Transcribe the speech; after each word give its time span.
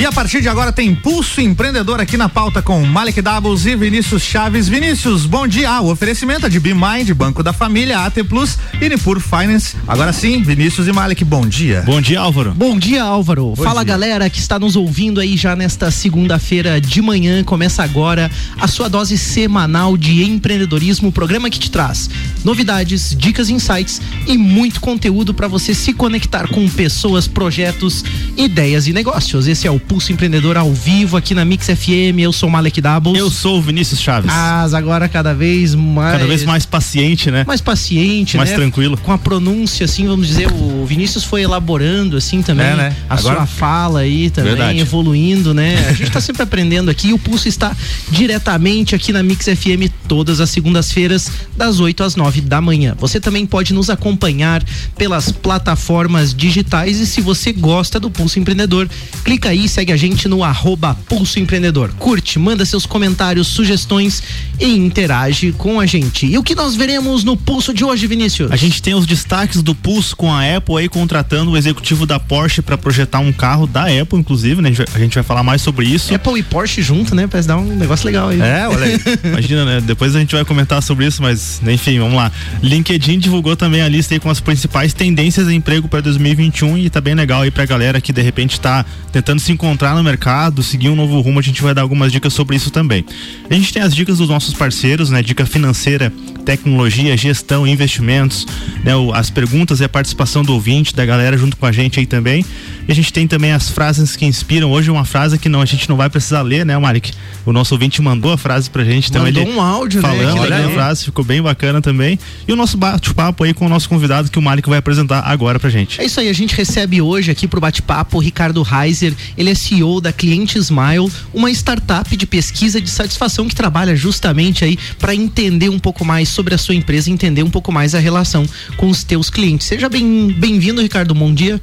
E 0.00 0.06
a 0.06 0.10
partir 0.10 0.40
de 0.40 0.48
agora 0.48 0.72
tem 0.72 0.94
Pulso 0.94 1.42
Empreendedor 1.42 2.00
aqui 2.00 2.16
na 2.16 2.26
pauta 2.26 2.62
com 2.62 2.82
Malik 2.86 3.20
Doubles 3.20 3.66
e 3.66 3.76
Vinícius 3.76 4.22
Chaves. 4.22 4.66
Vinícius, 4.66 5.26
bom 5.26 5.46
dia. 5.46 5.72
Ah, 5.72 5.82
o 5.82 5.90
oferecimento 5.90 6.46
é 6.46 6.48
de 6.48 6.58
BeMind, 6.58 7.12
Banco 7.14 7.42
da 7.42 7.52
Família, 7.52 7.98
AT 7.98 8.24
Plus 8.26 8.56
e 8.80 8.88
Nipur 8.88 9.20
Finance. 9.20 9.76
Agora 9.86 10.10
sim, 10.14 10.42
Vinícius 10.42 10.88
e 10.88 10.92
Malik, 10.92 11.22
bom 11.22 11.46
dia. 11.46 11.82
Bom 11.84 12.00
dia, 12.00 12.18
Álvaro. 12.18 12.54
Bom 12.54 12.78
dia, 12.78 13.02
Álvaro. 13.02 13.52
Bom 13.54 13.62
Fala, 13.62 13.84
dia. 13.84 13.92
galera 13.92 14.30
que 14.30 14.38
está 14.38 14.58
nos 14.58 14.74
ouvindo 14.74 15.20
aí 15.20 15.36
já 15.36 15.54
nesta 15.54 15.90
segunda-feira 15.90 16.80
de 16.80 17.02
manhã. 17.02 17.44
Começa 17.44 17.82
agora 17.82 18.30
a 18.58 18.66
sua 18.66 18.88
dose 18.88 19.18
semanal 19.18 19.98
de 19.98 20.24
empreendedorismo, 20.24 21.10
o 21.10 21.12
programa 21.12 21.50
que 21.50 21.58
te 21.58 21.70
traz 21.70 22.08
novidades, 22.42 23.14
dicas, 23.14 23.50
insights 23.50 24.00
e 24.26 24.38
muito 24.38 24.80
conteúdo 24.80 25.34
para 25.34 25.46
você 25.46 25.74
se 25.74 25.92
conectar 25.92 26.48
com 26.48 26.66
pessoas, 26.70 27.28
projetos, 27.28 28.02
ideias 28.34 28.86
e 28.86 28.94
negócios. 28.94 29.46
Esse 29.46 29.66
é 29.66 29.70
o 29.70 29.78
Pulso 29.90 30.12
Empreendedor 30.12 30.56
ao 30.56 30.72
vivo 30.72 31.16
aqui 31.16 31.34
na 31.34 31.44
Mix 31.44 31.66
FM. 31.66 32.20
Eu 32.20 32.32
sou 32.32 32.48
o 32.48 32.52
Malek 32.52 32.80
Doubles. 32.80 33.18
Eu 33.18 33.28
sou 33.28 33.58
o 33.58 33.60
Vinícius 33.60 34.00
Chaves. 34.00 34.30
Mas 34.32 34.72
agora 34.72 35.08
cada 35.08 35.34
vez 35.34 35.74
mais. 35.74 36.12
Cada 36.12 36.26
vez 36.28 36.44
mais 36.44 36.64
paciente, 36.64 37.28
né? 37.28 37.42
Mais 37.44 37.60
paciente, 37.60 38.36
mais 38.36 38.50
né? 38.50 38.54
tranquilo. 38.54 38.96
Com 38.96 39.10
a 39.10 39.18
pronúncia, 39.18 39.84
assim, 39.84 40.06
vamos 40.06 40.28
dizer, 40.28 40.46
o 40.46 40.86
Vinícius 40.86 41.24
foi 41.24 41.42
elaborando, 41.42 42.16
assim, 42.16 42.40
também. 42.40 42.66
É, 42.66 42.76
né? 42.76 42.96
A 43.08 43.16
agora... 43.16 43.38
sua 43.38 43.46
fala 43.46 44.00
aí 44.00 44.30
também, 44.30 44.52
Verdade. 44.52 44.78
evoluindo, 44.78 45.52
né? 45.52 45.88
A 45.88 45.92
gente 45.92 46.12
tá 46.12 46.20
sempre 46.22 46.44
aprendendo 46.44 46.88
aqui. 46.88 47.08
E 47.08 47.12
o 47.12 47.18
Pulso 47.18 47.48
está 47.48 47.76
diretamente 48.12 48.94
aqui 48.94 49.12
na 49.12 49.24
Mix 49.24 49.46
FM 49.46 49.90
todas 50.06 50.38
as 50.38 50.50
segundas-feiras, 50.50 51.32
das 51.56 51.80
8 51.80 52.04
às 52.04 52.14
9 52.14 52.40
da 52.42 52.60
manhã. 52.60 52.94
Você 53.00 53.18
também 53.18 53.44
pode 53.44 53.74
nos 53.74 53.90
acompanhar 53.90 54.62
pelas 54.96 55.32
plataformas 55.32 56.32
digitais 56.32 57.00
e 57.00 57.06
se 57.06 57.20
você 57.20 57.52
gosta 57.52 57.98
do 57.98 58.08
Pulso 58.08 58.38
Empreendedor, 58.38 58.88
clica 59.24 59.48
aí, 59.48 59.68
segue 59.80 59.92
a 59.94 59.96
gente 59.96 60.28
no 60.28 60.44
arroba 60.44 60.94
Pulso 61.08 61.40
Empreendedor. 61.40 61.90
Curte, 61.98 62.38
manda 62.38 62.66
seus 62.66 62.84
comentários, 62.84 63.46
sugestões 63.46 64.22
e 64.60 64.76
interage 64.76 65.52
com 65.52 65.80
a 65.80 65.86
gente. 65.86 66.26
E 66.26 66.36
o 66.36 66.42
que 66.42 66.54
nós 66.54 66.76
veremos 66.76 67.24
no 67.24 67.34
Pulso 67.34 67.72
de 67.72 67.82
hoje, 67.82 68.06
Vinícius? 68.06 68.52
A 68.52 68.56
gente 68.56 68.82
tem 68.82 68.94
os 68.94 69.06
destaques 69.06 69.62
do 69.62 69.74
Pulso 69.74 70.14
com 70.14 70.30
a 70.30 70.56
Apple 70.56 70.76
aí 70.76 70.86
contratando 70.86 71.52
o 71.52 71.56
executivo 71.56 72.04
da 72.04 72.20
Porsche 72.20 72.60
para 72.60 72.76
projetar 72.76 73.20
um 73.20 73.32
carro 73.32 73.66
da 73.66 73.84
Apple, 73.84 74.18
inclusive, 74.18 74.60
né? 74.60 74.70
A 74.92 74.98
gente 74.98 75.14
vai 75.14 75.24
falar 75.24 75.42
mais 75.42 75.62
sobre 75.62 75.86
isso. 75.86 76.14
Apple 76.14 76.38
e 76.38 76.42
Porsche 76.42 76.82
junto, 76.82 77.14
né? 77.14 77.26
Parece 77.26 77.48
dar 77.48 77.56
um 77.56 77.64
negócio 77.64 78.04
legal 78.04 78.28
aí. 78.28 78.38
É, 78.38 78.68
olha 78.68 78.84
aí. 78.84 79.00
Imagina, 79.24 79.64
né? 79.64 79.80
Depois 79.80 80.14
a 80.14 80.18
gente 80.18 80.34
vai 80.34 80.44
comentar 80.44 80.82
sobre 80.82 81.06
isso, 81.06 81.22
mas 81.22 81.58
enfim, 81.66 81.98
vamos 81.98 82.16
lá. 82.16 82.30
LinkedIn 82.62 83.18
divulgou 83.18 83.56
também 83.56 83.80
a 83.80 83.88
lista 83.88 84.12
aí 84.12 84.20
com 84.20 84.28
as 84.28 84.40
principais 84.40 84.92
tendências 84.92 85.46
de 85.46 85.54
emprego 85.54 85.88
para 85.88 86.02
2021 86.02 86.76
e 86.76 86.90
tá 86.90 87.00
bem 87.00 87.14
legal 87.14 87.40
aí 87.40 87.50
pra 87.50 87.64
galera 87.64 87.98
que 87.98 88.12
de 88.12 88.20
repente 88.20 88.60
tá 88.60 88.84
tentando 89.10 89.40
se 89.40 89.52
encontrar 89.60 89.94
no 89.94 90.02
mercado, 90.02 90.62
seguir 90.62 90.88
um 90.88 90.96
novo 90.96 91.20
rumo, 91.20 91.38
a 91.38 91.42
gente 91.42 91.62
vai 91.62 91.74
dar 91.74 91.82
algumas 91.82 92.10
dicas 92.10 92.32
sobre 92.32 92.56
isso 92.56 92.70
também. 92.70 93.04
A 93.48 93.52
gente 93.52 93.70
tem 93.70 93.82
as 93.82 93.94
dicas 93.94 94.16
dos 94.16 94.28
nossos 94.28 94.54
parceiros, 94.54 95.10
né? 95.10 95.22
Dica 95.22 95.44
financeira, 95.44 96.10
tecnologia, 96.46 97.14
gestão, 97.14 97.66
investimentos, 97.66 98.46
né? 98.82 98.92
As 99.12 99.28
perguntas 99.28 99.80
e 99.80 99.84
a 99.84 99.88
participação 99.88 100.42
do 100.42 100.54
ouvinte, 100.54 100.94
da 100.96 101.04
galera 101.04 101.36
junto 101.36 101.58
com 101.58 101.66
a 101.66 101.72
gente 101.72 102.00
aí 102.00 102.06
também. 102.06 102.42
E 102.88 102.92
a 102.92 102.94
gente 102.94 103.12
tem 103.12 103.28
também 103.28 103.52
as 103.52 103.68
frases 103.68 104.16
que 104.16 104.24
inspiram. 104.24 104.70
Hoje 104.70 104.90
uma 104.90 105.04
frase 105.04 105.38
que 105.38 105.48
não 105.48 105.60
a 105.60 105.66
gente 105.66 105.88
não 105.88 105.96
vai 105.96 106.08
precisar 106.08 106.40
ler, 106.40 106.64
né, 106.64 106.76
Malik? 106.78 107.12
O 107.44 107.52
nosso 107.52 107.74
ouvinte 107.74 108.00
mandou 108.00 108.32
a 108.32 108.38
frase 108.38 108.70
pra 108.70 108.82
gente, 108.82 109.10
então 109.10 109.22
mandou 109.22 109.42
ele 109.42 109.52
um 109.52 109.60
áudio, 109.60 110.00
né? 110.00 110.08
falando 110.08 110.48
né? 110.48 110.64
a 110.64 110.70
frase, 110.70 111.04
ficou 111.04 111.24
bem 111.24 111.42
bacana 111.42 111.82
também. 111.82 112.18
E 112.48 112.52
o 112.52 112.56
nosso 112.56 112.78
bate-papo 112.78 113.44
aí 113.44 113.52
com 113.52 113.66
o 113.66 113.68
nosso 113.68 113.88
convidado 113.88 114.30
que 114.30 114.38
o 114.38 114.42
Malik 114.42 114.68
vai 114.68 114.78
apresentar 114.78 115.20
agora 115.20 115.60
pra 115.60 115.68
gente. 115.68 116.00
É 116.00 116.04
isso 116.04 116.18
aí, 116.18 116.28
a 116.28 116.32
gente 116.32 116.56
recebe 116.56 117.00
hoje 117.02 117.30
aqui 117.30 117.46
pro 117.46 117.60
bate-papo 117.60 118.16
o 118.16 118.20
Ricardo 118.20 118.62
Reiser, 118.62 119.14
ele 119.36 119.49
é 119.50 119.54
CEO 119.54 120.00
da 120.00 120.12
Cliente 120.12 120.58
Smile, 120.58 121.10
uma 121.34 121.50
startup 121.50 122.16
de 122.16 122.26
pesquisa 122.26 122.80
de 122.80 122.88
satisfação 122.88 123.48
que 123.48 123.54
trabalha 123.54 123.96
justamente 123.96 124.64
aí 124.64 124.78
para 124.98 125.14
entender 125.14 125.68
um 125.68 125.78
pouco 125.78 126.04
mais 126.04 126.28
sobre 126.28 126.54
a 126.54 126.58
sua 126.58 126.74
empresa, 126.74 127.10
entender 127.10 127.42
um 127.42 127.50
pouco 127.50 127.72
mais 127.72 127.94
a 127.94 127.98
relação 127.98 128.46
com 128.76 128.88
os 128.88 129.04
teus 129.04 129.30
clientes. 129.30 129.66
Seja 129.66 129.88
bem-vindo, 129.88 130.38
bem 130.76 130.82
Ricardo, 130.82 131.14
bom 131.14 131.32
dia. 131.32 131.60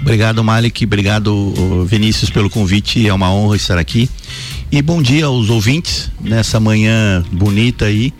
Obrigado, 0.00 0.42
Malik. 0.42 0.84
Obrigado, 0.84 1.84
Vinícius, 1.86 2.30
pelo 2.30 2.48
convite. 2.48 3.06
É 3.06 3.12
uma 3.12 3.32
honra 3.32 3.56
estar 3.56 3.76
aqui. 3.76 4.08
E 4.72 4.80
bom 4.80 5.02
dia 5.02 5.26
aos 5.26 5.50
ouvintes 5.50 6.10
nessa 6.20 6.58
manhã 6.58 7.22
bonita 7.30 7.86
aí 7.86 8.12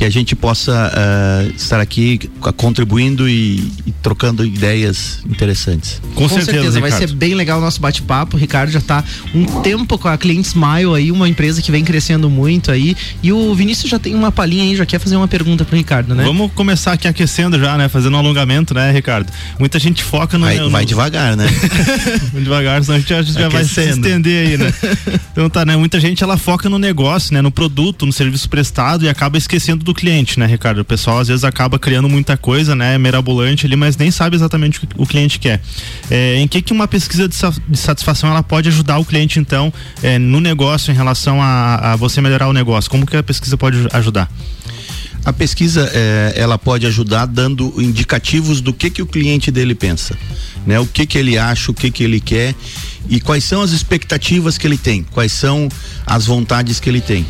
que 0.00 0.04
a 0.06 0.08
gente 0.08 0.34
possa 0.34 0.90
uh, 0.90 1.54
estar 1.54 1.78
aqui 1.78 2.18
contribuindo 2.56 3.28
e, 3.28 3.70
e, 3.84 3.92
trocando 4.02 4.42
ideias 4.42 5.22
interessantes. 5.28 6.00
Com, 6.14 6.22
com 6.22 6.28
certeza, 6.30 6.52
certeza 6.52 6.80
vai 6.80 6.90
ser 6.90 7.12
bem 7.12 7.34
legal 7.34 7.58
o 7.58 7.60
nosso 7.60 7.78
bate-papo. 7.82 8.34
O 8.34 8.40
Ricardo 8.40 8.70
já 8.70 8.78
está 8.78 9.04
um 9.34 9.60
tempo 9.60 9.98
com 9.98 10.08
a 10.08 10.16
Client 10.16 10.46
Smile 10.46 10.94
aí, 10.96 11.12
uma 11.12 11.28
empresa 11.28 11.60
que 11.60 11.70
vem 11.70 11.84
crescendo 11.84 12.30
muito 12.30 12.72
aí. 12.72 12.96
E 13.22 13.30
o 13.30 13.54
Vinícius 13.54 13.90
já 13.90 13.98
tem 13.98 14.14
uma 14.14 14.32
palhinha 14.32 14.64
aí, 14.64 14.74
já 14.74 14.86
quer 14.86 14.98
fazer 14.98 15.16
uma 15.16 15.28
pergunta 15.28 15.66
pro 15.66 15.76
Ricardo, 15.76 16.14
né? 16.14 16.24
Vamos 16.24 16.50
começar 16.54 16.92
aqui 16.92 17.06
aquecendo 17.06 17.58
já, 17.58 17.76
né? 17.76 17.86
Fazendo 17.90 18.14
um 18.14 18.20
alongamento, 18.20 18.72
né, 18.72 18.90
Ricardo? 18.90 19.30
Muita 19.58 19.78
gente 19.78 20.02
foca 20.02 20.38
no. 20.38 20.46
Vai, 20.46 20.56
no... 20.60 20.70
vai 20.70 20.86
devagar, 20.86 21.36
né? 21.36 21.46
devagar, 22.32 22.82
senão 22.82 22.96
a 22.96 23.00
gente 23.00 23.10
já, 23.10 23.20
já 23.20 23.50
vai 23.50 23.64
se 23.64 23.82
estender 23.82 24.48
aí, 24.48 24.56
né? 24.56 24.72
Então 25.32 25.50
tá, 25.50 25.66
né? 25.66 25.76
Muita 25.76 26.00
gente 26.00 26.24
ela 26.24 26.38
foca 26.38 26.70
no 26.70 26.78
negócio, 26.78 27.34
né? 27.34 27.42
No 27.42 27.50
produto, 27.50 28.06
no 28.06 28.14
serviço 28.14 28.48
prestado 28.48 29.04
e 29.04 29.10
acaba 29.10 29.36
esquecendo 29.36 29.84
do 29.84 29.89
cliente, 29.94 30.38
né, 30.38 30.46
Ricardo? 30.46 30.78
O 30.78 30.84
pessoal 30.84 31.18
às 31.18 31.28
vezes 31.28 31.44
acaba 31.44 31.78
criando 31.78 32.08
muita 32.08 32.36
coisa, 32.36 32.74
né, 32.74 32.96
mirabolante 32.98 33.66
ali, 33.66 33.76
mas 33.76 33.96
nem 33.96 34.10
sabe 34.10 34.36
exatamente 34.36 34.78
o 34.78 34.80
que 34.80 34.86
o 34.96 35.06
cliente 35.06 35.38
quer. 35.38 35.60
É, 36.10 36.36
em 36.36 36.48
que 36.48 36.62
que 36.62 36.72
uma 36.72 36.88
pesquisa 36.88 37.28
de, 37.28 37.36
satisfação 37.76 38.30
ela 38.30 38.42
pode 38.42 38.68
ajudar 38.68 38.98
o 38.98 39.04
cliente 39.04 39.38
então 39.38 39.72
é, 40.02 40.18
no 40.18 40.40
negócio 40.40 40.90
em 40.90 40.94
relação 40.94 41.40
a, 41.42 41.92
a, 41.92 41.96
você 41.96 42.20
melhorar 42.20 42.48
o 42.48 42.52
negócio? 42.52 42.90
Como 42.90 43.06
que 43.06 43.16
a 43.16 43.22
pesquisa 43.22 43.56
pode 43.56 43.78
ajudar? 43.92 44.30
A 45.24 45.32
pesquisa 45.32 45.90
é, 45.92 46.32
ela 46.36 46.56
pode 46.56 46.86
ajudar 46.86 47.26
dando 47.26 47.74
indicativos 47.76 48.60
do 48.60 48.72
que 48.72 48.88
que 48.88 49.02
o 49.02 49.06
cliente 49.06 49.50
dele 49.50 49.74
pensa, 49.74 50.16
né? 50.66 50.80
O 50.80 50.86
que 50.86 51.04
que 51.04 51.18
ele 51.18 51.36
acha, 51.36 51.70
o 51.70 51.74
que 51.74 51.90
que 51.90 52.02
ele 52.02 52.20
quer 52.20 52.54
e 53.08 53.20
quais 53.20 53.44
são 53.44 53.60
as 53.60 53.72
expectativas 53.72 54.56
que 54.56 54.66
ele 54.66 54.78
tem, 54.78 55.02
quais 55.02 55.32
são 55.32 55.68
as 56.06 56.26
vontades 56.26 56.80
que 56.80 56.88
ele 56.88 57.00
tem. 57.00 57.26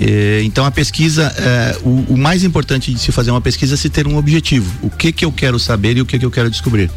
É, 0.00 0.42
então 0.44 0.64
a 0.64 0.70
pesquisa, 0.70 1.32
é, 1.36 1.78
o, 1.82 2.14
o, 2.14 2.16
mais 2.16 2.44
importante 2.44 2.92
de 2.92 3.00
se 3.00 3.10
fazer 3.10 3.30
uma 3.30 3.40
pesquisa 3.40 3.74
é 3.74 3.76
se 3.76 3.90
ter 3.90 4.06
um 4.06 4.16
objetivo. 4.16 4.72
O 4.82 4.90
que 4.90 5.12
que 5.12 5.24
eu 5.24 5.32
quero 5.32 5.58
saber 5.58 5.96
e 5.96 6.00
o 6.00 6.06
que 6.06 6.18
que 6.18 6.24
eu 6.24 6.30
quero 6.30 6.50
descobrir. 6.50 6.90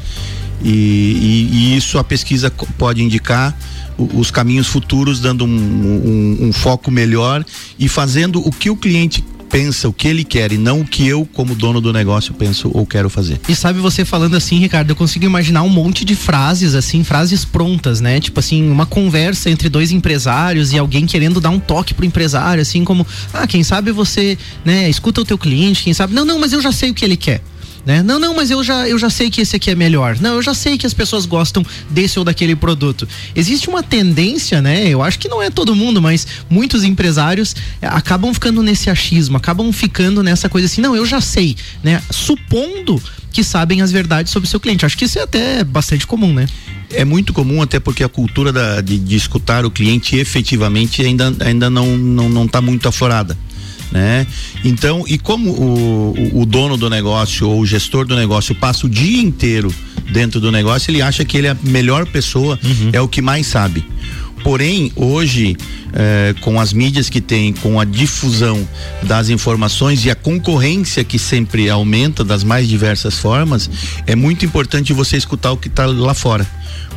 E, 0.63 0.69
e, 0.69 1.49
e 1.51 1.77
isso 1.77 1.97
a 1.97 2.03
pesquisa 2.03 2.51
pode 2.77 3.01
indicar 3.01 3.57
os 3.97 4.31
caminhos 4.31 4.67
futuros, 4.67 5.19
dando 5.19 5.45
um, 5.45 5.49
um, 5.49 6.47
um 6.47 6.53
foco 6.53 6.89
melhor 6.91 7.43
e 7.77 7.87
fazendo 7.87 8.39
o 8.39 8.51
que 8.51 8.69
o 8.69 8.75
cliente 8.75 9.23
pensa 9.51 9.89
o 9.89 9.93
que 9.93 10.07
ele 10.07 10.23
quer 10.23 10.51
e 10.51 10.57
não 10.57 10.81
o 10.81 10.87
que 10.87 11.05
eu, 11.05 11.27
como 11.33 11.53
dono 11.53 11.81
do 11.81 11.91
negócio, 11.91 12.33
penso 12.33 12.71
ou 12.73 12.85
quero 12.85 13.09
fazer. 13.09 13.39
E 13.49 13.55
sabe 13.55 13.79
você 13.79 14.05
falando 14.05 14.35
assim, 14.35 14.57
Ricardo, 14.59 14.89
eu 14.91 14.95
consigo 14.95 15.25
imaginar 15.25 15.61
um 15.63 15.69
monte 15.69 16.05
de 16.05 16.15
frases, 16.15 16.73
assim, 16.73 17.03
frases 17.03 17.43
prontas, 17.43 17.99
né? 17.99 18.19
Tipo 18.19 18.39
assim, 18.39 18.69
uma 18.69 18.85
conversa 18.85 19.49
entre 19.49 19.67
dois 19.67 19.91
empresários 19.91 20.71
e 20.71 20.77
alguém 20.77 21.05
querendo 21.05 21.41
dar 21.41 21.49
um 21.49 21.59
toque 21.59 21.93
pro 21.93 22.05
empresário, 22.05 22.61
assim 22.61 22.85
como, 22.85 23.05
ah, 23.33 23.45
quem 23.45 23.63
sabe 23.63 23.91
você, 23.91 24.37
né, 24.63 24.89
escuta 24.89 25.21
o 25.21 25.25
teu 25.25 25.37
cliente, 25.37 25.83
quem 25.83 25.93
sabe, 25.93 26.13
não, 26.13 26.23
não, 26.23 26.39
mas 26.39 26.53
eu 26.53 26.61
já 26.61 26.71
sei 26.71 26.89
o 26.89 26.93
que 26.93 27.03
ele 27.03 27.17
quer 27.17 27.41
né? 27.85 28.03
Não, 28.03 28.19
não, 28.19 28.35
mas 28.35 28.51
eu 28.51 28.63
já, 28.63 28.87
eu 28.87 28.97
já 28.97 29.09
sei 29.09 29.29
que 29.29 29.41
esse 29.41 29.55
aqui 29.55 29.71
é 29.71 29.75
melhor. 29.75 30.17
Não, 30.19 30.35
eu 30.35 30.41
já 30.41 30.53
sei 30.53 30.77
que 30.77 30.85
as 30.85 30.93
pessoas 30.93 31.25
gostam 31.25 31.65
desse 31.89 32.19
ou 32.19 32.25
daquele 32.25 32.55
produto. 32.55 33.07
Existe 33.35 33.69
uma 33.69 33.81
tendência, 33.81 34.61
né? 34.61 34.87
Eu 34.87 35.01
acho 35.01 35.17
que 35.19 35.27
não 35.27 35.41
é 35.41 35.49
todo 35.49 35.75
mundo, 35.75 36.01
mas 36.01 36.27
muitos 36.49 36.83
empresários 36.83 37.55
eh, 37.81 37.87
acabam 37.87 38.33
ficando 38.33 38.61
nesse 38.61 38.89
achismo, 38.89 39.37
acabam 39.37 39.71
ficando 39.71 40.21
nessa 40.21 40.47
coisa 40.47 40.67
assim, 40.67 40.81
não, 40.81 40.95
eu 40.95 41.05
já 41.05 41.21
sei, 41.21 41.55
né? 41.83 42.01
Supondo 42.11 43.01
que 43.31 43.43
sabem 43.43 43.81
as 43.81 43.91
verdades 43.91 44.31
sobre 44.31 44.47
o 44.47 44.49
seu 44.49 44.59
cliente. 44.59 44.85
Acho 44.85 44.97
que 44.97 45.05
isso 45.05 45.17
é 45.17 45.23
até 45.23 45.63
bastante 45.63 46.05
comum, 46.05 46.33
né? 46.33 46.47
É 46.93 47.05
muito 47.05 47.31
comum, 47.31 47.61
até 47.61 47.79
porque 47.79 48.03
a 48.03 48.09
cultura 48.09 48.51
da, 48.51 48.81
de, 48.81 48.97
de, 48.97 49.15
escutar 49.15 49.65
o 49.65 49.71
cliente 49.71 50.17
efetivamente 50.17 51.01
ainda, 51.01 51.33
ainda 51.39 51.69
não, 51.69 51.97
não, 51.97 52.27
não 52.27 52.47
tá 52.47 52.59
muito 52.59 52.87
aflorada 52.89 53.37
né? 53.91 54.25
Então, 54.63 55.03
e 55.07 55.17
como 55.17 55.51
o, 55.51 56.41
o 56.41 56.45
dono 56.45 56.77
do 56.77 56.89
negócio 56.89 57.49
ou 57.49 57.59
o 57.59 57.65
gestor 57.65 58.05
do 58.05 58.15
negócio 58.15 58.55
passa 58.55 58.85
o 58.85 58.89
dia 58.89 59.21
inteiro 59.21 59.73
dentro 60.11 60.39
do 60.39 60.51
negócio, 60.51 60.91
ele 60.91 61.01
acha 61.01 61.25
que 61.25 61.37
ele 61.37 61.47
é 61.47 61.51
a 61.51 61.57
melhor 61.63 62.05
pessoa, 62.05 62.59
uhum. 62.63 62.89
é 62.93 63.01
o 63.01 63.07
que 63.07 63.21
mais 63.21 63.47
sabe. 63.47 63.85
Porém, 64.43 64.91
hoje, 64.95 65.55
eh, 65.93 66.33
com 66.41 66.59
as 66.59 66.73
mídias 66.73 67.09
que 67.09 67.21
tem, 67.21 67.53
com 67.53 67.79
a 67.79 67.85
difusão 67.85 68.67
das 69.03 69.29
informações 69.29 70.03
e 70.03 70.09
a 70.09 70.15
concorrência 70.15 71.03
que 71.03 71.19
sempre 71.19 71.69
aumenta 71.69 72.23
das 72.23 72.43
mais 72.43 72.67
diversas 72.67 73.19
formas, 73.19 73.69
é 74.07 74.15
muito 74.15 74.43
importante 74.43 74.93
você 74.93 75.15
escutar 75.15 75.51
o 75.51 75.57
que 75.57 75.67
está 75.67 75.85
lá 75.85 76.15
fora 76.15 76.47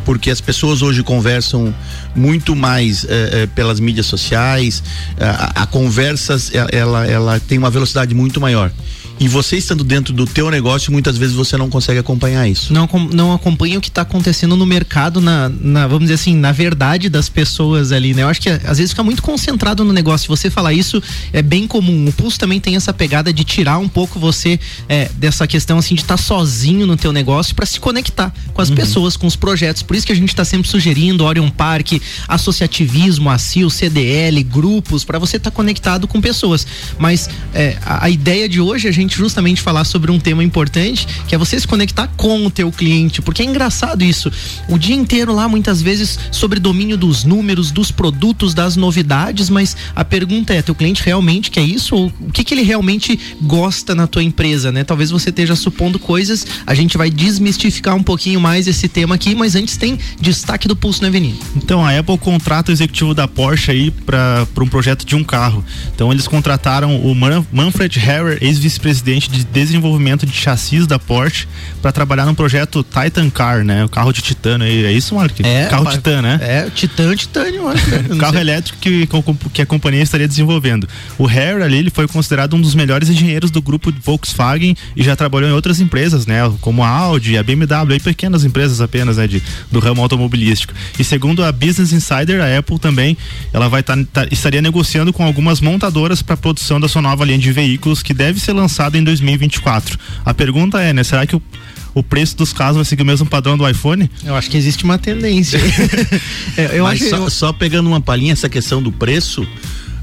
porque 0.04 0.30
as 0.30 0.40
pessoas 0.40 0.82
hoje 0.82 1.02
conversam 1.02 1.74
muito 2.14 2.54
mais 2.54 3.04
eh, 3.04 3.08
eh, 3.32 3.46
pelas 3.54 3.80
mídias 3.80 4.06
sociais, 4.06 4.82
a, 5.20 5.62
a 5.62 5.66
conversa 5.66 6.36
ela, 6.72 7.06
ela 7.06 7.40
tem 7.40 7.58
uma 7.58 7.70
velocidade 7.70 8.14
muito 8.14 8.40
maior. 8.40 8.70
E 9.18 9.28
você 9.28 9.56
estando 9.56 9.84
dentro 9.84 10.12
do 10.12 10.26
teu 10.26 10.50
negócio, 10.50 10.90
muitas 10.90 11.16
vezes 11.16 11.34
você 11.34 11.56
não 11.56 11.70
consegue 11.70 11.98
acompanhar 12.00 12.48
isso. 12.48 12.72
Não, 12.72 12.88
não 13.12 13.32
acompanha 13.32 13.78
o 13.78 13.80
que 13.80 13.88
está 13.88 14.02
acontecendo 14.02 14.56
no 14.56 14.66
mercado, 14.66 15.20
na, 15.20 15.48
na, 15.48 15.86
vamos 15.86 16.04
dizer 16.04 16.14
assim, 16.14 16.34
na 16.34 16.50
verdade 16.50 17.08
das 17.08 17.28
pessoas 17.28 17.92
ali, 17.92 18.12
né? 18.12 18.22
Eu 18.22 18.28
acho 18.28 18.40
que 18.40 18.48
às 18.50 18.78
vezes 18.78 18.90
fica 18.90 19.04
muito 19.04 19.22
concentrado 19.22 19.84
no 19.84 19.92
negócio. 19.92 20.28
Você 20.28 20.50
falar 20.50 20.72
isso 20.72 21.00
é 21.32 21.42
bem 21.42 21.66
comum. 21.66 22.08
O 22.08 22.12
Pulso 22.12 22.38
também 22.38 22.60
tem 22.60 22.74
essa 22.74 22.92
pegada 22.92 23.32
de 23.32 23.44
tirar 23.44 23.78
um 23.78 23.88
pouco 23.88 24.18
você 24.18 24.58
é, 24.88 25.08
dessa 25.16 25.46
questão 25.46 25.78
assim 25.78 25.94
de 25.94 26.02
estar 26.02 26.16
tá 26.16 26.22
sozinho 26.22 26.86
no 26.86 26.96
teu 26.96 27.12
negócio 27.12 27.54
para 27.54 27.66
se 27.66 27.78
conectar 27.78 28.34
com 28.52 28.60
as 28.60 28.68
uhum. 28.68 28.74
pessoas, 28.74 29.16
com 29.16 29.26
os 29.26 29.36
projetos. 29.36 29.82
Por 29.82 29.94
isso 29.94 30.06
que 30.06 30.12
a 30.12 30.16
gente 30.16 30.30
está 30.30 30.44
sempre 30.44 30.68
sugerindo 30.68 31.24
Orion 31.24 31.50
Park, 31.50 31.92
associativismo, 32.26 33.30
ACIL, 33.30 33.70
CDL, 33.70 34.42
grupos, 34.42 35.04
para 35.04 35.18
você 35.18 35.36
estar 35.36 35.50
tá 35.50 35.54
conectado 35.54 36.08
com 36.08 36.20
pessoas. 36.20 36.66
Mas 36.98 37.30
é, 37.54 37.78
a, 37.84 38.06
a 38.06 38.10
ideia 38.10 38.48
de 38.48 38.60
hoje 38.60 38.88
é 38.88 38.90
a 38.90 38.92
gente 38.92 39.03
justamente 39.12 39.60
falar 39.60 39.84
sobre 39.84 40.10
um 40.10 40.18
tema 40.18 40.42
importante, 40.42 41.06
que 41.28 41.34
é 41.34 41.38
você 41.38 41.58
se 41.58 41.66
conectar 41.66 42.06
com 42.16 42.46
o 42.46 42.50
teu 42.50 42.70
cliente, 42.70 43.20
porque 43.20 43.42
é 43.42 43.44
engraçado 43.44 44.02
isso. 44.02 44.30
O 44.68 44.78
dia 44.78 44.94
inteiro 44.94 45.34
lá, 45.34 45.48
muitas 45.48 45.82
vezes, 45.82 46.18
sobre 46.30 46.60
domínio 46.60 46.96
dos 46.96 47.24
números, 47.24 47.70
dos 47.70 47.90
produtos, 47.90 48.54
das 48.54 48.76
novidades, 48.76 49.50
mas 49.50 49.76
a 49.94 50.04
pergunta 50.04 50.54
é, 50.54 50.62
teu 50.62 50.74
cliente 50.74 51.02
realmente 51.04 51.50
quer 51.50 51.62
isso? 51.62 51.94
Ou 51.94 52.12
o 52.20 52.32
que, 52.32 52.44
que 52.44 52.54
ele 52.54 52.62
realmente 52.62 53.18
gosta 53.42 53.94
na 53.94 54.06
tua 54.06 54.22
empresa, 54.22 54.72
né? 54.72 54.84
Talvez 54.84 55.10
você 55.10 55.30
esteja 55.30 55.54
supondo 55.54 55.98
coisas, 55.98 56.46
a 56.66 56.74
gente 56.74 56.96
vai 56.96 57.10
desmistificar 57.10 57.94
um 57.94 58.02
pouquinho 58.02 58.40
mais 58.40 58.66
esse 58.66 58.88
tema 58.88 59.14
aqui, 59.14 59.34
mas 59.34 59.54
antes 59.54 59.76
tem 59.76 59.98
destaque 60.20 60.68
do 60.68 60.76
Pulso, 60.76 61.02
né, 61.02 61.10
Vini? 61.10 61.38
Então, 61.56 61.84
a 61.84 61.98
Apple 61.98 62.18
contrata 62.18 62.70
o 62.70 62.74
executivo 62.74 63.14
da 63.14 63.28
Porsche 63.28 63.70
aí 63.70 63.90
para 63.90 64.46
um 64.60 64.68
projeto 64.68 65.04
de 65.04 65.14
um 65.14 65.24
carro. 65.24 65.64
Então, 65.94 66.12
eles 66.12 66.26
contrataram 66.26 66.96
o 66.96 67.14
Manfred 67.14 67.98
Harrer, 67.98 68.38
ex-vice-presidente 68.40 68.93
de 69.02 69.44
desenvolvimento 69.44 70.26
de 70.26 70.32
chassis 70.32 70.86
da 70.86 70.98
Porsche, 70.98 71.46
para 71.80 71.92
trabalhar 71.92 72.26
no 72.26 72.34
projeto 72.34 72.84
Titan 72.84 73.30
Car, 73.30 73.64
né? 73.64 73.84
O 73.84 73.88
carro 73.88 74.12
de 74.12 74.22
titânio 74.22 74.66
aí. 74.66 74.84
É 74.84 74.92
isso, 74.92 75.14
Mark? 75.14 75.38
É. 75.40 75.66
Carro 75.66 75.90
Titan, 75.90 76.22
né? 76.22 76.38
É, 76.40 76.70
Titan, 76.70 77.14
Titânio, 77.14 77.68
acho. 77.68 77.84
carro 78.18 78.32
sei. 78.32 78.40
elétrico 78.40 78.78
que, 78.80 79.08
que 79.52 79.62
a 79.62 79.66
companhia 79.66 80.02
estaria 80.02 80.28
desenvolvendo. 80.28 80.88
O 81.18 81.26
Harrer 81.26 81.62
ali, 81.62 81.78
ele 81.78 81.90
foi 81.90 82.06
considerado 82.08 82.54
um 82.54 82.60
dos 82.60 82.74
melhores 82.74 83.08
engenheiros 83.08 83.50
do 83.50 83.60
grupo 83.60 83.92
Volkswagen 84.02 84.76
e 84.96 85.02
já 85.02 85.16
trabalhou 85.16 85.48
em 85.48 85.52
outras 85.52 85.80
empresas, 85.80 86.26
né? 86.26 86.40
Como 86.60 86.82
a 86.82 86.88
Audi, 86.88 87.36
a 87.36 87.42
BMW, 87.42 87.96
e 87.96 88.00
pequenas 88.00 88.44
empresas 88.44 88.80
apenas, 88.80 89.16
né? 89.16 89.26
De, 89.26 89.42
do 89.70 89.78
ramo 89.78 90.02
automobilístico. 90.02 90.72
E 90.98 91.04
segundo 91.04 91.44
a 91.44 91.52
Business 91.52 91.92
Insider, 91.92 92.40
a 92.40 92.58
Apple 92.58 92.78
também, 92.78 93.16
ela 93.52 93.68
vai 93.68 93.82
tá, 93.82 93.96
tá, 94.12 94.26
estaria 94.30 94.62
negociando 94.62 95.12
com 95.12 95.24
algumas 95.24 95.60
montadoras 95.60 96.22
para 96.22 96.34
a 96.34 96.36
produção 96.36 96.80
da 96.80 96.88
sua 96.88 97.02
nova 97.02 97.24
linha 97.24 97.38
de 97.38 97.52
veículos 97.52 98.02
que 98.02 98.12
deve 98.12 98.40
ser 98.40 98.52
lançada 98.52 98.83
em 98.92 99.04
2024. 99.04 99.98
A 100.24 100.34
pergunta 100.34 100.80
é, 100.80 100.92
né? 100.92 101.02
Será 101.04 101.26
que 101.26 101.36
o 101.36 101.42
o 101.94 102.02
preço 102.02 102.36
dos 102.36 102.52
carros 102.52 102.76
vai 102.76 102.84
seguir 102.84 103.02
o 103.02 103.06
mesmo 103.06 103.26
padrão 103.26 103.56
do 103.56 103.66
iPhone? 103.68 104.10
Eu 104.24 104.34
acho 104.34 104.50
que 104.50 104.56
existe 104.56 104.84
uma 104.84 104.98
tendência. 104.98 105.60
É, 106.56 106.78
eu 106.78 106.84
Mas 106.84 107.00
acho 107.00 107.10
só, 107.10 107.16
eu... 107.16 107.30
só 107.30 107.52
pegando 107.52 107.86
uma 107.88 108.00
palhinha 108.00 108.32
essa 108.32 108.48
questão 108.48 108.82
do 108.82 108.92
preço, 108.92 109.46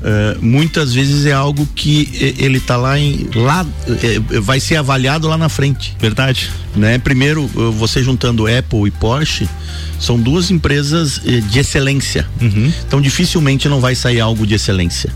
Uh, 0.01 0.43
muitas 0.43 0.95
vezes 0.95 1.27
é 1.27 1.31
algo 1.31 1.63
que 1.75 2.09
ele 2.39 2.57
está 2.57 2.75
lá 2.75 2.97
em 2.97 3.29
lá 3.35 3.63
é, 4.01 4.39
vai 4.39 4.59
ser 4.59 4.77
avaliado 4.77 5.27
lá 5.27 5.37
na 5.37 5.47
frente 5.47 5.95
verdade 5.99 6.49
né 6.75 6.97
primeiro 6.97 7.45
você 7.45 8.01
juntando 8.01 8.47
Apple 8.47 8.87
e 8.87 8.89
Porsche 8.89 9.47
são 9.99 10.19
duas 10.19 10.49
empresas 10.49 11.21
eh, 11.23 11.41
de 11.41 11.59
excelência 11.59 12.27
uhum. 12.41 12.73
então 12.87 12.99
dificilmente 12.99 13.69
não 13.69 13.79
vai 13.79 13.93
sair 13.93 14.19
algo 14.19 14.47
de 14.47 14.55
excelência 14.55 15.13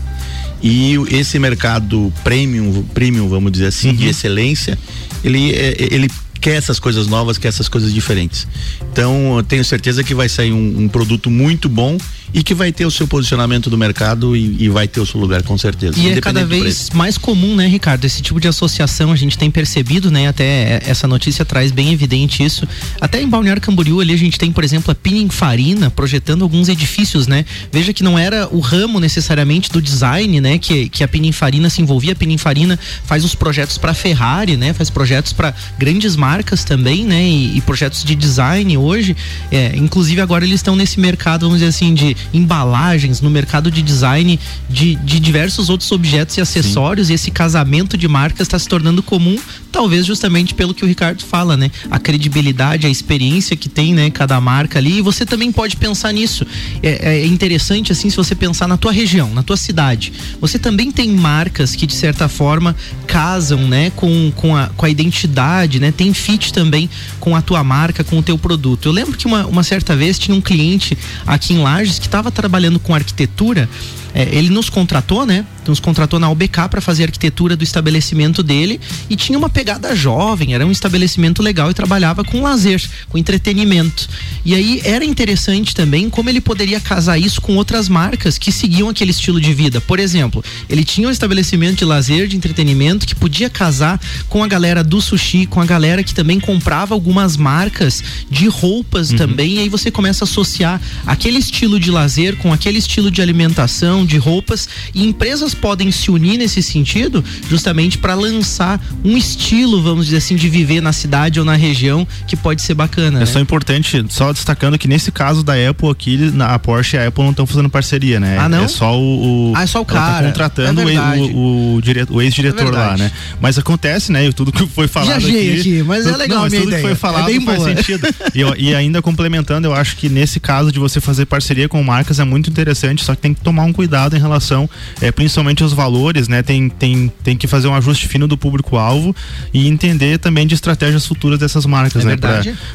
e 0.62 0.96
esse 1.10 1.38
mercado 1.38 2.12
premium 2.24 2.82
premium 2.94 3.28
vamos 3.28 3.52
dizer 3.52 3.66
assim 3.66 3.90
uhum. 3.90 3.96
de 3.96 4.08
excelência 4.08 4.78
ele 5.22 5.52
ele 5.78 6.08
quer 6.46 6.54
essas 6.54 6.78
coisas 6.78 7.08
novas, 7.08 7.38
quer 7.38 7.48
essas 7.48 7.68
coisas 7.68 7.92
diferentes. 7.92 8.46
Então, 8.92 9.38
eu 9.38 9.42
tenho 9.42 9.64
certeza 9.64 10.04
que 10.04 10.14
vai 10.14 10.28
sair 10.28 10.52
um, 10.52 10.82
um 10.82 10.88
produto 10.88 11.28
muito 11.28 11.68
bom 11.68 11.98
e 12.32 12.40
que 12.42 12.54
vai 12.54 12.70
ter 12.70 12.86
o 12.86 12.90
seu 12.90 13.08
posicionamento 13.08 13.68
do 13.68 13.76
mercado 13.76 14.36
e, 14.36 14.64
e 14.64 14.68
vai 14.68 14.86
ter 14.86 15.00
o 15.00 15.06
seu 15.06 15.18
lugar 15.18 15.42
com 15.42 15.58
certeza. 15.58 15.98
E 15.98 16.10
é 16.10 16.20
cada 16.20 16.44
vez 16.44 16.90
mais 16.90 17.18
comum, 17.18 17.56
né, 17.56 17.66
Ricardo? 17.66 18.04
Esse 18.04 18.22
tipo 18.22 18.38
de 18.40 18.46
associação 18.46 19.10
a 19.10 19.16
gente 19.16 19.36
tem 19.36 19.50
percebido, 19.50 20.08
né? 20.08 20.28
Até 20.28 20.80
essa 20.84 21.08
notícia 21.08 21.44
traz 21.44 21.72
bem 21.72 21.92
evidente 21.92 22.44
isso. 22.44 22.66
Até 23.00 23.20
em 23.20 23.28
Balneário 23.28 23.60
Camboriú 23.60 24.00
ali 24.00 24.12
a 24.12 24.18
gente 24.18 24.38
tem, 24.38 24.52
por 24.52 24.62
exemplo, 24.62 24.92
a 24.92 24.94
Pininfarina 24.94 25.90
projetando 25.90 26.42
alguns 26.42 26.68
edifícios, 26.68 27.26
né? 27.26 27.44
Veja 27.72 27.92
que 27.92 28.04
não 28.04 28.16
era 28.16 28.48
o 28.52 28.60
ramo 28.60 29.00
necessariamente 29.00 29.70
do 29.70 29.82
design, 29.82 30.40
né? 30.40 30.58
Que, 30.58 30.88
que 30.88 31.02
a 31.02 31.08
Pininfarina 31.08 31.70
se 31.70 31.82
envolvia. 31.82 32.12
A 32.12 32.16
Pininfarina 32.16 32.78
faz 33.04 33.24
os 33.24 33.34
projetos 33.34 33.78
para 33.78 33.94
Ferrari, 33.94 34.56
né? 34.56 34.72
Faz 34.72 34.90
projetos 34.90 35.32
para 35.32 35.52
grandes 35.76 36.14
marcas 36.14 36.35
também, 36.64 37.04
né? 37.04 37.22
E, 37.22 37.56
e 37.56 37.60
projetos 37.60 38.04
de 38.04 38.14
design 38.14 38.76
hoje. 38.76 39.16
É, 39.50 39.76
inclusive 39.76 40.20
agora 40.20 40.44
eles 40.44 40.56
estão 40.56 40.76
nesse 40.76 40.98
mercado, 41.00 41.46
vamos 41.46 41.58
dizer 41.58 41.70
assim, 41.70 41.94
de 41.94 42.16
embalagens, 42.32 43.20
no 43.20 43.30
mercado 43.30 43.70
de 43.70 43.82
design 43.82 44.38
de, 44.68 44.94
de 44.96 45.20
diversos 45.20 45.68
outros 45.68 45.90
objetos 45.92 46.36
e 46.36 46.40
acessórios. 46.40 47.08
Sim. 47.08 47.12
E 47.12 47.16
esse 47.16 47.30
casamento 47.30 47.96
de 47.96 48.08
marcas 48.08 48.42
está 48.42 48.58
se 48.58 48.68
tornando 48.68 49.02
comum, 49.02 49.36
talvez 49.72 50.06
justamente 50.06 50.54
pelo 50.54 50.72
que 50.72 50.84
o 50.84 50.88
Ricardo 50.88 51.22
fala, 51.22 51.56
né? 51.56 51.70
A 51.90 51.98
credibilidade, 51.98 52.86
a 52.86 52.90
experiência 52.90 53.56
que 53.56 53.68
tem, 53.68 53.92
né? 53.92 54.10
Cada 54.10 54.40
marca 54.40 54.78
ali. 54.78 54.98
E 54.98 55.02
você 55.02 55.26
também 55.26 55.52
pode 55.52 55.76
pensar 55.76 56.12
nisso. 56.12 56.46
É, 56.82 57.16
é 57.16 57.26
interessante, 57.26 57.92
assim, 57.92 58.08
se 58.08 58.16
você 58.16 58.34
pensar 58.34 58.66
na 58.66 58.76
tua 58.76 58.92
região, 58.92 59.32
na 59.34 59.42
tua 59.42 59.56
cidade. 59.56 60.12
Você 60.40 60.58
também 60.58 60.90
tem 60.90 61.10
marcas 61.10 61.74
que, 61.74 61.86
de 61.86 61.94
certa 61.94 62.28
forma, 62.28 62.74
casam, 63.06 63.68
né? 63.68 63.90
Com, 63.94 64.32
com, 64.34 64.56
a, 64.56 64.68
com 64.68 64.86
a 64.86 64.90
identidade, 64.90 65.78
né? 65.78 65.92
Tem 65.92 66.12
fit 66.16 66.52
também 66.52 66.88
com 67.20 67.36
a 67.36 67.42
tua 67.42 67.62
marca, 67.62 68.04
com 68.04 68.18
o 68.18 68.22
teu 68.22 68.38
produto. 68.38 68.88
Eu 68.88 68.92
lembro 68.92 69.16
que 69.16 69.26
uma, 69.26 69.46
uma 69.46 69.62
certa 69.62 69.94
vez 69.94 70.18
tinha 70.18 70.36
um 70.36 70.40
cliente 70.40 70.96
aqui 71.26 71.54
em 71.54 71.58
Lages 71.58 71.98
que 71.98 72.06
estava 72.06 72.30
trabalhando 72.30 72.78
com 72.78 72.94
arquitetura, 72.94 73.68
é, 74.16 74.34
ele 74.34 74.48
nos 74.48 74.70
contratou, 74.70 75.26
né? 75.26 75.44
nos 75.68 75.80
contratou 75.80 76.18
na 76.18 76.30
UBK 76.30 76.68
para 76.70 76.80
fazer 76.80 77.02
a 77.02 77.06
arquitetura 77.06 77.56
do 77.56 77.64
estabelecimento 77.64 78.42
dele 78.42 78.80
e 79.10 79.16
tinha 79.16 79.38
uma 79.38 79.50
pegada 79.50 79.94
jovem, 79.94 80.54
era 80.54 80.66
um 80.66 80.70
estabelecimento 80.70 81.42
legal 81.42 81.70
e 81.70 81.74
trabalhava 81.74 82.24
com 82.24 82.42
lazer, 82.42 82.82
com 83.08 83.18
entretenimento. 83.18 84.08
E 84.44 84.54
aí 84.54 84.80
era 84.84 85.04
interessante 85.04 85.74
também 85.74 86.08
como 86.08 86.30
ele 86.30 86.40
poderia 86.40 86.80
casar 86.80 87.18
isso 87.18 87.40
com 87.40 87.56
outras 87.56 87.88
marcas 87.88 88.38
que 88.38 88.52
seguiam 88.52 88.88
aquele 88.88 89.10
estilo 89.10 89.40
de 89.40 89.52
vida. 89.52 89.80
Por 89.80 89.98
exemplo, 89.98 90.42
ele 90.68 90.84
tinha 90.84 91.08
um 91.08 91.10
estabelecimento 91.10 91.78
de 91.78 91.84
lazer, 91.84 92.26
de 92.26 92.36
entretenimento 92.36 93.06
que 93.06 93.14
podia 93.14 93.50
casar 93.50 94.00
com 94.28 94.42
a 94.42 94.48
galera 94.48 94.82
do 94.82 95.00
sushi, 95.00 95.46
com 95.46 95.60
a 95.60 95.66
galera 95.66 96.02
que 96.02 96.14
também 96.14 96.40
comprava 96.40 96.94
algumas 96.94 97.36
marcas 97.36 98.02
de 98.30 98.48
roupas 98.48 99.10
uhum. 99.10 99.16
também. 99.16 99.56
E 99.56 99.58
aí 99.60 99.68
você 99.68 99.90
começa 99.90 100.24
a 100.24 100.26
associar 100.26 100.80
aquele 101.06 101.38
estilo 101.38 101.78
de 101.78 101.90
lazer 101.90 102.36
com 102.36 102.52
aquele 102.52 102.78
estilo 102.78 103.10
de 103.10 103.20
alimentação, 103.20 104.05
de 104.06 104.16
roupas 104.18 104.68
e 104.94 105.04
empresas 105.04 105.54
podem 105.54 105.90
se 105.90 106.10
unir 106.10 106.38
nesse 106.38 106.62
sentido, 106.62 107.24
justamente 107.48 107.98
para 107.98 108.14
lançar 108.14 108.80
um 109.04 109.16
estilo, 109.16 109.82
vamos 109.82 110.06
dizer 110.06 110.18
assim, 110.18 110.36
de 110.36 110.48
viver 110.48 110.80
na 110.80 110.92
cidade 110.92 111.38
ou 111.38 111.44
na 111.44 111.54
região 111.54 112.06
que 112.26 112.36
pode 112.36 112.62
ser 112.62 112.74
bacana. 112.74 113.18
É 113.18 113.20
né? 113.20 113.26
só 113.26 113.40
importante, 113.40 114.04
só 114.08 114.32
destacando 114.32 114.78
que 114.78 114.88
nesse 114.88 115.10
caso 115.10 115.42
da 115.42 115.54
Apple 115.54 115.90
aqui, 115.90 116.16
na, 116.32 116.54
a 116.54 116.58
Porsche 116.58 116.96
e 116.96 116.98
a 116.98 117.08
Apple 117.08 117.22
não 117.22 117.30
estão 117.30 117.46
fazendo 117.46 117.68
parceria, 117.68 118.20
né? 118.20 118.38
Ah, 118.38 118.48
não? 118.48 118.64
É 118.64 118.68
só 118.68 118.98
o. 118.98 119.50
o 119.50 119.56
ah, 119.56 119.62
é 119.62 119.66
só 119.66 119.80
o 119.80 119.84
tá 119.84 119.94
cara. 119.94 120.16
Tá 120.16 120.26
contratando 120.26 120.80
é 120.80 121.18
o, 121.18 121.36
o, 121.36 121.80
o, 122.10 122.22
ex-diretor 122.22 122.68
é 122.68 122.70
lá, 122.70 122.96
né? 122.96 123.10
Mas 123.40 123.58
acontece, 123.58 124.12
né? 124.12 124.26
E 124.26 124.32
tudo 124.32 124.52
que 124.52 124.66
foi 124.66 124.88
falado 124.88 125.16
aqui, 125.16 125.60
aqui. 125.60 125.82
Mas 125.82 126.06
é 126.06 126.10
tudo, 126.10 126.14
é 126.14 126.18
legal 126.18 126.36
não, 126.38 126.44
mas 126.44 126.52
tudo 126.52 126.66
ideia. 126.66 126.76
que 126.82 126.88
foi 126.88 126.94
falado 126.94 127.30
é 127.30 127.40
faz 127.40 127.62
sentido. 127.62 128.06
e, 128.34 128.68
e 128.68 128.74
ainda 128.74 129.02
complementando, 129.02 129.66
eu 129.66 129.74
acho 129.74 129.96
que 129.96 130.08
nesse 130.08 130.38
caso 130.40 130.70
de 130.70 130.78
você 130.78 131.00
fazer 131.00 131.26
parceria 131.26 131.68
com 131.68 131.82
marcas 131.82 132.18
é 132.18 132.24
muito 132.24 132.50
interessante, 132.50 133.04
só 133.04 133.14
que 133.14 133.22
tem 133.22 133.34
que 133.34 133.40
tomar 133.40 133.64
um 133.64 133.72
cuidado 133.72 133.95
em 134.16 134.20
relação, 134.20 134.68
é, 135.00 135.10
principalmente 135.10 135.64
os 135.64 135.72
valores, 135.72 136.28
né? 136.28 136.42
Tem, 136.42 136.68
tem, 136.68 137.12
tem 137.22 137.36
que 137.36 137.46
fazer 137.46 137.68
um 137.68 137.74
ajuste 137.74 138.06
fino 138.06 138.26
do 138.26 138.36
público-alvo 138.36 139.14
e 139.52 139.66
entender 139.66 140.18
também 140.18 140.46
de 140.46 140.54
estratégias 140.54 141.06
futuras 141.06 141.38
dessas 141.38 141.64
marcas, 141.66 142.04
é 142.04 142.08
né? 142.08 142.16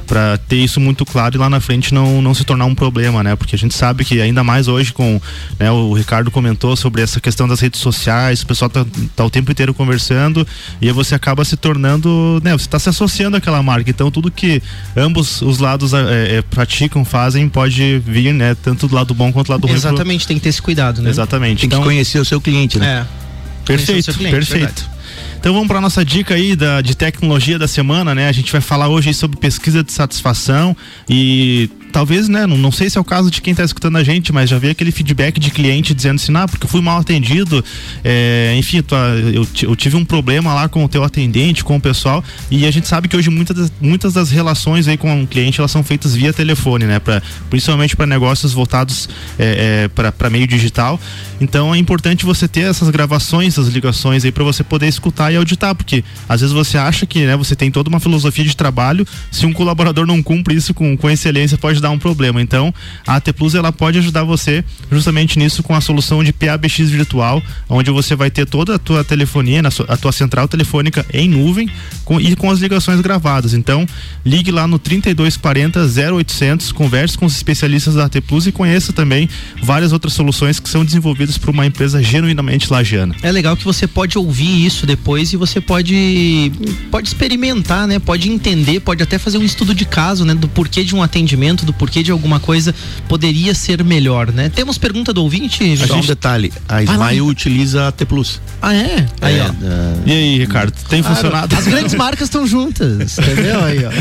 Para 0.07 0.37
ter 0.37 0.57
isso 0.57 0.79
muito 0.79 1.05
claro 1.05 1.35
e 1.35 1.37
lá 1.37 1.49
na 1.49 1.59
frente 1.59 1.93
não, 1.93 2.21
não 2.21 2.33
se 2.33 2.43
tornar 2.43 2.65
um 2.65 2.75
problema, 2.75 3.23
né? 3.23 3.35
Porque 3.35 3.55
a 3.55 3.59
gente 3.59 3.73
sabe 3.73 4.03
que 4.03 4.19
ainda 4.21 4.43
mais 4.43 4.67
hoje 4.67 4.93
com, 4.93 5.21
né, 5.59 5.71
o 5.71 5.93
Ricardo 5.93 6.31
comentou 6.31 6.75
sobre 6.75 7.01
essa 7.01 7.19
questão 7.19 7.47
das 7.47 7.59
redes 7.59 7.79
sociais, 7.79 8.41
o 8.41 8.47
pessoal 8.47 8.69
tá, 8.69 8.85
tá 9.15 9.25
o 9.25 9.29
tempo 9.29 9.51
inteiro 9.51 9.73
conversando 9.73 10.47
e 10.81 10.87
aí 10.87 10.93
você 10.93 11.15
acaba 11.15 11.43
se 11.45 11.55
tornando, 11.55 12.41
né? 12.43 12.51
Você 12.53 12.65
está 12.65 12.79
se 12.79 12.89
associando 12.89 13.37
àquela 13.37 13.61
marca, 13.61 13.89
então 13.89 14.09
tudo 14.09 14.31
que 14.31 14.61
ambos 14.95 15.41
os 15.41 15.59
lados 15.59 15.93
é, 15.93 16.37
é, 16.37 16.41
praticam, 16.41 17.03
fazem, 17.05 17.47
pode 17.49 17.99
vir, 18.05 18.33
né? 18.33 18.55
Tanto 18.55 18.87
do 18.87 18.95
lado 18.95 19.13
bom 19.13 19.31
quanto 19.31 19.47
do 19.47 19.51
lado 19.51 19.67
ruim. 19.67 19.75
Exatamente, 19.75 20.19
pro... 20.19 20.27
tem 20.27 20.37
que 20.37 20.43
ter 20.43 20.49
esse 20.49 20.61
cuidado, 20.61 21.00
né? 21.01 21.09
Exatamente. 21.09 21.61
Tem 21.61 21.67
então, 21.67 21.79
que 21.79 21.85
conhecer 21.85 22.19
o 22.19 22.25
seu 22.25 22.39
cliente, 22.39 22.79
né? 22.79 23.05
É. 23.05 23.21
Perfeito, 23.65 24.13
cliente, 24.13 24.35
perfeito. 24.35 24.81
Verdade. 24.81 24.91
Então 25.39 25.53
vamos 25.53 25.67
para 25.67 25.81
nossa 25.81 26.05
dica 26.05 26.35
aí 26.35 26.55
da, 26.55 26.81
de 26.81 26.95
tecnologia 26.95 27.57
da 27.57 27.67
semana, 27.67 28.13
né? 28.13 28.27
A 28.27 28.31
gente 28.31 28.51
vai 28.51 28.61
falar 28.61 28.89
hoje 28.89 29.11
sobre 29.13 29.37
pesquisa 29.37 29.83
de 29.83 29.91
satisfação 29.91 30.77
e 31.09 31.67
talvez, 31.91 32.27
né, 32.27 32.47
não, 32.47 32.57
não 32.57 32.71
sei 32.71 32.89
se 32.89 32.97
é 32.97 33.01
o 33.01 33.03
caso 33.03 33.29
de 33.29 33.41
quem 33.41 33.51
está 33.51 33.63
escutando 33.63 33.97
a 33.97 34.03
gente, 34.03 34.31
mas 34.31 34.49
já 34.49 34.57
veio 34.57 34.71
aquele 34.71 34.91
feedback 34.91 35.39
de 35.39 35.51
cliente 35.51 35.93
dizendo 35.93 36.15
assim, 36.15 36.35
ah, 36.35 36.47
porque 36.47 36.67
fui 36.67 36.81
mal 36.81 36.99
atendido, 36.99 37.63
é, 38.03 38.55
enfim, 38.57 38.81
tua, 38.81 38.97
eu, 39.33 39.47
eu, 39.63 39.75
tive 39.75 39.95
um 39.97 40.05
problema 40.05 40.53
lá 40.53 40.69
com 40.69 40.83
o 40.83 40.89
teu 40.89 41.03
atendente, 41.03 41.63
com 41.63 41.75
o 41.75 41.81
pessoal, 41.81 42.23
e 42.49 42.65
a 42.65 42.71
gente 42.71 42.87
sabe 42.87 43.07
que 43.07 43.15
hoje 43.15 43.29
muitas 43.29 43.55
das, 43.55 43.73
muitas 43.81 44.13
das 44.13 44.31
relações 44.31 44.87
aí 44.87 44.97
com 44.97 45.23
o 45.23 45.27
cliente, 45.27 45.59
elas 45.59 45.71
são 45.71 45.83
feitas 45.83 46.15
via 46.15 46.31
telefone, 46.31 46.85
né, 46.85 46.99
pra, 46.99 47.21
principalmente 47.49 47.95
para 47.95 48.07
negócios 48.07 48.53
voltados 48.53 49.09
é, 49.37 49.85
é, 49.93 50.09
para 50.09 50.29
meio 50.29 50.47
digital, 50.47 50.99
então 51.39 51.73
é 51.73 51.77
importante 51.77 52.25
você 52.25 52.47
ter 52.47 52.61
essas 52.61 52.89
gravações, 52.89 53.53
essas 53.53 53.67
ligações 53.67 54.23
aí 54.23 54.31
para 54.31 54.43
você 54.43 54.63
poder 54.63 54.87
escutar 54.87 55.31
e 55.31 55.35
auditar, 55.35 55.75
porque 55.75 56.03
às 56.29 56.41
vezes 56.41 56.53
você 56.53 56.77
acha 56.77 57.05
que, 57.05 57.25
né, 57.25 57.35
você 57.35 57.55
tem 57.55 57.69
toda 57.69 57.89
uma 57.89 57.99
filosofia 57.99 58.45
de 58.45 58.55
trabalho, 58.55 59.05
se 59.29 59.45
um 59.45 59.53
colaborador 59.53 60.05
não 60.05 60.21
cumpre 60.23 60.55
isso 60.55 60.73
com, 60.73 60.95
com 60.95 61.09
excelência, 61.09 61.57
pode 61.57 61.80
dar 61.81 61.89
um 61.89 61.99
problema. 61.99 62.41
Então, 62.41 62.73
a 63.05 63.15
AT 63.15 63.33
Plus 63.33 63.55
ela 63.55 63.71
pode 63.71 63.97
ajudar 63.97 64.23
você 64.23 64.63
justamente 64.91 65.37
nisso 65.37 65.63
com 65.63 65.75
a 65.75 65.81
solução 65.81 66.23
de 66.23 66.31
PABX 66.31 66.89
virtual, 66.89 67.41
onde 67.67 67.91
você 67.91 68.15
vai 68.15 68.31
ter 68.31 68.45
toda 68.45 68.75
a 68.75 68.79
tua 68.79 69.03
telefonia, 69.03 69.61
a 69.87 69.97
tua 69.97 70.11
central 70.11 70.47
telefônica 70.47 71.05
em 71.13 71.27
nuvem 71.27 71.69
com, 72.05 72.19
e 72.19 72.35
com 72.35 72.49
as 72.49 72.59
ligações 72.59 73.01
gravadas. 73.01 73.53
Então, 73.53 73.85
ligue 74.25 74.51
lá 74.51 74.67
no 74.67 74.79
3240 74.79 75.81
0800, 76.11 76.71
converse 76.71 77.17
com 77.17 77.25
os 77.25 77.35
especialistas 77.35 77.95
da 77.95 78.05
AT 78.05 78.21
Plus 78.21 78.47
e 78.47 78.51
conheça 78.51 78.93
também 78.93 79.27
várias 79.61 79.91
outras 79.91 80.13
soluções 80.13 80.59
que 80.59 80.69
são 80.69 80.85
desenvolvidas 80.85 81.37
por 81.37 81.49
uma 81.49 81.65
empresa 81.65 82.01
genuinamente 82.01 82.71
lagiana. 82.71 83.15
É 83.21 83.31
legal 83.31 83.57
que 83.57 83.63
você 83.63 83.87
pode 83.87 84.17
ouvir 84.17 84.65
isso 84.65 84.85
depois 84.85 85.33
e 85.33 85.37
você 85.37 85.59
pode 85.59 86.51
pode 86.89 87.07
experimentar, 87.07 87.87
né? 87.87 87.99
Pode 87.99 88.29
entender, 88.29 88.79
pode 88.79 89.01
até 89.01 89.17
fazer 89.17 89.37
um 89.37 89.43
estudo 89.43 89.73
de 89.73 89.85
caso, 89.85 90.25
né, 90.25 90.33
do 90.33 90.47
porquê 90.47 90.83
de 90.83 90.95
um 90.95 91.01
atendimento, 91.01 91.65
do 91.65 91.70
porquê 91.73 92.03
de 92.03 92.11
alguma 92.11 92.39
coisa 92.39 92.73
poderia 93.07 93.53
ser 93.53 93.83
melhor, 93.83 94.31
né? 94.31 94.49
Temos 94.49 94.77
pergunta 94.77 95.13
do 95.13 95.23
ouvinte? 95.23 95.77
Só 95.77 95.97
um 95.97 96.01
detalhe, 96.01 96.51
a 96.67 96.81
Smile 96.83 97.21
utiliza 97.21 97.87
a 97.87 97.91
T 97.91 98.05
Plus. 98.05 98.41
Ah, 98.61 98.73
é? 98.73 99.05
Aí, 99.21 99.37
é, 99.37 99.43
ó. 99.43 99.49
Uh... 99.49 100.03
E 100.05 100.11
aí, 100.11 100.37
Ricardo, 100.39 100.73
tem 100.89 101.01
claro, 101.01 101.15
funcionado? 101.15 101.55
As 101.55 101.65
grandes 101.65 101.95
marcas 101.95 102.27
estão 102.27 102.45
juntas, 102.45 103.17
entendeu? 103.19 103.63
Aí, 103.63 103.85
ó. 103.85 103.91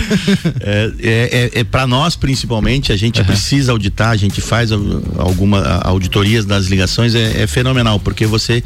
É, 0.61 0.93
é, 1.01 1.51
é, 1.55 1.61
é 1.61 1.65
para 1.65 1.87
nós, 1.87 2.17
principalmente, 2.17 2.93
a 2.93 2.97
gente 2.97 3.21
uhum. 3.21 3.27
precisa 3.27 3.73
auditar, 3.73 4.11
a 4.11 4.17
gente 4.17 4.41
faz 4.41 4.71
alguma 4.73 5.81
auditorias 5.83 6.45
das 6.45 6.67
ligações, 6.67 7.15
é, 7.15 7.43
é 7.43 7.47
fenomenal, 7.47 7.99
porque 8.01 8.27
você, 8.27 8.63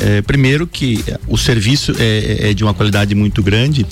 é, 0.00 0.22
primeiro 0.22 0.66
que 0.66 1.04
o 1.26 1.36
serviço 1.36 1.92
é, 1.98 2.50
é 2.50 2.54
de 2.54 2.64
uma 2.64 2.74
qualidade 2.74 3.14
muito 3.14 3.42
grande 3.42 3.86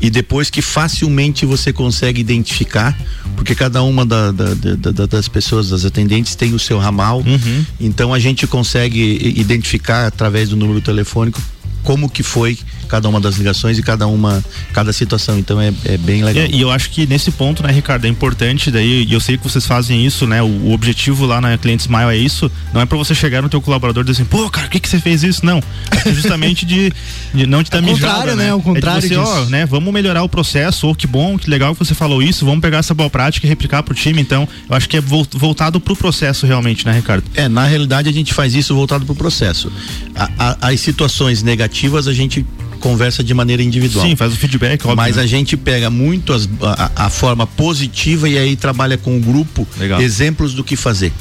e 0.00 0.08
depois 0.10 0.48
que 0.48 0.62
facilmente 0.62 1.44
você 1.44 1.72
consegue 1.72 2.20
identificar 2.20 2.96
porque 3.36 3.54
cada 3.54 3.82
uma 3.82 3.99
da, 4.06 4.30
da, 4.32 4.54
da, 4.54 5.06
das 5.06 5.28
pessoas, 5.28 5.70
das 5.70 5.84
atendentes, 5.84 6.34
tem 6.34 6.54
o 6.54 6.58
seu 6.58 6.78
ramal. 6.78 7.18
Uhum. 7.18 7.64
Então 7.80 8.12
a 8.12 8.18
gente 8.18 8.46
consegue 8.46 9.32
identificar 9.36 10.06
através 10.06 10.48
do 10.48 10.56
número 10.56 10.80
telefônico 10.80 11.40
como 11.82 12.08
que 12.08 12.22
foi 12.22 12.58
cada 12.88 13.08
uma 13.08 13.20
das 13.20 13.36
ligações 13.36 13.78
e 13.78 13.82
cada 13.82 14.06
uma, 14.06 14.44
cada 14.72 14.92
situação. 14.92 15.38
Então 15.38 15.60
é, 15.60 15.72
é 15.84 15.96
bem 15.96 16.24
legal. 16.24 16.46
e 16.50 16.60
eu 16.60 16.70
acho 16.70 16.90
que 16.90 17.06
nesse 17.06 17.30
ponto, 17.30 17.62
né, 17.62 17.72
Ricardo, 17.72 18.04
é 18.04 18.08
importante 18.08 18.70
daí, 18.70 19.04
e 19.04 19.12
eu 19.12 19.20
sei 19.20 19.36
que 19.36 19.44
vocês 19.44 19.64
fazem 19.64 20.04
isso, 20.04 20.26
né? 20.26 20.42
O, 20.42 20.46
o 20.46 20.72
objetivo 20.72 21.24
lá 21.24 21.40
na 21.40 21.56
Cliente 21.56 21.82
Smile 21.82 22.10
é 22.10 22.16
isso, 22.16 22.50
não 22.74 22.80
é 22.80 22.86
para 22.86 22.98
você 22.98 23.14
chegar 23.14 23.42
no 23.42 23.48
teu 23.48 23.60
colaborador 23.60 24.02
e 24.02 24.06
dizer 24.06 24.22
assim, 24.22 24.28
pô, 24.28 24.50
cara, 24.50 24.66
o 24.66 24.70
que 24.70 24.80
que 24.80 24.88
você 24.88 25.00
fez 25.00 25.22
isso? 25.22 25.46
Não. 25.46 25.62
É 26.04 26.12
justamente 26.12 26.64
de, 26.66 26.92
de 27.32 27.46
não 27.46 27.62
te 27.62 27.70
dar 27.70 27.78
é 27.78 27.80
mijada, 27.82 28.34
né? 28.34 28.46
né? 28.46 28.54
O 28.54 28.60
contrário 28.60 29.04
é 29.04 29.08
de 29.08 29.14
você, 29.14 29.16
ó, 29.16 29.44
né, 29.46 29.66
vamos 29.66 29.92
melhorar 29.92 30.22
o 30.22 30.28
processo, 30.28 30.86
ou 30.86 30.94
que 30.94 31.06
bom, 31.06 31.38
que 31.38 31.48
legal 31.48 31.74
que 31.74 31.78
você 31.78 31.94
falou 31.94 32.22
isso, 32.22 32.44
vamos 32.44 32.60
pegar 32.60 32.78
essa 32.78 32.94
boa 32.94 33.10
prática 33.10 33.46
e 33.46 33.48
replicar 33.48 33.82
pro 33.82 33.94
time, 33.94 34.20
então, 34.20 34.48
eu 34.68 34.76
acho 34.76 34.88
que 34.88 34.96
é 34.96 35.00
voltado 35.00 35.80
pro 35.80 35.94
processo 35.94 36.46
realmente, 36.46 36.84
né, 36.84 36.92
Ricardo? 36.92 37.24
É, 37.34 37.48
na 37.48 37.66
realidade 37.66 38.08
a 38.08 38.12
gente 38.12 38.34
faz 38.34 38.54
isso 38.54 38.74
voltado 38.74 39.04
pro 39.06 39.14
processo. 39.14 39.70
A, 40.14 40.30
a, 40.38 40.68
as 40.68 40.80
situações 40.80 41.42
negativas 41.42 41.69
a 42.08 42.12
gente 42.12 42.44
conversa 42.80 43.22
de 43.22 43.34
maneira 43.34 43.62
individual. 43.62 44.06
Sim, 44.06 44.16
faz 44.16 44.32
o 44.32 44.36
feedback, 44.36 44.80
óbvio. 44.82 44.96
Mas 44.96 45.16
né? 45.16 45.22
a 45.22 45.26
gente 45.26 45.56
pega 45.56 45.90
muito 45.90 46.32
as, 46.32 46.48
a, 46.62 47.06
a, 47.06 47.10
forma 47.10 47.46
positiva 47.46 48.28
e 48.28 48.38
aí 48.38 48.56
trabalha 48.56 48.96
com 48.96 49.16
o 49.16 49.20
grupo 49.20 49.68
Legal. 49.78 50.00
exemplos 50.00 50.54
do 50.54 50.64
que 50.64 50.76
fazer 50.76 51.12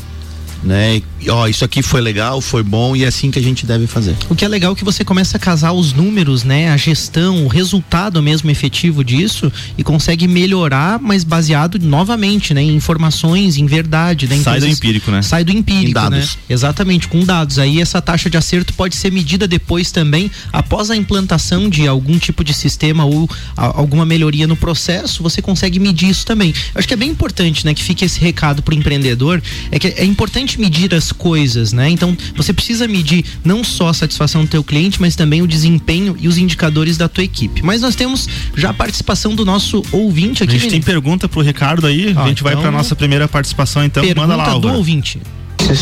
né? 0.64 1.02
E, 1.22 1.30
ó, 1.30 1.48
isso 1.48 1.66
aqui 1.66 1.82
foi 1.82 2.02
legal, 2.02 2.42
foi 2.42 2.64
bom 2.64 2.96
e 2.96 3.04
é 3.04 3.08
assim 3.08 3.32
que 3.32 3.40
a 3.40 3.42
gente 3.42 3.66
deve 3.66 3.88
fazer. 3.88 4.16
O 4.30 4.36
que 4.36 4.46
é 4.46 4.48
legal 4.48 4.74
é 4.74 4.76
que 4.76 4.84
você 4.84 5.04
começa 5.04 5.38
a 5.38 5.40
casar 5.40 5.74
os 5.74 5.94
números, 5.94 6.44
né? 6.44 6.70
A 6.72 6.78
gestão, 6.78 7.46
o 7.46 7.48
resultado 7.48 8.22
mesmo 8.22 8.50
efetivo 8.50 9.04
disso 9.04 9.52
e 9.78 9.84
consegue 9.84 10.28
melhorar, 10.28 11.00
mas 11.00 11.24
baseado 11.24 11.80
novamente, 11.80 12.54
né? 12.54 12.62
Em 12.62 12.76
informações, 12.76 13.58
em 13.58 13.66
verdade, 13.66 14.28
né? 14.28 14.38
Sai 14.38 14.60
do 14.60 14.68
empírico, 14.68 15.12
né? 15.12 15.22
Sai 15.22 15.44
do 15.44 15.52
empírico, 15.52 15.94
dados. 15.94 16.36
né? 16.36 16.42
Exatamente, 16.50 17.08
com 17.08 17.24
dados. 17.24 17.60
Aí 17.60 17.82
essa 17.82 18.02
taxa 18.02 18.30
de 18.30 18.38
acerto 18.38 18.74
pode 18.74 18.96
ser 18.96 19.12
medida 19.12 19.48
depois 19.48 19.92
também, 19.92 20.32
após 20.52 20.90
a 20.90 20.96
implantação 20.96 21.70
de 21.70 21.88
algum 21.88 22.18
tipo 22.18 22.44
de 22.44 22.54
sistema 22.54 23.06
ou 23.06 23.30
a, 23.56 23.66
alguma 23.66 24.06
melhoria 24.06 24.48
no 24.48 24.56
processo, 24.56 25.24
você 25.24 25.42
consegue 25.42 25.80
medir 25.80 26.10
isso 26.10 26.26
também. 26.26 26.50
Eu 26.74 26.80
acho 26.80 26.88
que 26.88 26.94
é 26.94 26.98
bem 26.98 27.10
importante, 27.10 27.66
né? 27.66 27.74
Que 27.74 27.84
fique 27.84 28.06
esse 28.06 28.20
recado 28.20 28.62
pro 28.62 28.76
empreendedor, 28.76 29.42
é 29.72 29.80
que 29.80 29.88
é 29.88 30.06
importante 30.06 30.49
importante 30.50 30.60
medir 30.60 30.96
as 30.96 31.12
coisas, 31.12 31.74
né? 31.74 31.90
Então, 31.90 32.18
você 32.36 32.54
precisa 32.54 32.88
medir 32.88 33.24
não 33.44 33.64
só 33.64 33.90
a 33.90 33.94
satisfação 33.94 34.44
do 34.44 34.48
teu 34.48 34.64
cliente, 34.64 35.00
mas 35.00 35.16
também 35.16 35.42
o 35.42 35.48
desempenho 35.48 36.16
e 36.20 36.28
os 36.28 36.38
indicadores 36.38 36.98
da 36.98 37.08
tua 37.08 37.24
equipe. 37.24 37.62
Mas 37.62 37.82
nós 37.82 37.96
temos 37.96 38.28
já 38.56 38.70
a 38.70 38.74
participação 38.74 39.36
do 39.36 39.46
nosso 39.46 39.84
ouvinte 39.92 40.44
aqui. 40.44 40.56
A 40.56 40.60
gente 40.60 40.72
tem 40.72 40.82
pergunta 40.82 41.28
pro 41.28 41.42
Ricardo 41.42 41.86
aí, 41.86 42.06
a 42.16 42.28
gente 42.28 42.42
então, 42.42 42.44
vai 42.44 42.56
para 42.56 42.72
nossa 42.72 42.96
primeira 42.96 43.28
participação, 43.28 43.84
então 43.84 44.04
manda 44.16 44.36
lá, 44.36 44.50
Álvaro. 44.50 44.60
do 44.60 44.78
ouvinte. 44.78 45.20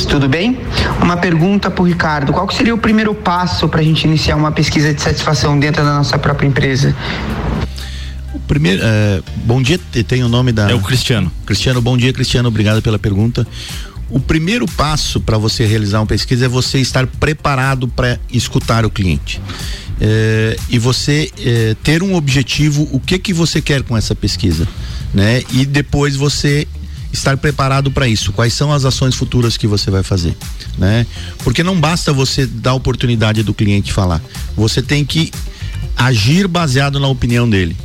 Tudo 0.09 0.27
bem? 0.27 0.57
Uma 1.01 1.15
pergunta 1.15 1.71
para 1.71 1.81
o 1.81 1.85
Ricardo. 1.85 2.33
Qual 2.33 2.49
seria 2.51 2.73
o 2.73 2.77
primeiro 2.77 3.13
passo 3.13 3.69
para 3.69 3.79
a 3.79 3.83
gente 3.83 4.03
iniciar 4.03 4.35
uma 4.35 4.51
pesquisa 4.51 4.93
de 4.93 5.01
satisfação 5.01 5.57
dentro 5.57 5.83
da 5.83 5.93
nossa 5.93 6.17
própria 6.17 6.47
empresa? 6.47 6.93
Primeiro, 8.47 8.81
uh, 8.83 9.23
bom 9.45 9.61
dia, 9.61 9.79
tem 10.07 10.23
o 10.23 10.29
nome 10.29 10.51
da. 10.51 10.69
É 10.69 10.73
o 10.73 10.81
Cristiano. 10.81 11.31
Cristiano, 11.45 11.81
bom 11.81 11.95
dia, 11.95 12.11
Cristiano, 12.11 12.49
obrigado 12.49 12.81
pela 12.81 12.99
pergunta. 12.99 13.47
O 14.09 14.19
primeiro 14.19 14.65
passo 14.65 15.19
para 15.19 15.37
você 15.37 15.65
realizar 15.65 15.99
uma 15.99 16.05
pesquisa 16.05 16.45
é 16.45 16.47
você 16.47 16.79
estar 16.79 17.05
preparado 17.05 17.87
para 17.87 18.19
escutar 18.31 18.85
o 18.85 18.89
cliente. 18.89 19.41
É, 19.99 20.55
e 20.69 20.79
você 20.79 21.31
é, 21.39 21.75
ter 21.83 22.03
um 22.03 22.13
objetivo, 22.13 22.87
o 22.91 22.99
que 22.99 23.17
que 23.19 23.33
você 23.33 23.61
quer 23.61 23.83
com 23.83 23.97
essa 23.97 24.15
pesquisa, 24.15 24.67
né? 25.13 25.43
E 25.51 25.65
depois 25.65 26.15
você 26.15 26.67
estar 27.11 27.35
preparado 27.37 27.91
para 27.91 28.07
isso. 28.07 28.31
Quais 28.31 28.53
são 28.53 28.71
as 28.71 28.85
ações 28.85 29.15
futuras 29.15 29.57
que 29.57 29.67
você 29.67 29.89
vai 29.89 30.03
fazer, 30.03 30.35
né? 30.77 31.05
Porque 31.39 31.63
não 31.63 31.79
basta 31.79 32.13
você 32.13 32.45
dar 32.45 32.71
a 32.71 32.75
oportunidade 32.75 33.43
do 33.43 33.53
cliente 33.53 33.91
falar. 33.91 34.21
Você 34.55 34.81
tem 34.81 35.03
que 35.03 35.31
agir 35.95 36.47
baseado 36.47 36.99
na 36.99 37.07
opinião 37.07 37.49
dele. 37.49 37.75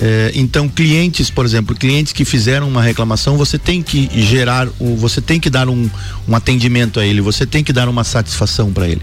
É, 0.00 0.32
então, 0.34 0.68
clientes, 0.68 1.30
por 1.30 1.44
exemplo, 1.44 1.76
clientes 1.76 2.12
que 2.12 2.24
fizeram 2.24 2.68
uma 2.68 2.82
reclamação, 2.82 3.36
você 3.36 3.58
tem 3.58 3.82
que 3.82 4.08
gerar, 4.22 4.68
o, 4.78 4.96
você 4.96 5.20
tem 5.20 5.38
que 5.38 5.50
dar 5.50 5.68
um, 5.68 5.88
um 6.26 6.34
atendimento 6.34 6.98
a 6.98 7.06
ele, 7.06 7.20
você 7.20 7.44
tem 7.44 7.62
que 7.62 7.72
dar 7.72 7.88
uma 7.88 8.04
satisfação 8.04 8.72
para 8.72 8.88
ele. 8.88 9.02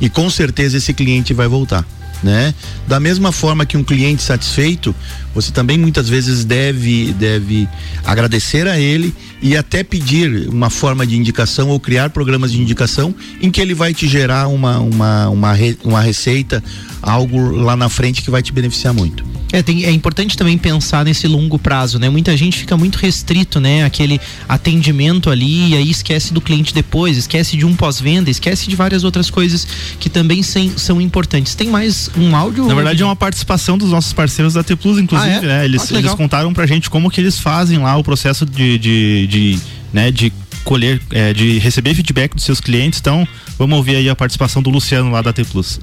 E 0.00 0.08
com 0.08 0.28
certeza 0.30 0.78
esse 0.78 0.92
cliente 0.92 1.34
vai 1.34 1.46
voltar. 1.46 1.86
Né? 2.22 2.54
Da 2.86 3.00
mesma 3.00 3.32
forma 3.32 3.66
que 3.66 3.76
um 3.76 3.82
cliente 3.82 4.22
satisfeito, 4.22 4.94
você 5.34 5.50
também 5.50 5.76
muitas 5.76 6.08
vezes 6.08 6.44
deve 6.44 7.12
deve 7.14 7.68
agradecer 8.04 8.68
a 8.68 8.78
ele 8.78 9.12
e 9.42 9.56
até 9.56 9.82
pedir 9.82 10.48
uma 10.48 10.70
forma 10.70 11.06
de 11.06 11.16
indicação 11.16 11.68
ou 11.68 11.80
criar 11.80 12.10
programas 12.10 12.52
de 12.52 12.60
indicação 12.60 13.14
em 13.40 13.50
que 13.50 13.60
ele 13.60 13.74
vai 13.74 13.92
te 13.92 14.06
gerar 14.06 14.48
uma 14.48 14.78
uma 14.78 15.28
uma, 15.28 15.54
uma 15.84 16.00
receita, 16.00 16.62
algo 17.02 17.50
lá 17.50 17.76
na 17.76 17.88
frente 17.88 18.22
que 18.22 18.30
vai 18.30 18.42
te 18.42 18.52
beneficiar 18.52 18.94
muito. 18.94 19.32
É, 19.52 19.62
tem, 19.62 19.84
é 19.84 19.90
importante 19.90 20.34
também 20.34 20.56
pensar 20.56 21.04
nesse 21.04 21.28
longo 21.28 21.58
prazo, 21.58 21.98
né? 21.98 22.08
Muita 22.08 22.34
gente 22.34 22.58
fica 22.58 22.74
muito 22.74 22.96
restrito, 22.96 23.60
né? 23.60 23.84
Aquele 23.84 24.18
atendimento 24.48 25.28
ali 25.28 25.72
e 25.72 25.76
aí 25.76 25.90
esquece 25.90 26.32
do 26.32 26.40
cliente 26.40 26.72
depois, 26.72 27.18
esquece 27.18 27.54
de 27.54 27.66
um 27.66 27.76
pós-venda, 27.76 28.30
esquece 28.30 28.66
de 28.66 28.74
várias 28.74 29.04
outras 29.04 29.28
coisas 29.28 29.66
que 30.00 30.08
também 30.08 30.42
sem, 30.42 30.72
são 30.78 31.00
importantes. 31.02 31.54
Tem 31.54 31.68
mais 31.68 32.10
um 32.16 32.34
áudio? 32.34 32.66
Na 32.66 32.74
verdade, 32.74 33.02
é 33.02 33.04
uma 33.04 33.14
participação 33.14 33.76
dos 33.76 33.90
nossos 33.90 34.14
parceiros 34.14 34.54
da 34.54 34.62
T 34.62 34.74
Plus, 34.74 34.98
inclusive, 34.98 35.30
ah, 35.30 35.36
é? 35.36 35.46
né? 35.46 35.64
Eles, 35.66 35.92
ah, 35.92 35.98
eles 35.98 36.14
contaram 36.14 36.54
pra 36.54 36.64
gente 36.66 36.88
como 36.88 37.10
que 37.10 37.20
eles 37.20 37.38
fazem 37.38 37.78
lá 37.78 37.94
o 37.98 38.02
processo 38.02 38.46
de, 38.46 38.78
de, 38.78 39.26
de 39.32 39.58
né, 39.92 40.10
de 40.10 40.32
colher, 40.64 41.00
é, 41.10 41.32
de 41.32 41.58
receber 41.58 41.94
feedback 41.94 42.34
dos 42.34 42.44
seus 42.44 42.60
clientes. 42.60 43.00
Então, 43.00 43.26
vamos 43.58 43.76
ouvir 43.76 43.96
aí 43.96 44.08
a 44.08 44.16
participação 44.16 44.62
do 44.62 44.70
Luciano 44.70 45.10
lá 45.10 45.22
da 45.22 45.32
T 45.32 45.44
Plus. 45.44 45.80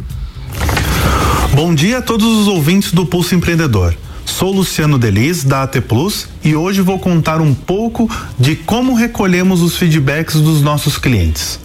Bom 1.54 1.74
dia 1.74 1.98
a 1.98 2.02
todos 2.02 2.26
os 2.26 2.48
ouvintes 2.48 2.92
do 2.92 3.06
Pulso 3.06 3.36
Empreendedor. 3.36 3.96
Sou 4.26 4.54
Luciano 4.54 5.00
Delis, 5.00 5.44
da 5.44 5.64
AT 5.64 5.82
Plus, 5.82 6.30
e 6.44 6.56
hoje 6.56 6.82
vou 6.82 7.00
contar 7.00 7.42
um 7.42 7.54
pouco 7.54 8.10
de 8.40 8.56
como 8.56 8.94
recolhemos 8.94 9.62
os 9.62 9.76
feedbacks 9.76 10.36
dos 10.36 10.62
nossos 10.62 10.98
clientes. 10.98 11.60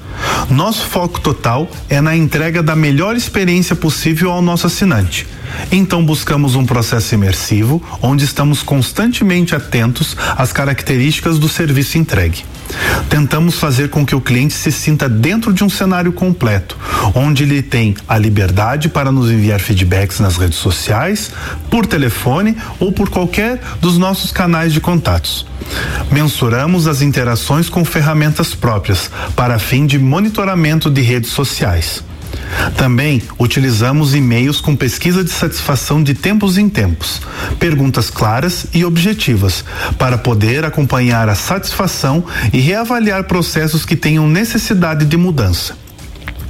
Nosso 0.51 0.87
foco 0.87 1.21
total 1.21 1.71
é 1.89 2.01
na 2.01 2.15
entrega 2.15 2.63
da 2.63 2.77
melhor 2.77 3.17
experiência 3.17 3.75
possível 3.75 4.31
ao 4.31 4.43
nosso 4.43 4.67
assinante. 4.67 5.27
Então 5.71 6.05
buscamos 6.05 6.55
um 6.55 6.67
processo 6.67 7.15
imersivo 7.15 7.83
onde 8.03 8.25
estamos 8.25 8.63
constantemente 8.63 9.55
atentos 9.55 10.17
às 10.37 10.53
características 10.53 11.39
do 11.39 11.49
serviço 11.49 11.99
entregue. 11.99 12.45
Tentamos 13.09 13.59
fazer 13.59 13.91
com 13.91 14.05
que 14.05 14.15
o 14.15 14.21
cliente 14.21 14.55
se 14.55 14.73
sinta 14.73 15.09
dentro 15.09 15.53
de 15.53 15.63
um 15.63 15.69
cenário 15.69 16.13
completo, 16.13 16.77
onde 17.15 17.45
ele 17.45 17.63
tem 17.63 17.95
a 18.09 18.19
liberdade 18.19 18.89
para 18.89 19.13
nos 19.13 19.31
enviar 19.31 19.61
feedbacks 19.61 20.19
nas 20.19 20.37
redes 20.37 20.59
sociais, 20.59 21.31
por 21.71 21.87
telefone 21.87 22.57
ou 22.81 22.91
por 22.91 23.09
qualquer 23.09 23.61
dos 23.81 23.99
nossos 23.99 24.33
canais 24.33 24.73
de 24.73 24.81
contatos. 24.81 25.47
Mensuramos 26.11 26.87
as 26.87 27.01
interações 27.01 27.69
com 27.69 27.85
ferramentas 27.85 28.55
próprias 28.55 29.11
para 29.37 29.59
fim 29.59 29.87
de 29.87 29.99
monitoramento 29.99 30.34
de 30.91 31.01
redes 31.01 31.31
sociais. 31.31 32.03
Também 32.77 33.23
utilizamos 33.39 34.15
e-mails 34.15 34.61
com 34.61 34.75
pesquisa 34.75 35.23
de 35.23 35.31
satisfação 35.31 36.03
de 36.03 36.15
tempos 36.15 36.59
em 36.59 36.69
tempos, 36.69 37.21
perguntas 37.59 38.11
claras 38.11 38.67
e 38.75 38.85
objetivas, 38.85 39.65
para 39.99 40.19
poder 40.19 40.65
acompanhar 40.65 41.29
a 41.29 41.35
satisfação 41.35 42.25
e 42.53 42.59
reavaliar 42.59 43.25
processos 43.25 43.85
que 43.85 43.97
tenham 43.97 44.29
necessidade 44.29 45.05
de 45.05 45.17
mudança. 45.17 45.84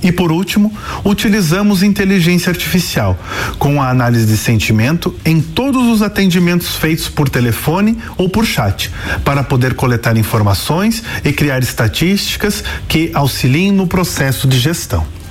E 0.04 0.12
por 0.12 0.30
último, 0.30 0.70
utilizamos 1.02 1.82
inteligência 1.82 2.50
artificial, 2.50 3.18
com 3.58 3.80
a 3.80 3.88
análise 3.88 4.26
de 4.26 4.36
sentimento 4.36 5.14
em 5.24 5.40
todos 5.40 5.82
os 5.88 6.02
atendimentos 6.02 6.76
feitos 6.76 7.08
por 7.08 7.30
telefone 7.30 7.96
ou 8.18 8.28
por 8.28 8.44
chat, 8.44 8.90
para 9.24 9.42
poder 9.42 9.72
coletar 9.72 10.18
informações 10.18 11.02
e 11.24 11.32
criar 11.32 11.62
estatísticas 11.62 12.62
que 12.86 13.10
auxiliem 13.14 13.72
no 13.72 13.86
processo 13.86 14.46
de 14.46 14.58
gestão. 14.58 15.23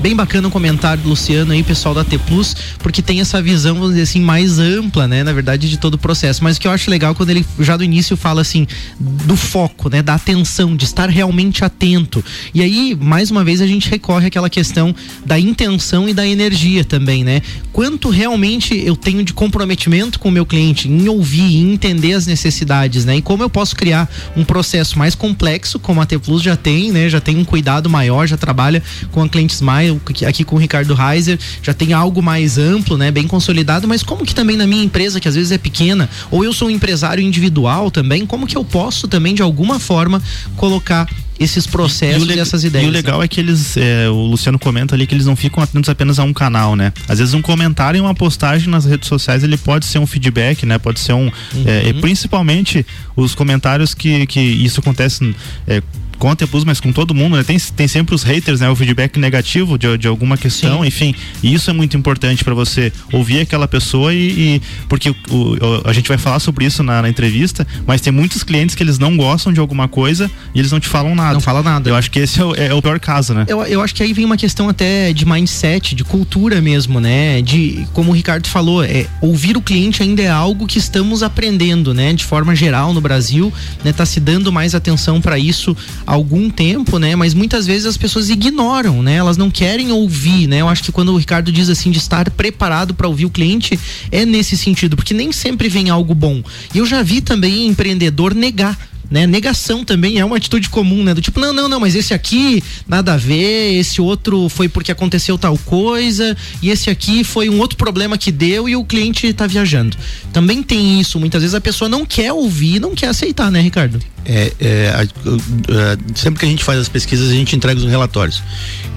Bem 0.00 0.16
bacana 0.16 0.48
o 0.48 0.50
comentário 0.50 1.02
do 1.02 1.10
Luciano 1.10 1.52
aí, 1.52 1.62
pessoal 1.62 1.94
da 1.94 2.02
T 2.02 2.16
Plus, 2.16 2.56
porque 2.78 3.02
tem 3.02 3.20
essa 3.20 3.42
visão, 3.42 3.74
vamos 3.74 3.90
dizer 3.90 4.02
assim, 4.04 4.20
mais 4.22 4.58
ampla, 4.58 5.06
né, 5.06 5.22
na 5.22 5.30
verdade, 5.30 5.68
de 5.68 5.76
todo 5.76 5.94
o 5.94 5.98
processo. 5.98 6.42
Mas 6.42 6.56
o 6.56 6.60
que 6.60 6.66
eu 6.66 6.72
acho 6.72 6.90
legal 6.90 7.14
quando 7.14 7.28
ele 7.28 7.44
já 7.58 7.76
do 7.76 7.84
início 7.84 8.16
fala 8.16 8.40
assim 8.40 8.66
do 8.98 9.36
foco, 9.36 9.90
né, 9.90 10.02
da 10.02 10.14
atenção, 10.14 10.74
de 10.74 10.86
estar 10.86 11.10
realmente 11.10 11.66
atento. 11.66 12.24
E 12.54 12.62
aí, 12.62 12.96
mais 12.98 13.30
uma 13.30 13.44
vez, 13.44 13.60
a 13.60 13.66
gente 13.66 13.90
recorre 13.90 14.28
àquela 14.28 14.48
questão 14.48 14.94
da 15.26 15.38
intenção 15.38 16.08
e 16.08 16.14
da 16.14 16.26
energia 16.26 16.82
também, 16.82 17.22
né? 17.22 17.42
Quanto 17.70 18.08
realmente 18.08 18.74
eu 18.74 18.96
tenho 18.96 19.22
de 19.22 19.34
comprometimento 19.34 20.18
com 20.18 20.30
o 20.30 20.32
meu 20.32 20.46
cliente 20.46 20.88
em 20.88 21.08
ouvir, 21.08 21.56
em 21.56 21.74
entender 21.74 22.14
as 22.14 22.26
necessidades, 22.26 23.04
né? 23.04 23.18
E 23.18 23.22
como 23.22 23.42
eu 23.42 23.50
posso 23.50 23.76
criar 23.76 24.10
um 24.34 24.44
processo 24.44 24.98
mais 24.98 25.14
complexo, 25.14 25.78
como 25.78 26.00
a 26.00 26.06
T 26.06 26.18
Plus 26.18 26.42
já 26.42 26.56
tem, 26.56 26.90
né? 26.90 27.06
Já 27.10 27.20
tem 27.20 27.36
um 27.36 27.44
cuidado 27.44 27.90
maior, 27.90 28.26
já 28.26 28.38
trabalha 28.38 28.82
com 29.12 29.28
clientes 29.28 29.60
mais 29.60 29.89
aqui 30.26 30.44
com 30.44 30.56
o 30.56 30.58
Ricardo 30.58 30.94
Reiser, 30.94 31.38
já 31.62 31.72
tem 31.72 31.92
algo 31.92 32.22
mais 32.22 32.58
amplo, 32.58 32.96
né, 32.96 33.10
bem 33.10 33.26
consolidado, 33.26 33.88
mas 33.88 34.02
como 34.02 34.24
que 34.24 34.34
também 34.34 34.56
na 34.56 34.66
minha 34.66 34.84
empresa, 34.84 35.20
que 35.20 35.28
às 35.28 35.34
vezes 35.34 35.52
é 35.52 35.58
pequena, 35.58 36.08
ou 36.30 36.44
eu 36.44 36.52
sou 36.52 36.68
um 36.68 36.70
empresário 36.70 37.22
individual 37.22 37.90
também, 37.90 38.26
como 38.26 38.46
que 38.46 38.56
eu 38.56 38.64
posso 38.64 39.08
também 39.08 39.34
de 39.34 39.42
alguma 39.42 39.78
forma 39.78 40.22
colocar 40.56 41.08
esses 41.40 41.66
processos 41.66 42.28
e, 42.28 42.34
e, 42.34 42.38
essas 42.38 42.64
ideias. 42.64 42.86
E 42.86 42.90
o 42.90 42.92
legal 42.92 43.20
né? 43.20 43.24
é 43.24 43.28
que 43.28 43.40
eles, 43.40 43.74
é, 43.78 44.10
o 44.10 44.26
Luciano 44.26 44.58
comenta 44.58 44.94
ali 44.94 45.06
que 45.06 45.14
eles 45.14 45.24
não 45.24 45.34
ficam 45.34 45.62
atentos 45.62 45.88
apenas 45.88 46.18
a 46.18 46.22
um 46.22 46.34
canal, 46.34 46.76
né? 46.76 46.92
Às 47.08 47.18
vezes 47.18 47.32
um 47.32 47.40
comentário 47.40 47.96
e 47.96 48.00
uma 48.00 48.14
postagem 48.14 48.68
nas 48.68 48.84
redes 48.84 49.08
sociais 49.08 49.42
ele 49.42 49.56
pode 49.56 49.86
ser 49.86 49.98
um 49.98 50.06
feedback, 50.06 50.66
né? 50.66 50.78
Pode 50.78 51.00
ser 51.00 51.14
um, 51.14 51.24
uhum. 51.24 51.64
é, 51.64 51.94
principalmente 51.94 52.84
os 53.16 53.34
comentários 53.34 53.94
que, 53.94 54.26
que 54.26 54.38
isso 54.38 54.80
acontece 54.80 55.34
é, 55.66 55.82
com 56.20 56.30
a 56.30 56.36
T 56.36 56.46
Plus, 56.46 56.64
mas 56.64 56.78
com 56.78 56.92
todo 56.92 57.14
mundo, 57.14 57.36
né? 57.36 57.42
Tem, 57.42 57.58
tem 57.58 57.88
sempre 57.88 58.14
os 58.14 58.22
haters, 58.22 58.60
né? 58.60 58.68
O 58.68 58.76
feedback 58.76 59.18
negativo 59.18 59.78
de, 59.78 59.96
de 59.96 60.06
alguma 60.06 60.36
questão, 60.36 60.82
Sim. 60.82 60.86
enfim. 60.86 61.14
E 61.42 61.52
isso 61.52 61.70
é 61.70 61.72
muito 61.72 61.96
importante 61.96 62.44
para 62.44 62.52
você 62.54 62.92
ouvir 63.10 63.40
aquela 63.40 63.66
pessoa 63.66 64.12
e. 64.12 64.56
e 64.56 64.62
porque 64.86 65.08
o, 65.08 65.14
o, 65.30 65.56
a 65.88 65.92
gente 65.94 66.06
vai 66.06 66.18
falar 66.18 66.38
sobre 66.38 66.66
isso 66.66 66.82
na, 66.82 67.00
na, 67.00 67.08
entrevista, 67.08 67.66
mas 67.86 68.02
tem 68.02 68.12
muitos 68.12 68.42
clientes 68.42 68.74
que 68.76 68.82
eles 68.82 68.98
não 68.98 69.16
gostam 69.16 69.50
de 69.50 69.58
alguma 69.58 69.88
coisa 69.88 70.30
e 70.54 70.58
eles 70.58 70.70
não 70.70 70.78
te 70.78 70.88
falam 70.88 71.14
nada. 71.14 71.32
Não 71.32 71.40
fala 71.40 71.62
nada. 71.62 71.88
Eu 71.88 71.96
acho 71.96 72.10
que 72.10 72.18
esse 72.18 72.38
é 72.38 72.44
o, 72.44 72.54
é 72.54 72.74
o 72.74 72.82
pior 72.82 73.00
caso, 73.00 73.32
né? 73.32 73.46
Eu, 73.48 73.62
eu 73.62 73.80
acho 73.80 73.94
que 73.94 74.02
aí 74.02 74.12
vem 74.12 74.26
uma 74.26 74.36
questão 74.36 74.68
até 74.68 75.14
de 75.14 75.24
mindset, 75.24 75.94
de 75.94 76.04
cultura 76.04 76.60
mesmo, 76.60 77.00
né? 77.00 77.40
De, 77.40 77.86
como 77.94 78.10
o 78.10 78.14
Ricardo 78.14 78.46
falou, 78.46 78.84
é, 78.84 79.06
ouvir 79.22 79.56
o 79.56 79.62
cliente 79.62 80.02
ainda 80.02 80.20
é 80.20 80.28
algo 80.28 80.66
que 80.66 80.78
estamos 80.78 81.22
aprendendo, 81.22 81.94
né? 81.94 82.12
De 82.12 82.26
forma 82.26 82.54
geral 82.54 82.92
no 82.92 83.00
Brasil, 83.00 83.50
né? 83.82 83.90
Tá 83.90 84.04
se 84.04 84.20
dando 84.20 84.52
mais 84.52 84.74
atenção 84.74 85.18
para 85.18 85.38
isso 85.38 85.74
algum 86.10 86.50
tempo, 86.50 86.98
né? 86.98 87.14
Mas 87.14 87.34
muitas 87.34 87.66
vezes 87.66 87.86
as 87.86 87.96
pessoas 87.96 88.30
ignoram, 88.30 89.00
né? 89.00 89.14
Elas 89.14 89.36
não 89.36 89.48
querem 89.48 89.92
ouvir, 89.92 90.48
né? 90.48 90.60
Eu 90.60 90.68
acho 90.68 90.82
que 90.82 90.90
quando 90.90 91.12
o 91.12 91.16
Ricardo 91.16 91.52
diz 91.52 91.68
assim 91.68 91.90
de 91.92 91.98
estar 91.98 92.28
preparado 92.30 92.94
para 92.94 93.06
ouvir 93.06 93.26
o 93.26 93.30
cliente, 93.30 93.78
é 94.10 94.26
nesse 94.26 94.56
sentido, 94.56 94.96
porque 94.96 95.14
nem 95.14 95.30
sempre 95.30 95.68
vem 95.68 95.88
algo 95.88 96.12
bom. 96.12 96.42
E 96.74 96.78
eu 96.78 96.86
já 96.86 97.00
vi 97.00 97.20
também 97.20 97.68
empreendedor 97.68 98.34
negar 98.34 98.76
né? 99.10 99.26
Negação 99.26 99.84
também 99.84 100.18
é 100.18 100.24
uma 100.24 100.36
atitude 100.36 100.68
comum, 100.68 101.02
né? 101.02 101.12
Do 101.12 101.20
tipo, 101.20 101.40
não, 101.40 101.52
não, 101.52 101.68
não, 101.68 101.80
mas 101.80 101.94
esse 101.94 102.14
aqui 102.14 102.62
nada 102.86 103.14
a 103.14 103.16
ver, 103.16 103.74
esse 103.74 104.00
outro 104.00 104.48
foi 104.48 104.68
porque 104.68 104.92
aconteceu 104.92 105.36
tal 105.36 105.58
coisa, 105.58 106.36
e 106.62 106.70
esse 106.70 106.88
aqui 106.88 107.24
foi 107.24 107.50
um 107.50 107.58
outro 107.58 107.76
problema 107.76 108.16
que 108.16 108.30
deu 108.30 108.68
e 108.68 108.76
o 108.76 108.84
cliente 108.84 109.26
está 109.26 109.46
viajando. 109.46 109.96
Também 110.32 110.62
tem 110.62 111.00
isso, 111.00 111.18
muitas 111.18 111.42
vezes 111.42 111.54
a 111.54 111.60
pessoa 111.60 111.88
não 111.88 112.06
quer 112.06 112.32
ouvir, 112.32 112.80
não 112.80 112.94
quer 112.94 113.08
aceitar, 113.08 113.50
né, 113.50 113.60
Ricardo? 113.60 114.00
É, 114.24 114.52
é 114.60 114.88
a, 114.90 115.00
a, 115.02 115.98
sempre 116.14 116.40
que 116.40 116.46
a 116.46 116.48
gente 116.48 116.62
faz 116.62 116.78
as 116.78 116.88
pesquisas, 116.88 117.30
a 117.30 117.32
gente 117.32 117.56
entrega 117.56 117.80
os 117.80 117.86
relatórios. 117.86 118.42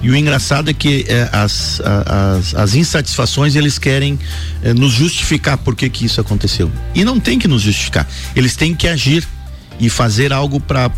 E 0.02 0.10
o 0.10 0.14
engraçado 0.14 0.70
é 0.70 0.74
que 0.74 1.06
é, 1.08 1.28
as, 1.32 1.80
as, 1.80 2.54
as, 2.54 2.74
insatisfações 2.74 3.56
eles 3.56 3.78
querem 3.78 4.18
é, 4.62 4.74
nos 4.74 4.92
justificar 4.92 5.56
por 5.56 5.74
que, 5.74 5.88
que 5.88 6.04
isso 6.04 6.20
aconteceu. 6.20 6.70
E 6.94 7.04
não 7.04 7.18
tem 7.18 7.38
que 7.38 7.48
nos 7.48 7.62
justificar. 7.62 8.06
Eles 8.36 8.54
têm 8.54 8.74
que 8.74 8.86
agir 8.86 9.26
e 9.78 9.88
fazer 9.88 10.32
algo 10.32 10.60
para 10.60 10.94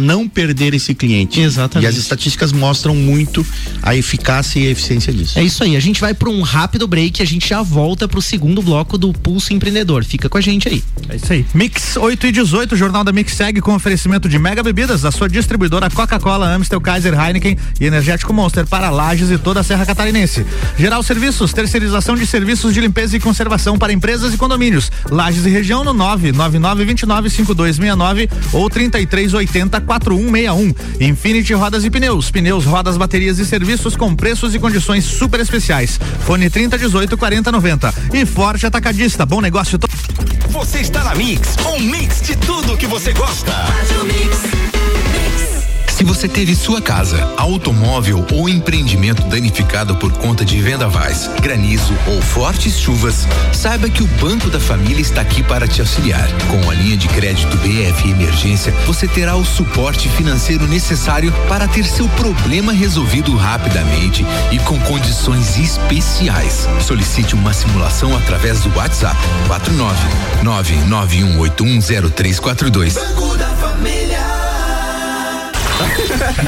não 0.00 0.28
perder 0.28 0.74
esse 0.74 0.94
cliente. 0.94 1.40
Exatamente. 1.40 1.86
E 1.86 1.88
as 1.88 1.96
estatísticas 1.96 2.52
mostram 2.52 2.94
muito 2.94 3.46
a 3.82 3.94
eficácia 3.94 4.60
e 4.60 4.68
a 4.68 4.70
eficiência 4.70 5.12
disso. 5.12 5.38
É 5.38 5.42
isso 5.42 5.62
aí. 5.62 5.76
A 5.76 5.80
gente 5.80 6.00
vai 6.00 6.14
para 6.14 6.28
um 6.28 6.42
rápido 6.42 6.86
break 6.86 7.20
e 7.20 7.22
a 7.22 7.26
gente 7.26 7.48
já 7.48 7.62
volta 7.62 8.06
para 8.08 8.18
o 8.18 8.22
segundo 8.22 8.62
bloco 8.62 8.98
do 8.98 9.12
Pulso 9.12 9.52
Empreendedor. 9.52 10.04
Fica 10.04 10.28
com 10.28 10.38
a 10.38 10.40
gente 10.40 10.68
aí. 10.68 10.82
É 11.08 11.16
isso 11.16 11.32
aí. 11.32 11.46
Mix 11.54 11.96
8 11.96 12.26
e 12.26 12.32
18, 12.32 12.72
o 12.72 12.76
Jornal 12.76 13.04
da 13.04 13.12
Mix 13.12 13.32
segue 13.32 13.60
com 13.60 13.74
oferecimento 13.74 14.28
de 14.28 14.38
Mega 14.38 14.62
Bebidas, 14.62 15.02
da 15.02 15.10
sua 15.10 15.28
distribuidora 15.28 15.90
Coca-Cola, 15.90 16.54
Amstel, 16.54 16.80
Kaiser, 16.80 17.14
Heineken 17.14 17.56
e 17.80 17.84
Energético 17.84 18.32
Monster 18.32 18.66
para 18.66 18.90
Lages 18.90 19.30
e 19.30 19.38
toda 19.38 19.60
a 19.60 19.62
Serra 19.62 19.86
Catarinense. 19.86 20.44
Geral 20.78 21.02
Serviços, 21.02 21.52
terceirização 21.52 22.14
de 22.16 22.26
serviços 22.26 22.74
de 22.74 22.80
limpeza 22.80 23.16
e 23.16 23.20
conservação 23.20 23.78
para 23.78 23.92
empresas 23.92 24.34
e 24.34 24.36
condomínios. 24.36 24.90
Lages 25.10 25.46
e 25.46 25.50
região 25.50 25.84
no 25.84 25.92
999 25.92 27.05
295269 27.06 28.28
ou 28.52 28.68
3380 28.68 29.80
4161. 29.80 30.74
Infinity 31.00 31.54
Rodas 31.54 31.84
e 31.84 31.90
Pneus. 31.90 32.30
Pneus, 32.30 32.64
rodas, 32.64 32.96
baterias 32.96 33.38
e 33.38 33.46
serviços 33.46 33.96
com 33.96 34.14
preços 34.14 34.54
e 34.54 34.58
condições 34.58 35.04
super 35.04 35.40
especiais. 35.40 35.98
Fone 36.26 36.50
3018 36.50 37.16
4090. 37.16 37.94
E 38.12 38.26
Forte 38.26 38.66
Atacadista. 38.66 39.24
Bom 39.24 39.40
negócio. 39.40 39.78
Você 40.50 40.80
está 40.80 41.04
na 41.04 41.14
Mix, 41.14 41.56
um 41.66 41.80
mix 41.80 42.22
de 42.22 42.36
tudo 42.36 42.76
que 42.76 42.86
você 42.86 43.12
gosta. 43.12 43.52
Faz 43.52 43.90
o 44.00 44.04
mix. 44.04 44.75
Se 45.96 46.04
você 46.04 46.28
teve 46.28 46.54
sua 46.54 46.82
casa, 46.82 47.32
automóvel 47.38 48.22
ou 48.30 48.50
empreendimento 48.50 49.22
danificado 49.28 49.96
por 49.96 50.12
conta 50.12 50.44
de 50.44 50.60
vendavais, 50.60 51.26
granizo 51.40 51.94
ou 52.06 52.20
fortes 52.20 52.78
chuvas, 52.78 53.26
saiba 53.50 53.88
que 53.88 54.02
o 54.02 54.06
Banco 54.20 54.50
da 54.50 54.60
Família 54.60 55.00
está 55.00 55.22
aqui 55.22 55.42
para 55.42 55.66
te 55.66 55.80
auxiliar. 55.80 56.28
Com 56.50 56.70
a 56.70 56.74
linha 56.74 56.98
de 56.98 57.08
crédito 57.08 57.56
BF 57.56 58.10
Emergência, 58.10 58.72
você 58.84 59.08
terá 59.08 59.36
o 59.36 59.44
suporte 59.46 60.06
financeiro 60.10 60.68
necessário 60.68 61.32
para 61.48 61.66
ter 61.66 61.86
seu 61.86 62.06
problema 62.10 62.74
resolvido 62.74 63.34
rapidamente 63.34 64.22
e 64.52 64.58
com 64.58 64.78
condições 64.80 65.58
especiais. 65.58 66.68
Solicite 66.78 67.34
uma 67.34 67.54
simulação 67.54 68.14
através 68.14 68.60
do 68.60 68.68
WhatsApp 68.76 69.16
49 69.46 69.96
991810342. 70.44 72.92
Banco 72.92 73.34
da 73.38 73.48
Família. 73.56 74.35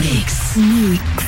Mix. 0.00 0.56
Mix. 0.56 1.27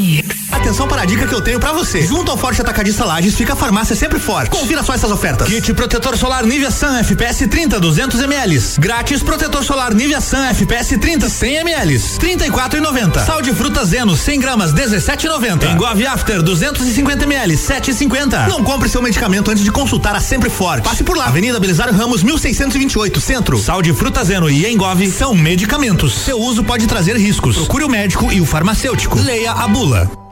Mix. 0.11 0.40
Atenção 0.51 0.87
para 0.87 1.03
a 1.03 1.05
dica 1.05 1.27
que 1.27 1.33
eu 1.33 1.41
tenho 1.41 1.59
para 1.59 1.71
você. 1.71 2.01
Junto 2.01 2.29
ao 2.31 2.37
Forte 2.37 2.61
Atacadista 2.61 3.05
Lages 3.05 3.35
fica 3.35 3.53
a 3.53 3.55
farmácia 3.55 3.95
sempre 3.95 4.19
forte. 4.19 4.49
Confira 4.49 4.83
só 4.83 4.93
essas 4.93 5.11
ofertas. 5.11 5.47
Kit 5.47 5.73
protetor 5.73 6.17
solar 6.17 6.45
Nivea 6.45 6.69
Sun 6.69 6.95
FPS 6.97 7.47
30 7.47 7.79
200 7.79 8.21
ml. 8.21 8.61
Grátis 8.79 9.23
protetor 9.23 9.63
solar 9.63 9.93
Nivea 9.93 10.19
Sun 10.19 10.43
FPS 10.45 10.97
30 10.97 11.29
100 11.29 11.55
ml. 11.57 11.97
34,90. 11.97 13.25
Sal 13.25 13.41
de 13.41 13.53
frutas 13.53 13.89
Zeno 13.89 14.15
100 14.15 14.39
gramas 14.39 14.73
17,90. 14.73 15.71
Engove 15.71 16.05
After 16.05 16.41
250 16.41 17.23
ml 17.23 17.55
7,50. 17.55 18.47
Não 18.47 18.63
compre 18.63 18.89
seu 18.89 19.01
medicamento 19.01 19.51
antes 19.51 19.63
de 19.63 19.71
consultar 19.71 20.15
a 20.15 20.19
Sempre 20.19 20.49
Forte. 20.49 20.83
Passe 20.83 21.03
por 21.03 21.17
lá. 21.17 21.27
Avenida 21.27 21.59
Belisário 21.59 21.93
Ramos 21.93 22.23
1628 22.23 23.21
Centro. 23.21 23.57
Sal 23.57 23.81
de 23.81 23.93
frutas 23.93 24.27
Zeno 24.27 24.49
e 24.49 24.65
Engove 24.65 25.09
são 25.09 25.33
medicamentos. 25.33 26.13
Seu 26.13 26.39
uso 26.39 26.63
pode 26.63 26.87
trazer 26.87 27.15
riscos. 27.15 27.55
Procure 27.55 27.83
o 27.85 27.89
médico 27.89 28.31
e 28.31 28.41
o 28.41 28.45
farmacêutico. 28.45 29.19
Leia 29.19 29.51
a 29.51 29.67
bula. 29.67 30.09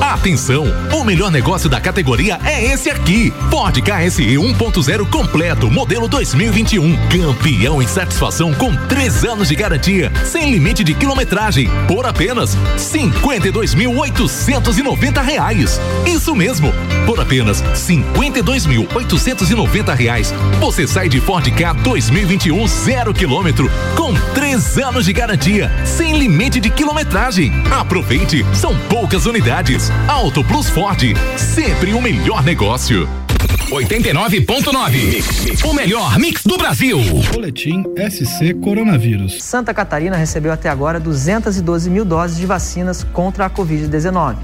Atenção! 0.00 0.64
O 0.92 1.02
melhor 1.04 1.30
negócio 1.30 1.68
da 1.68 1.80
categoria 1.80 2.38
é 2.44 2.72
esse 2.72 2.88
aqui. 2.90 3.32
Ford 3.50 3.74
KSE 3.74 4.22
1.0 4.22 5.10
completo, 5.10 5.70
modelo 5.70 6.06
2021. 6.08 6.96
Campeão 7.08 7.82
em 7.82 7.86
satisfação 7.86 8.52
com 8.54 8.74
três 8.86 9.24
anos 9.24 9.48
de 9.48 9.54
garantia, 9.54 10.12
sem 10.24 10.50
limite 10.50 10.84
de 10.84 10.94
quilometragem, 10.94 11.70
por 11.88 12.06
apenas 12.06 12.54
R$ 12.54 13.10
reais. 15.24 15.80
Isso 16.06 16.34
mesmo, 16.34 16.72
por 17.06 17.20
apenas 17.20 17.60
R$ 17.60 18.04
reais. 19.96 20.34
Você 20.60 20.86
sai 20.86 21.08
de 21.08 21.20
Ford 21.20 21.50
K 21.50 21.72
2021 21.72 22.68
zero 22.68 23.12
quilômetro, 23.12 23.70
com 23.96 24.14
três 24.34 24.78
anos 24.78 25.06
de 25.06 25.12
garantia, 25.12 25.70
sem 25.84 26.18
limite 26.18 26.60
de 26.60 26.70
quilometragem. 26.70 27.52
Aproveite, 27.70 28.44
são 28.54 28.76
poucas 28.88 29.23
unidades. 29.26 29.90
Auto 30.08 30.44
Plus 30.44 30.68
Ford, 30.68 31.00
sempre 31.36 31.92
o 31.92 32.00
melhor 32.02 32.42
negócio. 32.42 33.08
89.9. 33.70 35.64
O 35.64 35.72
melhor 35.72 36.18
mix 36.18 36.42
do 36.44 36.56
Brasil. 36.56 36.98
Boletim 37.32 37.82
SC 38.10 38.54
Coronavírus. 38.54 39.42
Santa 39.42 39.72
Catarina 39.72 40.16
recebeu 40.16 40.52
até 40.52 40.68
agora 40.68 41.00
212 41.00 41.88
mil 41.90 42.04
doses 42.04 42.36
de 42.36 42.46
vacinas 42.46 43.04
contra 43.12 43.46
a 43.46 43.50
Covid-19. 43.50 44.36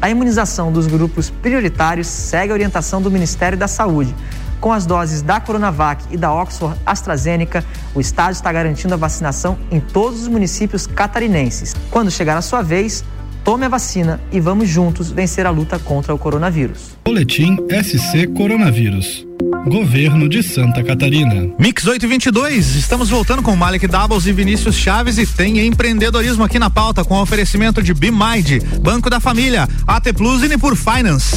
A 0.00 0.10
imunização 0.10 0.70
dos 0.70 0.86
grupos 0.86 1.30
prioritários 1.30 2.06
segue 2.06 2.52
a 2.52 2.54
orientação 2.54 3.02
do 3.02 3.10
Ministério 3.10 3.58
da 3.58 3.66
Saúde. 3.66 4.14
Com 4.60 4.72
as 4.72 4.86
doses 4.86 5.22
da 5.22 5.40
Coronavac 5.40 6.04
e 6.10 6.16
da 6.16 6.32
Oxford 6.32 6.78
AstraZeneca, 6.84 7.64
o 7.94 8.00
Estado 8.00 8.32
está 8.32 8.52
garantindo 8.52 8.94
a 8.94 8.96
vacinação 8.96 9.58
em 9.70 9.80
todos 9.80 10.22
os 10.22 10.28
municípios 10.28 10.86
catarinenses. 10.86 11.74
Quando 11.90 12.10
chegar 12.10 12.36
a 12.36 12.42
sua 12.42 12.62
vez, 12.62 13.04
Tome 13.44 13.66
a 13.66 13.68
vacina 13.68 14.20
e 14.30 14.40
vamos 14.40 14.68
juntos 14.68 15.10
vencer 15.10 15.46
a 15.46 15.50
luta 15.50 15.78
contra 15.78 16.14
o 16.14 16.18
coronavírus. 16.18 16.96
Boletim 17.04 17.56
SC 17.82 18.26
Coronavírus. 18.36 19.26
Governo 19.66 20.28
de 20.28 20.42
Santa 20.42 20.82
Catarina. 20.82 21.52
Mix 21.58 21.86
822, 21.86 22.76
estamos 22.76 23.10
voltando 23.10 23.42
com 23.42 23.54
Malik 23.54 23.86
Doubles 23.86 24.26
e 24.26 24.32
Vinícius 24.32 24.76
Chaves 24.76 25.18
e 25.18 25.26
tem 25.26 25.66
empreendedorismo 25.66 26.44
aqui 26.44 26.58
na 26.58 26.70
pauta 26.70 27.04
com 27.04 27.20
oferecimento 27.20 27.82
de 27.82 27.92
BeMind, 27.92 28.62
Banco 28.80 29.10
da 29.10 29.20
Família, 29.20 29.68
AT 29.86 30.12
Plus 30.14 30.42
e 30.42 30.48
Nipur 30.48 30.74
Finance. 30.74 31.36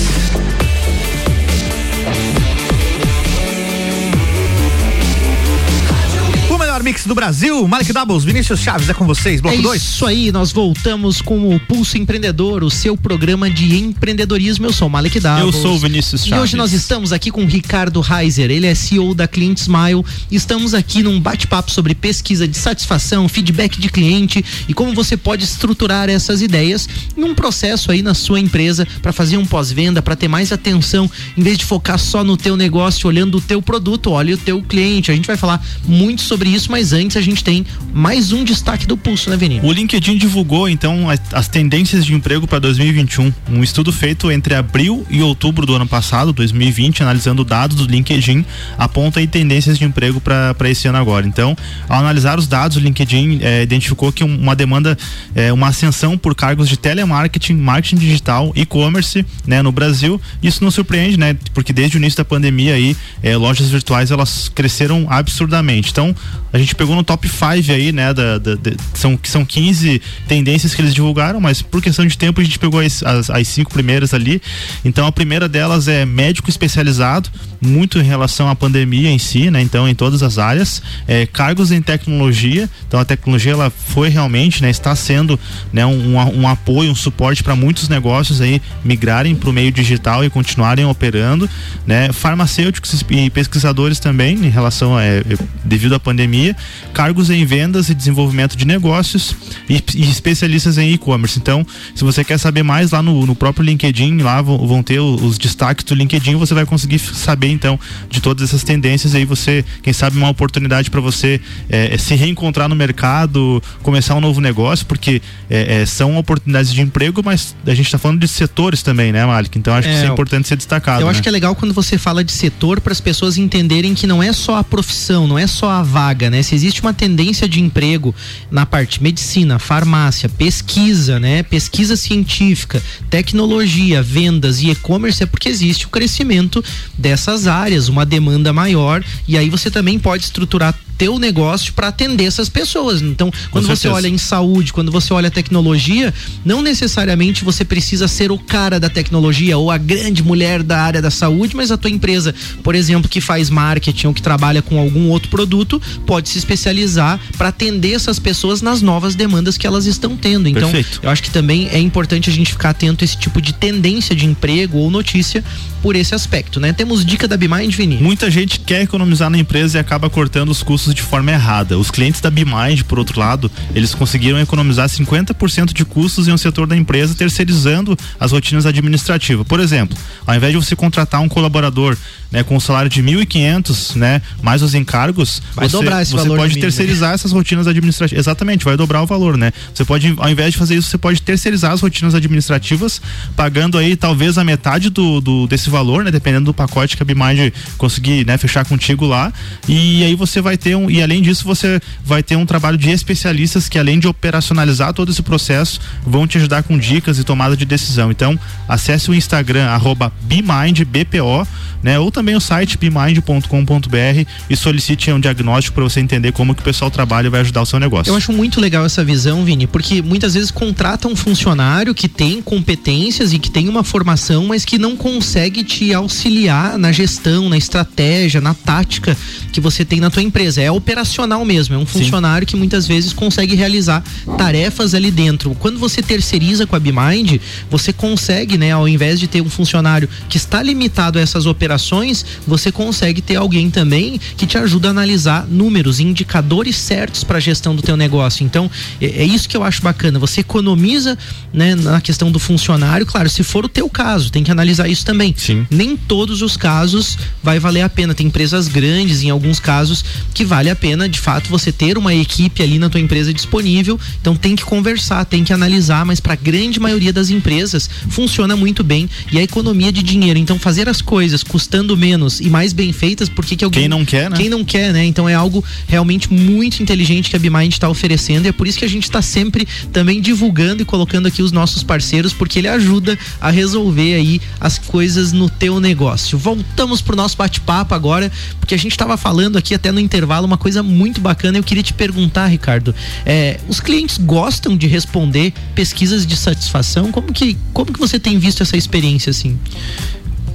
Melhor 6.82 6.84
mix 6.84 7.06
do 7.06 7.16
Brasil. 7.16 7.68
Malik 7.68 7.94
Doubles, 7.94 8.24
Vinícius 8.24 8.60
Chaves, 8.60 8.90
é 8.90 8.94
com 8.94 9.06
vocês, 9.06 9.40
bloco 9.40 9.62
2. 9.62 9.82
É 9.82 9.86
isso 9.86 10.06
aí, 10.06 10.32
nós 10.32 10.52
voltamos 10.52 11.22
com 11.22 11.56
o 11.56 11.60
Pulso 11.60 11.98
Empreendedor, 11.98 12.64
o 12.64 12.70
seu 12.70 12.98
programa 12.98 13.50
de 13.50 13.78
empreendedorismo. 13.78 14.66
Eu 14.66 14.74
sou 14.74 14.88
o 14.88 14.92
Malik 14.92 15.20
Doubles. 15.20 15.56
Eu 15.56 15.62
sou 15.62 15.76
o 15.76 15.80
Vinícius 15.80 16.26
Chaves. 16.26 16.38
E 16.38 16.42
hoje 16.42 16.58
nós 16.58 16.74
estamos 16.74 17.14
aqui 17.14 17.32
com 17.32 17.44
o 17.44 17.48
Ricardo 17.48 18.02
Reiser, 18.02 18.50
ele 18.50 18.66
é 18.66 18.76
CEO 18.76 19.14
da 19.14 19.28
Client 19.28 19.60
Smile. 19.60 20.04
Estamos 20.32 20.74
aqui 20.74 21.04
num 21.04 21.20
bate-papo 21.20 21.72
sobre 21.72 21.94
pesquisa 21.94 22.48
de 22.48 22.58
satisfação, 22.58 23.30
feedback 23.30 23.80
de 23.80 23.90
cliente 23.90 24.44
e 24.68 24.74
como 24.74 24.94
você 24.94 25.16
pode 25.16 25.44
estruturar 25.44 26.10
essas 26.10 26.42
ideias 26.42 26.90
num 27.16 27.36
processo 27.36 27.92
aí 27.92 28.02
na 28.02 28.14
sua 28.14 28.40
empresa 28.40 28.88
para 29.02 29.14
fazer 29.14 29.38
um 29.38 29.46
pós-venda, 29.46 30.02
para 30.02 30.16
ter 30.16 30.28
mais 30.28 30.52
atenção, 30.52 31.10
em 31.38 31.44
vez 31.44 31.58
de 31.58 31.66
focar 31.66 32.00
só 32.00 32.24
no 32.24 32.36
teu 32.36 32.58
negócio, 32.58 33.08
olhando 33.08 33.38
o 33.38 33.42
teu 33.42 33.62
produto, 33.62 34.12
olha 34.12 34.34
o 34.34 34.38
teu 34.38 34.62
cliente. 34.62 35.12
A 35.12 35.16
gente 35.16 35.28
vai 35.28 35.38
falar 35.38 35.64
muito 35.86 36.22
sobre 36.22 36.50
isso, 36.50 36.71
mas 36.72 36.94
antes 36.94 37.18
a 37.18 37.22
gente 37.22 37.44
tem 37.44 37.66
mais 37.94 38.32
um 38.32 38.46
destaque 38.46 38.88
do 38.88 38.96
pulso, 38.96 39.30
né, 39.30 39.36
Vini? 39.36 39.60
O 39.62 39.72
LinkedIn 39.74 40.18
divulgou 40.18 40.70
então 40.70 41.10
as, 41.10 41.20
as 41.34 41.48
tendências 41.50 42.06
de 42.06 42.14
emprego 42.14 42.48
para 42.48 42.60
2021. 42.60 43.34
Um 43.50 43.62
estudo 43.62 43.92
feito 43.92 44.32
entre 44.32 44.56
abril 44.56 45.06
e 45.10 45.22
outubro 45.22 45.66
do 45.66 45.76
ano 45.76 45.86
passado, 45.86 46.32
2020, 46.32 47.04
analisando 47.04 47.44
dados 47.44 47.76
do 47.76 47.86
LinkedIn, 47.86 48.46
aponta 48.78 49.20
aí 49.20 49.28
tendências 49.28 49.78
de 49.78 49.84
emprego 49.84 50.22
para 50.22 50.70
esse 50.70 50.88
ano 50.88 50.98
agora. 50.98 51.28
Então, 51.28 51.58
ao 51.90 52.00
analisar 52.00 52.40
os 52.40 52.48
dados, 52.48 52.78
o 52.78 52.80
LinkedIn 52.80 53.40
é, 53.42 53.64
identificou 53.64 54.10
que 54.12 54.24
uma 54.24 54.56
demanda, 54.56 54.98
é, 55.36 55.52
uma 55.52 55.68
ascensão 55.68 56.18
por 56.18 56.34
cargos 56.34 56.70
de 56.70 56.78
telemarketing, 56.78 57.56
marketing 57.56 57.98
digital, 57.98 58.54
e-commerce, 58.56 59.26
né, 59.46 59.62
no 59.62 59.74
Brasil. 59.74 60.22
Isso 60.42 60.64
não 60.64 60.72
surpreende, 60.72 61.18
né? 61.18 61.36
Porque 61.54 61.74
desde 61.74 61.98
o 61.98 62.00
início 62.00 62.16
da 62.16 62.26
pandemia 62.26 62.76
aí, 62.76 62.96
é, 63.22 63.36
lojas 63.36 63.70
virtuais 63.70 64.10
elas 64.10 64.48
cresceram 64.48 65.06
absurdamente. 65.10 65.92
Então, 65.92 66.16
a 66.54 66.61
gente 66.62 66.76
pegou 66.76 66.96
no 66.96 67.04
top 67.04 67.28
5 67.28 67.72
aí, 67.72 67.92
né? 67.92 68.14
Da, 68.14 68.38
da, 68.38 68.56
da, 68.56 68.72
são, 68.94 69.20
são 69.24 69.46
15 69.46 70.02
tendências 70.28 70.74
que 70.74 70.82
eles 70.82 70.94
divulgaram, 70.94 71.40
mas 71.40 71.62
por 71.62 71.82
questão 71.82 72.06
de 72.06 72.18
tempo 72.18 72.42
a 72.42 72.44
gente 72.44 72.60
pegou 72.60 72.80
as, 72.80 73.04
as, 73.04 73.30
as 73.30 73.48
cinco 73.48 73.72
primeiras 73.72 74.14
ali. 74.14 74.42
Então 74.84 75.06
a 75.06 75.12
primeira 75.12 75.48
delas 75.48 75.88
é 75.88 76.06
médico 76.06 76.50
especializado, 76.50 77.30
muito 77.62 78.00
em 78.00 78.04
relação 78.04 78.50
à 78.50 78.56
pandemia 78.56 79.10
em 79.10 79.20
si, 79.20 79.50
né? 79.52 79.62
Então 79.62 79.88
em 79.88 79.96
todas 79.96 80.24
as 80.24 80.38
áreas. 80.38 80.82
É, 81.08 81.26
cargos 81.26 81.72
em 81.72 81.82
tecnologia, 81.82 82.70
então 82.88 83.00
a 83.00 83.06
tecnologia 83.06 83.54
ela 83.54 83.70
foi 83.70 84.10
realmente, 84.10 84.62
né? 84.62 84.70
Está 84.70 84.96
sendo 84.96 85.40
né, 85.72 85.86
um, 85.86 86.16
um 86.16 86.48
apoio, 86.48 86.92
um 86.92 86.96
suporte 86.96 87.44
para 87.44 87.56
muitos 87.56 87.90
negócios 87.90 88.42
aí 88.42 88.62
migrarem 88.84 89.36
para 89.36 89.50
o 89.50 89.54
meio 89.54 89.72
digital 89.72 90.24
e 90.24 90.30
continuarem 90.30 90.86
operando, 90.86 91.50
né? 91.86 92.12
Farmacêuticos 92.12 93.04
e 93.10 93.30
pesquisadores 93.30 94.00
também 94.00 94.36
em 94.36 94.50
relação 94.50 94.96
a, 94.96 95.04
é, 95.04 95.24
devido 95.64 95.96
à 95.96 96.00
pandemia 96.00 96.51
cargos 96.94 97.30
em 97.30 97.46
vendas 97.46 97.90
e 97.90 97.94
desenvolvimento 97.94 98.56
de 98.56 98.66
negócios 98.66 99.36
e, 99.70 99.84
e 99.96 100.10
especialistas 100.10 100.78
em 100.78 100.94
e-commerce. 100.94 101.40
Então, 101.40 101.66
se 101.96 102.04
você 102.04 102.24
quer 102.24 102.38
saber 102.38 102.64
mais 102.64 102.92
lá 102.92 103.02
no, 103.02 103.26
no 103.26 103.36
próprio 103.36 103.64
LinkedIn, 103.64 104.18
lá 104.18 104.42
vão, 104.42 104.58
vão 104.68 104.84
ter 104.84 105.00
os, 105.00 105.22
os 105.22 105.38
destaques 105.38 105.86
do 105.86 105.96
LinkedIn, 105.96 106.36
você 106.36 106.54
vai 106.54 106.66
conseguir 106.66 107.00
saber 107.00 107.50
então 107.50 107.80
de 108.10 108.22
todas 108.22 108.50
essas 108.50 108.64
tendências 108.64 109.14
e 109.14 109.18
aí 109.18 109.26
você, 109.26 109.64
quem 109.82 109.94
sabe, 109.94 110.18
uma 110.18 110.30
oportunidade 110.30 110.90
para 110.90 111.02
você 111.02 111.40
é, 111.70 111.98
se 111.98 112.16
reencontrar 112.16 112.68
no 112.68 112.76
mercado, 112.76 113.62
começar 113.84 114.16
um 114.16 114.22
novo 114.22 114.42
negócio, 114.42 114.86
porque 114.86 115.22
é, 115.50 115.82
é, 115.82 115.86
são 115.86 116.18
oportunidades 116.18 116.74
de 116.74 116.82
emprego, 116.82 117.22
mas 117.24 117.56
a 117.66 117.74
gente 117.74 117.86
está 117.86 117.98
falando 117.98 118.20
de 118.20 118.28
setores 118.28 118.82
também, 118.82 119.12
né, 119.12 119.26
Malik? 119.26 119.58
Então 119.58 119.74
acho 119.74 119.88
que 119.88 119.94
isso 119.94 120.06
é 120.06 120.08
importante 120.08 120.48
ser 120.48 120.56
destacado. 120.56 121.02
Eu 121.02 121.06
né? 121.06 121.12
acho 121.12 121.22
que 121.22 121.30
é 121.30 121.32
legal 121.32 121.56
quando 121.56 121.74
você 121.74 121.98
fala 121.98 122.24
de 122.24 122.32
setor 122.32 122.82
para 122.82 122.92
as 122.92 123.02
pessoas 123.02 123.38
entenderem 123.38 123.94
que 123.94 124.08
não 124.08 124.22
é 124.22 124.34
só 124.34 124.58
a 124.58 124.64
profissão, 124.64 125.28
não 125.28 125.38
é 125.38 125.48
só 125.48 125.70
a 125.70 125.84
vaga, 125.84 126.30
né? 126.30 126.41
Se 126.44 126.56
existe 126.56 126.82
uma 126.82 126.94
tendência 126.94 127.48
de 127.48 127.60
emprego 127.60 128.14
na 128.50 128.66
parte 128.66 129.02
medicina, 129.02 129.60
farmácia, 129.60 130.30
pesquisa, 130.30 131.20
né? 131.20 131.44
Pesquisa 131.44 131.96
científica, 131.96 132.82
tecnologia, 133.10 134.02
vendas 134.02 134.62
e 134.62 134.70
e-commerce 134.70 135.24
é 135.24 135.26
porque 135.26 135.50
existe 135.50 135.86
o 135.86 135.90
crescimento 135.90 136.64
dessas 136.98 137.48
áreas, 137.48 137.88
uma 137.88 138.06
demanda 138.06 138.54
maior 138.54 139.04
e 139.28 139.38
aí 139.38 139.50
você 139.50 139.70
também 139.70 140.00
pode 140.00 140.24
estruturar 140.24 140.78
teu 141.02 141.18
negócio 141.18 141.74
para 141.74 141.88
atender 141.88 142.26
essas 142.26 142.48
pessoas. 142.48 143.02
Então, 143.02 143.34
quando 143.50 143.66
você 143.66 143.88
olha 143.88 144.08
em 144.08 144.20
saúde, 144.20 144.72
quando 144.72 144.92
você 144.92 145.12
olha 145.12 145.32
tecnologia, 145.32 146.14
não 146.46 146.62
necessariamente 146.62 147.44
você 147.44 147.66
precisa 147.66 148.08
ser 148.08 148.32
o 148.32 148.38
cara 148.38 148.80
da 148.80 148.88
tecnologia 148.88 149.58
ou 149.58 149.72
a 149.72 149.80
grande 149.80 150.22
mulher 150.22 150.62
da 150.62 150.80
área 150.80 151.02
da 151.02 151.10
saúde, 151.10 151.56
mas 151.56 151.72
a 151.72 151.78
tua 151.78 151.90
empresa, 151.90 152.36
por 152.62 152.76
exemplo, 152.76 153.10
que 153.10 153.20
faz 153.20 153.50
marketing 153.50 154.08
ou 154.08 154.14
que 154.14 154.22
trabalha 154.22 154.62
com 154.62 154.80
algum 154.80 155.10
outro 155.10 155.32
produto, 155.32 155.82
pode 156.06 156.30
se 156.30 156.38
especializar 156.38 157.20
para 157.36 157.48
atender 157.48 157.94
essas 157.94 158.20
pessoas 158.20 158.62
nas 158.62 158.84
novas 158.84 159.16
demandas 159.16 159.58
que 159.58 159.66
elas 159.66 159.88
estão 159.88 160.16
tendo. 160.16 160.48
Então, 160.48 160.70
Perfeito. 160.70 161.00
eu 161.02 161.10
acho 161.10 161.24
que 161.24 161.32
também 161.32 161.68
é 161.70 161.80
importante 161.80 162.30
a 162.30 162.34
gente 162.34 162.52
ficar 162.52 162.70
atento 162.70 163.04
a 163.04 163.06
esse 163.06 163.18
tipo 163.18 163.42
de 163.42 163.54
tendência 163.54 164.16
de 164.16 164.28
emprego 164.28 164.78
ou 164.78 164.92
notícia 164.92 165.44
por 165.82 165.96
esse 165.96 166.14
aspecto, 166.14 166.60
né? 166.60 166.72
Temos 166.72 167.04
dica 167.04 167.28
da 167.28 167.36
Bimind, 167.36 167.74
Vini. 167.76 167.98
Muita 167.98 168.30
gente 168.30 168.60
quer 168.60 168.84
economizar 168.84 169.32
na 169.32 169.38
empresa 169.40 169.78
e 169.78 169.82
acaba 169.82 170.12
cortando 170.12 170.50
os 170.50 170.62
custos 170.62 170.91
de 170.94 171.02
forma 171.02 171.32
errada. 171.32 171.78
Os 171.78 171.92
clientes 171.92 172.22
da 172.22 172.30
Bimind, 172.30 172.84
por 172.84 173.00
outro 173.00 173.20
lado, 173.20 173.52
eles 173.74 173.94
conseguiram 173.94 174.40
economizar 174.40 174.88
50% 174.88 175.74
de 175.74 175.86
custos 175.86 176.28
em 176.28 176.32
um 176.32 176.38
setor 176.38 176.68
da 176.68 176.76
empresa 176.76 177.16
terceirizando 177.16 177.98
as 178.20 178.32
rotinas 178.32 178.66
administrativas. 178.66 179.46
Por 179.48 179.60
exemplo, 179.60 179.98
ao 180.26 180.36
invés 180.36 180.54
de 180.54 180.58
você 180.58 180.76
contratar 180.76 181.22
um 181.22 181.30
colaborador 181.30 181.98
né, 182.32 182.44
com 182.44 182.56
um 182.56 182.60
salário 182.60 182.90
de 182.90 183.04
1.500, 183.04 183.96
né, 183.96 184.22
mais 184.42 184.62
os 184.62 184.74
encargos, 184.74 185.42
Vai 185.54 185.68
você, 185.68 185.78
dobrar 185.78 186.02
esse 186.02 186.12
você 186.12 186.24
valor 186.24 186.38
pode 186.38 186.60
terceirizar 186.60 187.14
essas 187.14 187.32
rotinas 187.32 187.68
administrativas. 187.68 188.20
Exatamente, 188.20 188.64
vai 188.64 188.78
dobrar 188.78 189.02
o 189.02 189.06
valor, 189.06 189.38
né? 189.38 189.52
Você 189.74 189.84
pode, 189.84 190.14
ao 190.18 190.30
invés 190.30 190.54
de 190.54 190.58
fazer 190.58 190.76
isso, 190.76 190.90
você 190.90 190.98
pode 190.98 191.22
terceirizar 191.22 191.72
as 191.72 191.82
rotinas 191.82 192.16
administrativas, 192.16 193.02
pagando 193.36 193.78
aí 193.78 193.96
talvez 193.96 194.38
a 194.38 194.44
metade 194.44 194.90
do, 194.90 195.20
do 195.20 195.48
desse 195.48 195.70
valor, 195.70 196.04
né? 196.04 196.12
Dependendo 196.12 196.46
do 196.46 196.54
pacote 196.54 196.96
que 196.96 197.04
a 197.04 197.06
Bimind 197.06 197.54
conseguir, 197.78 198.26
né, 198.26 198.38
fechar 198.38 198.66
contigo 198.66 199.06
lá. 199.06 199.32
E 199.68 200.04
aí 200.04 200.16
você 200.16 200.42
vai 200.42 200.58
ter 200.58 200.76
um, 200.76 200.90
e 200.90 201.02
além 201.02 201.22
disso, 201.22 201.44
você 201.44 201.80
vai 202.04 202.24
ter 202.24 202.36
um 202.36 202.46
trabalho 202.46 202.78
de 202.78 202.90
especialistas 202.90 203.68
que 203.68 203.78
além 203.78 204.00
de 204.00 204.08
operacionalizar 204.08 204.94
todo 204.94 205.12
esse 205.12 205.22
processo, 205.22 205.80
vão 206.06 206.28
te 206.28 206.38
ajudar 206.38 206.64
com 206.64 206.78
dicas 206.78 207.20
e 207.20 207.24
tomada 207.24 207.56
de 207.58 207.66
decisão. 207.66 208.12
Então, 208.12 208.40
acesse 208.68 209.10
o 209.10 209.14
Instagram 209.14 209.66
arroba 209.68 210.12
BMindBPO, 210.22 211.48
né? 211.84 212.00
Ou 212.00 212.12
também 212.22 212.36
o 212.36 212.40
site 212.40 212.78
bmind.com.br 212.78 214.30
e 214.48 214.56
solicite 214.56 215.12
um 215.12 215.20
diagnóstico 215.20 215.74
para 215.74 215.84
você 215.84 216.00
entender 216.00 216.32
como 216.32 216.54
que 216.54 216.62
o 216.62 216.64
pessoal 216.64 216.92
trabalha 216.92 217.26
e 217.26 217.30
vai 217.32 217.42
ajudar 217.42 217.64
o 217.64 217.66
seu 217.66 217.80
negócio. 217.80 218.12
Eu 218.12 218.16
acho 218.16 218.32
muito 218.32 218.62
legal 218.62 218.86
essa 218.86 219.04
visão, 219.04 219.44
Vini, 219.44 219.66
porque 219.66 220.04
muitas 220.04 220.36
vezes 220.36 220.52
contrata 220.52 221.08
um 221.08 221.16
funcionário 221.16 221.96
que 221.96 222.08
tem 222.08 222.40
competências 222.40 223.34
e 223.34 223.40
que 223.40 223.50
tem 223.50 223.68
uma 223.68 223.84
formação, 223.84 224.46
mas 224.46 224.64
que 224.64 224.78
não 224.78 224.96
consegue 224.96 225.64
te 225.64 225.92
auxiliar 225.96 226.78
na 226.78 226.92
gestão, 226.92 227.50
na 227.50 227.58
estratégia, 227.58 228.40
na 228.40 228.54
tática 228.54 229.18
que 229.52 229.60
você 229.60 229.84
tem 229.84 230.00
na 230.00 230.12
tua 230.12 230.22
empresa. 230.22 230.62
É 230.62 230.70
operacional 230.70 231.44
mesmo, 231.44 231.74
é 231.74 231.78
um 231.80 231.88
funcionário 231.88 232.46
que 232.46 232.56
muitas 232.56 232.88
vezes 232.88 233.14
consegue 233.14 233.56
realizar 233.56 234.04
tarefas 234.38 234.94
ali 234.94 235.10
dentro. 235.10 235.56
Quando 235.56 235.80
você 235.80 236.04
terceiriza 236.04 236.68
com 236.68 236.76
a 236.76 236.80
Bimind, 236.80 237.42
você 237.70 237.92
consegue, 237.92 238.60
né, 238.60 238.72
ao 238.72 238.88
invés 238.88 239.20
de 239.20 239.28
ter 239.28 239.42
um 239.42 239.50
funcionário 239.50 240.08
que 240.30 240.38
está 240.38 240.62
limitado 240.62 241.18
a 241.18 241.22
essas 241.22 241.48
operações, 241.48 242.11
você 242.46 242.72
consegue 242.72 243.22
ter 243.22 243.36
alguém 243.36 243.70
também 243.70 244.20
que 244.38 244.46
te 244.46 244.58
ajuda 244.58 244.90
a 244.90 244.92
analisar 244.92 245.48
números, 245.48 246.00
indicadores 246.00 246.76
certos 246.76 247.24
para 247.24 247.38
a 247.38 247.42
gestão 247.42 247.76
do 247.76 247.82
teu 247.82 247.98
negócio. 247.98 248.44
Então, 248.44 248.70
é, 249.00 249.06
é 249.06 249.26
isso 249.26 249.48
que 249.48 249.58
eu 249.58 249.64
acho 249.64 249.82
bacana. 249.82 250.20
Você 250.20 250.42
economiza, 250.42 251.18
né, 251.54 251.76
na 251.76 252.02
questão 252.02 252.32
do 252.32 252.40
funcionário, 252.40 253.06
claro, 253.06 253.30
se 253.30 253.44
for 253.44 253.66
o 253.66 253.70
teu 253.70 253.90
caso, 253.90 254.32
tem 254.32 254.44
que 254.44 254.52
analisar 254.52 254.88
isso 254.88 255.06
também. 255.06 255.34
Sim. 255.38 255.66
Nem 255.70 255.96
todos 255.96 256.42
os 256.42 256.58
casos 256.58 257.18
vai 257.44 257.60
valer 257.60 257.82
a 257.82 257.90
pena. 257.90 258.14
Tem 258.14 258.28
empresas 258.28 258.68
grandes, 258.68 259.24
em 259.24 259.30
alguns 259.30 259.60
casos, 259.60 260.04
que 260.34 260.44
vale 260.44 260.70
a 260.70 260.76
pena, 260.76 261.08
de 261.08 261.20
fato, 261.20 261.50
você 261.50 261.72
ter 261.72 261.98
uma 261.98 262.14
equipe 262.14 262.64
ali 262.64 262.80
na 262.80 262.90
tua 262.90 263.00
empresa 263.00 263.34
disponível. 263.34 264.00
Então 264.20 264.36
tem 264.36 264.56
que 264.56 264.64
conversar, 264.64 265.26
tem 265.26 265.44
que 265.44 265.54
analisar, 265.54 266.06
mas 266.06 266.20
para 266.20 266.34
a 266.34 266.36
grande 266.36 266.80
maioria 266.80 267.14
das 267.14 267.30
empresas 267.30 267.90
funciona 268.10 268.56
muito 268.56 268.84
bem 268.84 269.10
e 269.32 269.38
a 269.38 269.44
economia 269.44 269.92
de 269.92 270.02
dinheiro. 270.02 270.40
Então 270.40 270.58
fazer 270.58 270.88
as 270.90 271.02
coisas 271.02 271.44
custando 271.44 271.96
menos 272.02 272.42
e 272.42 272.50
mais 272.50 272.74
bem 272.74 272.92
feitas, 272.92 273.30
porque 273.30 273.56
que 273.56 273.64
alguém 273.64 273.84
Quem 273.84 273.90
não 273.90 274.04
quer, 274.04 274.30
né? 274.30 274.36
Quem 274.36 274.50
não 274.50 274.66
quer, 274.66 274.92
né? 274.92 275.06
Então 275.06 275.30
é 275.30 275.36
algo 275.36 275.64
realmente 275.88 276.34
muito 276.34 276.82
inteligente 276.82 277.30
que 277.30 277.36
a 277.36 277.40
Bimind 277.40 277.72
está 277.72 277.88
oferecendo 277.88 278.46
e 278.46 278.50
é 278.50 278.52
por 278.52 278.68
isso 278.68 278.80
que 278.80 278.86
a 278.86 278.90
gente 278.90 279.04
está 279.04 279.22
sempre 279.22 279.68
também 279.94 280.20
divulgando 280.20 280.82
e 280.82 280.86
colocando 280.86 281.28
aqui 281.28 281.44
os 281.44 281.52
nossos 281.52 281.84
parceiros, 281.84 282.34
porque 282.34 282.58
ele 282.58 282.68
ajuda 282.68 283.18
a 283.40 283.52
resolver 283.52 284.16
aí 284.16 284.42
as 284.60 284.80
coisas 284.80 285.32
no 285.32 285.48
teu 285.48 285.80
negócio. 285.80 286.38
Voltamos 286.38 287.02
pro 287.02 287.16
nosso 287.16 287.38
bate-papo 287.38 287.94
agora, 287.94 288.32
porque 288.60 288.74
a 288.74 288.78
gente 288.78 288.94
estava 288.94 289.16
falando 289.16 289.58
aqui 289.58 289.76
até 289.76 289.92
no 289.92 290.00
intervalo 290.00 290.48
uma 290.48 290.58
coisa 290.58 290.82
muito 290.82 291.22
bacana. 291.22 291.60
Eu 291.60 291.64
queria 291.64 291.84
te 291.84 291.94
perguntar, 291.94 292.48
Ricardo, 292.48 292.96
é, 293.26 293.60
os 293.68 293.80
clientes 293.80 294.18
gostam 294.18 294.76
de 294.76 294.88
responder 294.88 295.54
pesquisas 295.76 296.26
de 296.26 296.36
satisfação? 296.36 297.12
Como 297.12 297.32
que, 297.32 297.56
como 297.74 297.94
que 297.94 298.00
você 298.00 298.20
tem 298.20 298.40
visto 298.40 298.64
essa 298.64 298.76
experiência 298.76 299.30
assim? 299.30 299.60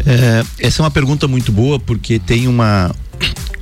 É, 0.07 0.45
essa 0.61 0.81
é 0.81 0.85
uma 0.85 0.91
pergunta 0.91 1.27
muito 1.27 1.51
boa 1.51 1.79
porque 1.81 2.19
tem 2.19 2.47
uma, 2.47 2.95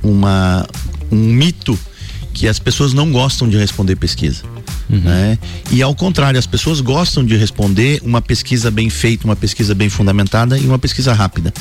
uma 0.03 0.67
um 1.11 1.17
mito 1.17 1.77
que 2.33 2.47
as 2.47 2.59
pessoas 2.59 2.93
não 2.93 3.11
gostam 3.11 3.49
de 3.49 3.57
responder 3.57 3.95
pesquisa. 3.95 4.43
Né? 4.89 5.39
E 5.71 5.81
ao 5.81 5.95
contrário, 5.95 6.37
as 6.37 6.45
pessoas 6.45 6.79
gostam 6.79 7.25
de 7.25 7.35
responder 7.35 8.01
uma 8.03 8.21
pesquisa 8.21 8.69
bem 8.69 8.89
feita, 8.89 9.25
uma 9.25 9.35
pesquisa 9.35 9.73
bem 9.73 9.89
fundamentada 9.89 10.57
e 10.57 10.65
uma 10.65 10.77
pesquisa 10.77 11.13
rápida. 11.13 11.53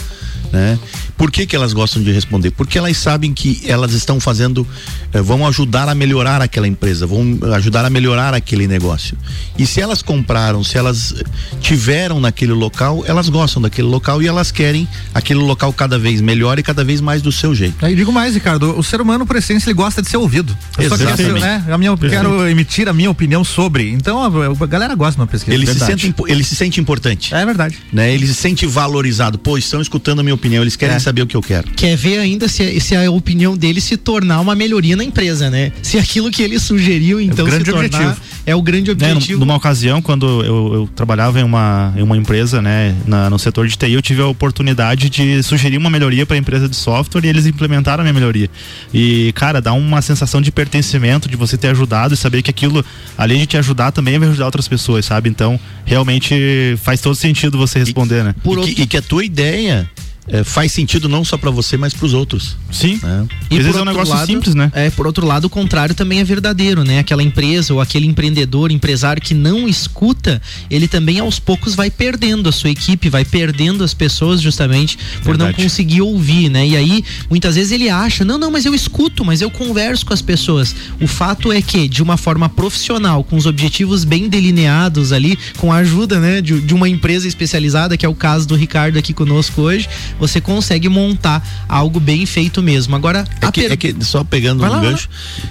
Né? 0.54 0.78
Por 1.16 1.32
que, 1.32 1.46
que 1.46 1.56
elas 1.56 1.72
gostam 1.72 2.00
de 2.00 2.12
responder? 2.12 2.52
Porque 2.52 2.78
elas 2.78 2.96
sabem 2.96 3.32
que 3.34 3.62
elas 3.66 3.92
estão 3.92 4.20
fazendo, 4.20 4.64
eh, 5.12 5.20
vão 5.20 5.44
ajudar 5.48 5.88
a 5.88 5.94
melhorar 5.96 6.40
aquela 6.40 6.68
empresa, 6.68 7.06
vão 7.08 7.36
ajudar 7.54 7.84
a 7.84 7.90
melhorar 7.90 8.32
aquele 8.34 8.68
negócio. 8.68 9.18
E 9.58 9.66
se 9.66 9.80
elas 9.80 10.00
compraram, 10.00 10.62
se 10.62 10.78
elas 10.78 11.12
tiveram 11.60 12.20
naquele 12.20 12.52
local, 12.52 13.02
elas 13.06 13.28
gostam 13.28 13.60
daquele 13.60 13.88
local 13.88 14.22
e 14.22 14.28
elas 14.28 14.52
querem 14.52 14.86
aquele 15.12 15.40
local 15.40 15.72
cada 15.72 15.98
vez 15.98 16.20
melhor 16.20 16.56
e 16.58 16.62
cada 16.62 16.84
vez 16.84 17.00
mais 17.00 17.20
do 17.20 17.32
seu 17.32 17.52
jeito. 17.52 17.84
Aí 17.84 17.96
digo 17.96 18.12
mais, 18.12 18.34
Ricardo, 18.34 18.78
o 18.78 18.82
ser 18.84 19.00
humano, 19.00 19.26
por 19.26 19.34
essência, 19.34 19.68
ele 19.70 19.74
gosta 19.74 20.00
de 20.02 20.08
ser 20.08 20.18
ouvido. 20.18 20.56
Eu 20.78 20.88
só 20.88 20.96
quero, 20.96 21.10
Exatamente. 21.10 21.40
né, 21.40 21.64
a 21.68 21.76
minha, 21.78 21.90
eu 21.90 21.96
quero 21.98 22.48
emitir 22.48 22.88
a 22.88 22.92
minha 22.92 23.10
opinião 23.10 23.42
sobre. 23.42 23.90
Então, 23.90 24.22
a, 24.22 24.26
a 24.64 24.66
galera 24.66 24.94
gosta 24.94 25.14
de 25.16 25.20
uma 25.20 25.26
pesquisa. 25.26 25.52
Ele 25.54 25.66
se, 25.66 25.72
verdade. 25.72 25.90
sente, 25.92 26.06
impo- 26.08 26.28
ele 26.28 26.44
se 26.44 26.54
sente 26.54 26.80
importante. 26.80 27.34
É 27.34 27.44
verdade. 27.44 27.76
Né? 27.92 28.14
Ele 28.14 28.26
se 28.26 28.34
sente 28.34 28.66
valorizado. 28.66 29.38
Pô, 29.38 29.58
estão 29.58 29.80
escutando 29.80 30.20
a 30.20 30.22
minha 30.22 30.34
opinião, 30.34 30.43
eles 30.52 30.76
querem 30.76 30.96
É. 30.96 30.98
saber 30.98 31.22
o 31.22 31.26
que 31.26 31.36
eu 31.36 31.42
quero. 31.42 31.68
quer 31.76 31.96
ver 31.96 32.18
ainda 32.18 32.48
se, 32.48 32.78
se 32.80 32.94
a 32.94 33.10
opinião 33.10 33.56
dele 33.56 33.80
se 33.80 33.96
tornar 33.96 34.40
uma 34.40 34.54
melhoria 34.54 34.96
na 34.96 35.04
empresa, 35.04 35.48
né? 35.50 35.72
Se 35.82 35.98
aquilo 35.98 36.30
que 36.30 36.42
ele 36.42 36.58
sugeriu, 36.58 37.20
então, 37.20 37.46
grande 37.46 37.64
se 37.64 37.70
tornar 37.70 37.86
objetivo. 37.86 38.16
é 38.46 38.54
o 38.54 38.60
grande 38.62 38.94
Né, 38.94 39.12
objetivo. 39.12 39.40
numa 39.40 39.54
ocasião, 39.56 40.02
quando 40.02 40.26
eu, 40.44 40.74
eu 40.74 40.90
trabalhava 40.94 41.40
em 41.40 41.42
uma, 41.44 41.92
em 41.96 42.02
uma 42.02 42.16
empresa, 42.16 42.60
né, 42.60 42.94
na- 43.06 43.30
no 43.30 43.38
setor 43.38 43.66
de 43.66 43.76
TI, 43.76 43.92
eu 43.92 44.02
tive 44.02 44.20
a 44.22 44.26
oportunidade 44.26 45.08
de 45.08 45.42
sugerir 45.42 45.78
uma 45.78 45.88
melhoria 45.90 46.26
para 46.26 46.36
a 46.36 46.38
empresa 46.38 46.68
de 46.68 46.76
software 46.76 47.24
e 47.24 47.28
eles 47.28 47.46
implementaram 47.46 48.00
a 48.00 48.04
minha 48.04 48.12
melhoria. 48.14 48.50
E, 48.92 49.32
cara, 49.34 49.60
dá 49.60 49.72
uma 49.72 50.02
sensação 50.02 50.40
de 50.42 50.50
pertencimento, 50.52 51.28
de 51.28 51.36
você 51.36 51.56
ter 51.56 51.68
ajudado 51.68 52.14
e 52.14 52.16
saber 52.16 52.42
que 52.42 52.50
aquilo, 52.50 52.84
além 53.16 53.38
de 53.40 53.46
te 53.46 53.56
ajudar, 53.56 53.92
também 53.92 54.18
vai 54.18 54.28
ajudar 54.28 54.46
outras 54.46 54.68
pessoas, 54.68 55.04
sabe? 55.06 55.28
Então, 55.30 55.58
realmente 55.84 56.76
faz 56.82 57.00
todo 57.00 57.14
sentido 57.14 57.56
você 57.56 57.78
responder, 57.78 58.22
né? 58.24 58.34
Por 58.42 58.54
e, 58.54 58.60
outro- 58.60 58.74
que, 58.74 58.82
e 58.82 58.86
que 58.86 58.96
a 58.96 59.02
tua 59.02 59.24
ideia 59.24 59.88
é, 60.26 60.42
faz 60.42 60.72
sentido 60.72 61.08
não 61.08 61.24
só 61.24 61.36
para 61.36 61.50
você, 61.50 61.76
mas 61.76 61.92
para 61.92 62.06
os 62.06 62.14
outros. 62.14 62.56
Sim. 62.70 62.98
Né? 63.02 63.26
E 63.50 63.60
por 63.60 63.76
é 63.76 63.82
um 63.82 63.84
negócio 63.84 64.14
lado, 64.14 64.26
simples, 64.26 64.54
né? 64.54 64.70
É, 64.74 64.90
por 64.90 65.06
outro 65.06 65.26
lado, 65.26 65.44
o 65.44 65.50
contrário 65.50 65.94
também 65.94 66.20
é 66.20 66.24
verdadeiro, 66.24 66.82
né? 66.82 66.98
Aquela 66.98 67.22
empresa 67.22 67.74
ou 67.74 67.80
aquele 67.80 68.06
empreendedor, 68.06 68.70
empresário 68.70 69.20
que 69.20 69.34
não 69.34 69.68
escuta, 69.68 70.40
ele 70.70 70.88
também 70.88 71.20
aos 71.20 71.38
poucos 71.38 71.74
vai 71.74 71.90
perdendo 71.90 72.48
a 72.48 72.52
sua 72.52 72.70
equipe, 72.70 73.08
vai 73.08 73.24
perdendo 73.24 73.84
as 73.84 73.92
pessoas 73.92 74.40
justamente 74.40 74.96
por 75.22 75.36
Verdade. 75.36 75.56
não 75.56 75.64
conseguir 75.64 76.00
ouvir, 76.00 76.48
né? 76.48 76.66
E 76.66 76.76
aí, 76.76 77.04
muitas 77.28 77.54
vezes 77.56 77.72
ele 77.72 77.90
acha, 77.90 78.24
não, 78.24 78.38
não, 78.38 78.50
mas 78.50 78.64
eu 78.64 78.74
escuto, 78.74 79.24
mas 79.24 79.42
eu 79.42 79.50
converso 79.50 80.06
com 80.06 80.14
as 80.14 80.22
pessoas. 80.22 80.74
O 81.00 81.06
fato 81.06 81.52
é 81.52 81.60
que, 81.60 81.86
de 81.86 82.02
uma 82.02 82.16
forma 82.16 82.48
profissional, 82.48 83.22
com 83.22 83.36
os 83.36 83.46
objetivos 83.46 84.04
bem 84.04 84.28
delineados 84.28 85.12
ali, 85.12 85.38
com 85.58 85.72
a 85.72 85.76
ajuda, 85.76 86.18
né, 86.18 86.40
de, 86.40 86.60
de 86.60 86.74
uma 86.74 86.88
empresa 86.88 87.28
especializada, 87.28 87.96
que 87.96 88.06
é 88.06 88.08
o 88.08 88.14
caso 88.14 88.48
do 88.48 88.56
Ricardo 88.56 88.98
aqui 88.98 89.12
conosco 89.12 89.60
hoje, 89.62 89.88
você 90.18 90.40
consegue 90.40 90.88
montar 90.88 91.46
algo 91.68 92.00
bem 92.00 92.26
feito 92.26 92.62
mesmo. 92.62 92.94
Agora, 92.94 93.24
é 93.40 93.50
que, 93.50 93.62
per... 93.62 93.72
é 93.72 93.76
que 93.76 94.04
só 94.04 94.24
pegando 94.24 94.60
Vai 94.60 94.70
um 94.70 94.72
lá, 94.72 94.80
gancho, 94.80 95.08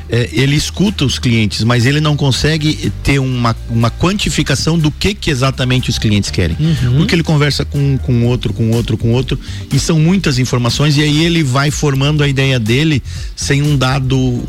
é, 0.10 0.30
ele 0.32 0.56
escuta 0.56 1.06
os 1.06 1.20
clientes, 1.20 1.64
mas 1.64 1.86
ele 1.86 2.00
não 2.00 2.16
consegue 2.16 2.92
ter 3.04 3.20
uma, 3.20 3.56
uma 3.70 3.92
quantificação 3.92 4.78
do 4.78 4.92
que 4.92 5.14
que 5.14 5.30
exatamente 5.30 5.90
os 5.90 5.98
clientes 5.98 6.30
querem. 6.30 6.56
Uhum. 6.60 6.98
Porque 6.98 7.16
ele 7.16 7.24
conversa 7.24 7.66
com, 7.66 7.98
com 7.98 8.26
outro, 8.26 8.54
com 8.54 8.72
outro, 8.72 8.98
com 8.98 9.12
outro, 9.12 9.40
e 9.72 9.80
são 9.80 10.00
muitas 10.00 10.40
informações, 10.40 10.98
e 10.98 11.02
aí 11.02 11.24
ele 11.24 11.44
vai 11.44 11.72
formando 11.72 12.24
a 12.24 12.28
ideia 12.28 12.60
dele 12.60 13.02
sem 13.36 13.62
um 13.62 13.78
dado 13.78 14.18
uh, 14.18 14.46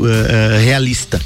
realista 0.65 1.21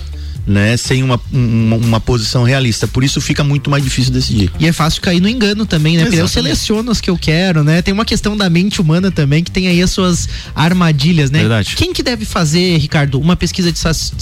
né? 0.48 0.76
Sem 0.76 1.02
uma, 1.02 1.20
uma, 1.30 1.76
uma, 1.76 2.00
posição 2.00 2.42
realista. 2.42 2.88
Por 2.88 3.04
isso 3.04 3.20
fica 3.20 3.44
muito 3.44 3.68
mais 3.68 3.84
difícil 3.84 4.12
decidir. 4.12 4.50
E 4.58 4.66
é 4.66 4.72
fácil 4.72 5.02
cair 5.02 5.20
no 5.20 5.28
engano 5.28 5.66
também, 5.66 5.96
né? 5.96 6.04
Porque 6.04 6.16
eu 6.16 6.26
seleciono 6.26 6.90
os 6.90 7.00
que 7.00 7.10
eu 7.10 7.18
quero, 7.18 7.62
né? 7.62 7.82
Tem 7.82 7.92
uma 7.92 8.04
questão 8.04 8.36
da 8.36 8.48
mente 8.48 8.80
humana 8.80 9.10
também 9.10 9.44
que 9.44 9.50
tem 9.50 9.68
aí 9.68 9.82
as 9.82 9.90
suas 9.90 10.28
armadilhas, 10.54 11.30
né? 11.30 11.40
Verdade. 11.40 11.76
Quem 11.76 11.92
que 11.92 12.02
deve 12.02 12.24
fazer, 12.24 12.78
Ricardo, 12.78 13.20
uma 13.20 13.36
pesquisa 13.36 13.70
de, 13.70 13.78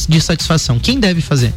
de 0.09 0.21
satisfação? 0.21 0.81
Quem 0.81 0.99
deve 0.99 1.21
fazer? 1.21 1.55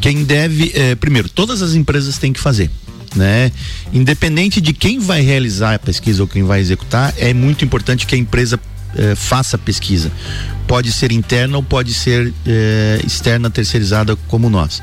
Quem 0.00 0.22
deve, 0.22 0.70
é, 0.74 0.94
primeiro, 0.94 1.28
todas 1.28 1.60
as 1.60 1.74
empresas 1.74 2.16
têm 2.16 2.32
que 2.32 2.40
fazer. 2.40 2.70
Né? 3.14 3.50
Independente 3.92 4.60
de 4.60 4.74
quem 4.74 4.98
vai 4.98 5.22
realizar 5.22 5.74
a 5.74 5.78
pesquisa 5.78 6.22
ou 6.22 6.28
quem 6.28 6.42
vai 6.42 6.60
executar, 6.60 7.14
é 7.16 7.32
muito 7.32 7.64
importante 7.64 8.06
que 8.06 8.14
a 8.14 8.18
empresa 8.18 8.60
eh, 8.94 9.14
faça 9.14 9.58
pesquisa. 9.58 10.10
Pode 10.66 10.90
ser 10.92 11.12
interna 11.12 11.56
ou 11.56 11.62
pode 11.62 11.92
ser 11.92 12.32
eh, 12.46 13.00
externa, 13.06 13.50
terceirizada, 13.50 14.16
como 14.28 14.48
nós. 14.48 14.82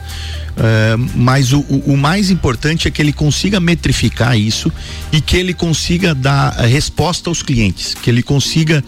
Eh, 0.58 0.96
mas 1.16 1.52
o, 1.54 1.62
o, 1.62 1.98
mais 1.98 2.30
importante 2.30 2.88
é 2.88 2.92
que 2.92 3.02
ele 3.02 3.14
consiga 3.14 3.60
metrificar 3.60 4.38
isso 4.38 4.72
e 5.12 5.20
que 5.20 5.38
ele 5.38 5.54
consiga 5.54 6.14
dar 6.14 6.52
resposta 6.52 7.30
aos 7.30 7.42
clientes, 7.42 7.94
que 7.94 8.10
ele 8.10 8.24
consiga 8.24 8.84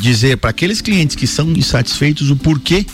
dizer 0.00 0.36
para 0.36 0.50
aqueles 0.50 0.80
clientes 0.80 1.16
que 1.16 1.26
são 1.26 1.50
insatisfeitos 1.50 2.30
o 2.30 2.36
porquê 2.36 2.86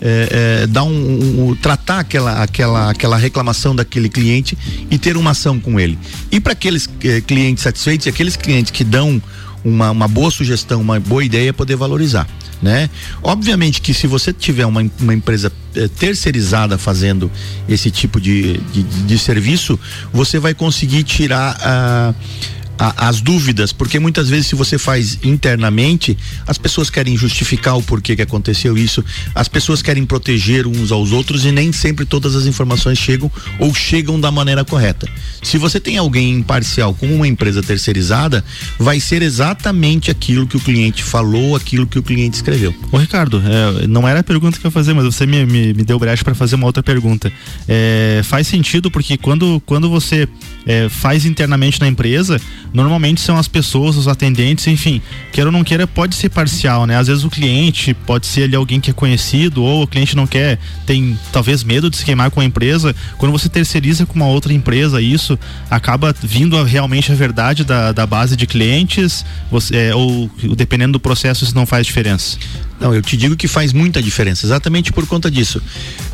é, 0.00 0.62
é, 0.62 0.66
dar 0.66 0.84
um, 0.84 1.50
um, 1.50 1.54
tratar 1.54 2.00
aquela, 2.00 2.42
aquela, 2.42 2.90
aquela 2.90 3.16
reclamação 3.18 3.76
daquele 3.76 4.08
cliente 4.08 4.56
e 4.90 4.98
ter 4.98 5.16
uma 5.16 5.32
ação 5.32 5.60
com 5.60 5.78
ele. 5.78 5.98
E 6.32 6.40
para 6.40 6.54
aqueles 6.54 6.88
é, 7.04 7.20
clientes 7.20 7.62
satisfeitos, 7.62 8.06
aqueles 8.06 8.34
clientes 8.34 8.70
que 8.70 8.82
dão 8.82 9.20
uma, 9.64 9.90
uma 9.90 10.08
boa 10.08 10.30
sugestão, 10.30 10.80
uma 10.80 10.98
boa 10.98 11.24
ideia, 11.24 11.52
poder 11.52 11.76
valorizar. 11.76 12.26
Né? 12.62 12.90
Obviamente 13.22 13.80
que 13.80 13.94
se 13.94 14.06
você 14.06 14.34
tiver 14.34 14.66
uma, 14.66 14.84
uma 15.00 15.14
empresa 15.14 15.50
eh, 15.74 15.88
terceirizada 15.88 16.76
fazendo 16.76 17.30
esse 17.66 17.90
tipo 17.90 18.20
de, 18.20 18.58
de, 18.58 18.82
de, 18.82 19.18
serviço, 19.18 19.80
você 20.12 20.38
vai 20.38 20.52
conseguir 20.52 21.02
tirar 21.04 21.56
a. 21.62 22.14
Uh, 22.14 22.59
a, 22.80 23.08
as 23.08 23.20
dúvidas, 23.20 23.72
porque 23.72 23.98
muitas 23.98 24.30
vezes 24.30 24.46
se 24.46 24.54
você 24.54 24.78
faz 24.78 25.18
internamente, 25.22 26.16
as 26.46 26.56
pessoas 26.56 26.88
querem 26.88 27.14
justificar 27.14 27.76
o 27.76 27.82
porquê 27.82 28.16
que 28.16 28.22
aconteceu 28.22 28.76
isso, 28.78 29.04
as 29.34 29.48
pessoas 29.48 29.82
querem 29.82 30.06
proteger 30.06 30.66
uns 30.66 30.90
aos 30.90 31.12
outros 31.12 31.44
e 31.44 31.52
nem 31.52 31.72
sempre 31.72 32.06
todas 32.06 32.34
as 32.34 32.46
informações 32.46 32.96
chegam 32.96 33.30
ou 33.58 33.74
chegam 33.74 34.18
da 34.18 34.30
maneira 34.30 34.64
correta. 34.64 35.06
Se 35.42 35.58
você 35.58 35.78
tem 35.78 35.98
alguém 35.98 36.32
imparcial 36.32 36.94
como 36.94 37.14
uma 37.14 37.28
empresa 37.28 37.62
terceirizada, 37.62 38.42
vai 38.78 38.98
ser 38.98 39.20
exatamente 39.20 40.10
aquilo 40.10 40.46
que 40.46 40.56
o 40.56 40.60
cliente 40.60 41.02
falou, 41.02 41.54
aquilo 41.54 41.86
que 41.86 41.98
o 41.98 42.02
cliente 42.02 42.36
escreveu. 42.36 42.74
Ô 42.90 42.96
Ricardo, 42.96 43.42
é, 43.44 43.86
não 43.86 44.08
era 44.08 44.20
a 44.20 44.24
pergunta 44.24 44.58
que 44.58 44.66
eu 44.66 44.68
ia 44.68 44.72
fazer, 44.72 44.94
mas 44.94 45.04
você 45.04 45.26
me, 45.26 45.44
me, 45.44 45.74
me 45.74 45.84
deu 45.84 45.98
brecha 45.98 46.24
para 46.24 46.34
fazer 46.34 46.54
uma 46.54 46.66
outra 46.66 46.82
pergunta. 46.82 47.30
É, 47.68 48.22
faz 48.24 48.46
sentido 48.46 48.90
porque 48.90 49.18
quando, 49.18 49.60
quando 49.66 49.90
você 49.90 50.26
é, 50.64 50.88
faz 50.88 51.26
internamente 51.26 51.78
na 51.78 51.86
empresa, 51.86 52.40
normalmente 52.72 53.20
são 53.20 53.36
as 53.36 53.48
pessoas, 53.48 53.96
os 53.96 54.08
atendentes, 54.08 54.66
enfim, 54.66 55.02
queira 55.32 55.48
ou 55.48 55.52
não 55.52 55.64
queira, 55.64 55.86
pode 55.86 56.14
ser 56.14 56.28
parcial, 56.28 56.86
né? 56.86 56.96
Às 56.96 57.08
vezes 57.08 57.24
o 57.24 57.30
cliente 57.30 57.94
pode 57.94 58.26
ser 58.26 58.44
ali 58.44 58.56
alguém 58.56 58.80
que 58.80 58.90
é 58.90 58.92
conhecido, 58.92 59.62
ou 59.62 59.82
o 59.82 59.86
cliente 59.86 60.16
não 60.16 60.26
quer, 60.26 60.58
tem 60.86 61.18
talvez 61.32 61.64
medo 61.64 61.90
de 61.90 61.96
se 61.96 62.04
queimar 62.04 62.30
com 62.30 62.40
a 62.40 62.44
empresa. 62.44 62.94
Quando 63.18 63.32
você 63.32 63.48
terceiriza 63.48 64.06
com 64.06 64.14
uma 64.14 64.26
outra 64.26 64.52
empresa, 64.52 65.00
isso 65.00 65.38
acaba 65.70 66.14
vindo 66.22 66.56
a, 66.56 66.64
realmente 66.64 67.10
a 67.10 67.14
verdade 67.14 67.64
da, 67.64 67.92
da 67.92 68.06
base 68.06 68.36
de 68.36 68.46
clientes, 68.46 69.24
você, 69.50 69.76
é, 69.76 69.94
ou 69.94 70.30
dependendo 70.56 70.92
do 70.92 71.00
processo, 71.00 71.44
isso 71.44 71.54
não 71.54 71.66
faz 71.66 71.86
diferença. 71.86 72.38
Não, 72.80 72.94
eu 72.94 73.02
te 73.02 73.14
digo 73.14 73.36
que 73.36 73.46
faz 73.46 73.74
muita 73.74 74.02
diferença, 74.02 74.46
exatamente 74.46 74.90
por 74.90 75.06
conta 75.06 75.30
disso. 75.30 75.62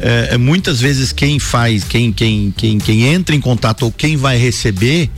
É, 0.00 0.30
é, 0.32 0.36
muitas 0.36 0.80
vezes 0.80 1.12
quem 1.12 1.38
faz, 1.38 1.84
quem, 1.84 2.12
quem, 2.12 2.52
quem, 2.56 2.78
quem 2.78 3.04
entra 3.04 3.36
em 3.36 3.40
contato 3.40 3.84
ou 3.84 3.92
quem 3.92 4.16
vai 4.16 4.36
receber 4.36 5.08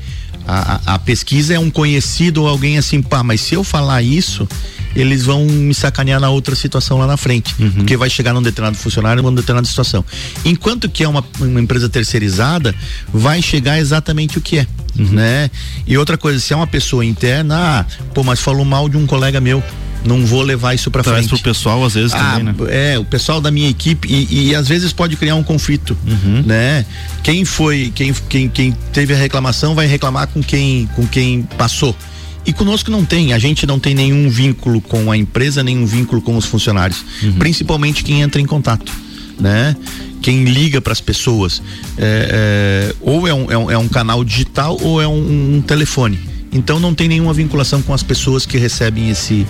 a, 0.49 0.95
a, 0.95 0.99
pesquisa 0.99 1.53
é 1.53 1.59
um 1.59 1.71
conhecido 1.71 2.43
ou 2.43 2.49
alguém 2.49 2.79
assim, 2.79 3.03
pá, 3.03 3.23
mas 3.23 3.43
se 3.43 3.55
eu 3.55 3.63
falar 3.63 4.01
isso, 4.03 4.49
eles 4.97 5.27
vão 5.27 5.45
me 5.45 5.75
sacanear 5.75 6.19
na 6.19 6.31
outra 6.31 6.55
situação 6.55 6.97
lá 6.97 7.07
na 7.07 7.19
frente. 7.19 7.55
Uhum. 7.59 7.71
Porque 7.71 7.99
vai 7.99 8.09
chegar 8.09 8.33
num 8.33 8.41
determinado 8.41 8.79
funcionário 8.79 9.23
numa 9.23 9.35
determinada 9.35 9.69
situação. 9.69 10.03
Enquanto 10.47 10.89
que 10.89 11.05
é 11.05 11.09
uma, 11.09 11.23
uma 11.39 11.61
empresa 11.61 11.87
terceirizada, 11.87 12.75
vai 13.13 13.43
chegar 13.43 13.79
exatamente 13.79 14.39
o 14.39 14.41
que 14.41 14.59
é. 14.59 14.67
Uhum. 14.99 15.11
Né? 15.11 15.51
E 15.87 15.99
outra 15.99 16.17
coisa, 16.17 16.41
se 16.41 16.55
é 16.55 16.57
uma 16.57 16.67
pessoa 16.67 17.05
interna, 17.05 17.81
ah, 17.81 17.87
pô, 18.15 18.25
mas 18.25 18.41
falou 18.41 18.65
mal 18.65 18.89
de 18.89 18.97
um 18.97 19.07
colega 19.07 19.41
meu 19.41 19.63
não 20.05 20.25
vou 20.25 20.43
levar 20.43 20.75
isso 20.75 20.91
para 20.91 21.03
frente. 21.03 21.29
pro 21.29 21.39
pessoal 21.39 21.85
às 21.85 21.95
vezes 21.95 22.13
ah, 22.15 22.19
também, 22.19 22.45
né? 22.45 22.55
É, 22.71 22.99
o 22.99 23.05
pessoal 23.05 23.41
da 23.41 23.51
minha 23.51 23.69
equipe 23.69 24.09
e, 24.09 24.49
e 24.49 24.55
às 24.55 24.69
vezes 24.69 24.93
pode 24.93 25.17
criar 25.17 25.35
um 25.35 25.43
conflito, 25.43 25.97
uhum. 26.07 26.43
né? 26.47 26.85
Quem 27.23 27.45
foi, 27.45 27.93
quem, 27.95 28.13
quem, 28.29 28.49
quem 28.49 28.73
teve 28.93 29.13
a 29.13 29.17
reclamação 29.17 29.75
vai 29.75 29.87
reclamar 29.87 30.29
com 30.29 30.43
quem, 30.43 30.87
com 30.95 31.07
quem 31.07 31.43
passou. 31.43 31.95
E 32.47 32.53
conosco 32.53 32.91
não 32.91 33.05
tem, 33.05 33.35
a 33.35 33.39
gente 33.39 33.67
não 33.67 33.79
tem 33.79 33.95
nenhum 33.95 34.31
vínculo 34.31 34.81
com 34.81 35.13
a 35.13 35.17
empresa, 35.17 35.63
nenhum 35.63 35.85
vínculo 35.85 36.23
com 36.23 36.35
os 36.35 36.47
funcionários, 36.47 37.05
uhum. 37.23 37.33
principalmente 37.33 38.03
quem 38.03 38.23
entra 38.23 38.41
em 38.41 38.47
contato, 38.47 38.91
né? 39.39 39.77
Quem 40.23 40.45
liga 40.45 40.81
para 40.81 40.93
as 40.93 41.01
pessoas, 41.01 41.63
é, 41.99 42.91
é, 42.91 42.95
ou 43.01 43.29
é 43.29 43.35
um, 43.35 43.51
é 43.51 43.59
um, 43.59 43.71
é, 43.71 43.79
um, 43.79 43.87
canal 43.87 44.25
digital 44.25 44.79
ou 44.81 45.01
é 45.01 45.07
um, 45.07 45.57
um 45.57 45.61
telefone. 45.61 46.19
Então 46.51 46.81
não 46.81 46.95
tem 46.95 47.07
nenhuma 47.07 47.35
vinculação 47.35 47.83
com 47.83 47.93
as 47.93 48.03
pessoas 48.03 48.47
que 48.47 48.57
recebem 48.57 49.11
esse 49.11 49.47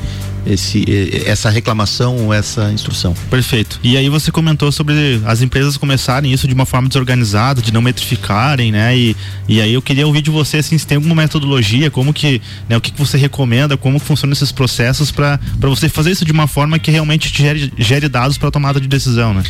esse, 0.48 0.84
essa 1.26 1.50
reclamação 1.50 2.16
ou 2.16 2.32
essa 2.32 2.72
instrução. 2.72 3.14
Perfeito. 3.30 3.78
E 3.82 3.96
aí 3.96 4.08
você 4.08 4.30
comentou 4.30 4.72
sobre 4.72 5.20
as 5.24 5.42
empresas 5.42 5.76
começarem 5.76 6.32
isso 6.32 6.48
de 6.48 6.54
uma 6.54 6.66
forma 6.66 6.88
desorganizada, 6.88 7.60
de 7.60 7.72
não 7.72 7.82
metrificarem, 7.82 8.72
né? 8.72 8.96
E, 8.96 9.16
e 9.48 9.60
aí 9.60 9.74
eu 9.74 9.82
queria 9.82 10.06
ouvir 10.06 10.22
de 10.22 10.30
você 10.30 10.58
assim, 10.58 10.76
se 10.78 10.86
tem 10.86 10.96
alguma 10.96 11.14
metodologia, 11.14 11.90
como 11.90 12.12
que, 12.12 12.40
né, 12.68 12.76
o 12.76 12.80
que, 12.80 12.90
que 12.90 12.98
você 12.98 13.16
recomenda, 13.18 13.76
como 13.76 13.98
funcionam 13.98 14.32
esses 14.32 14.52
processos 14.52 15.10
para 15.10 15.38
você 15.60 15.88
fazer 15.88 16.10
isso 16.10 16.24
de 16.24 16.32
uma 16.32 16.46
forma 16.46 16.78
que 16.78 16.90
realmente 16.90 17.32
gere, 17.34 17.72
gere 17.76 18.08
dados 18.08 18.38
para 18.38 18.50
tomada 18.50 18.80
de 18.80 18.88
decisão, 18.88 19.34
né? 19.34 19.42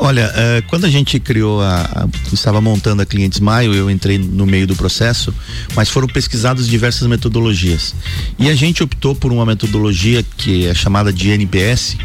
Olha, 0.00 0.28
uh, 0.28 0.62
quando 0.68 0.84
a 0.84 0.88
gente 0.88 1.18
criou 1.18 1.60
a, 1.60 2.08
estava 2.32 2.60
montando 2.60 3.02
a 3.02 3.06
Clientes 3.06 3.40
Maio, 3.40 3.74
eu 3.74 3.90
entrei 3.90 4.16
no 4.16 4.46
meio 4.46 4.64
do 4.64 4.76
processo, 4.76 5.34
mas 5.74 5.88
foram 5.88 6.06
pesquisadas 6.06 6.68
diversas 6.68 7.08
metodologias. 7.08 7.96
E 8.38 8.48
a 8.48 8.54
gente 8.54 8.80
optou 8.80 9.12
por 9.16 9.32
uma 9.32 9.44
metodologia 9.44 10.24
que 10.36 10.66
é 10.66 10.74
chamada 10.74 11.12
de 11.12 11.30
NPS, 11.30 11.96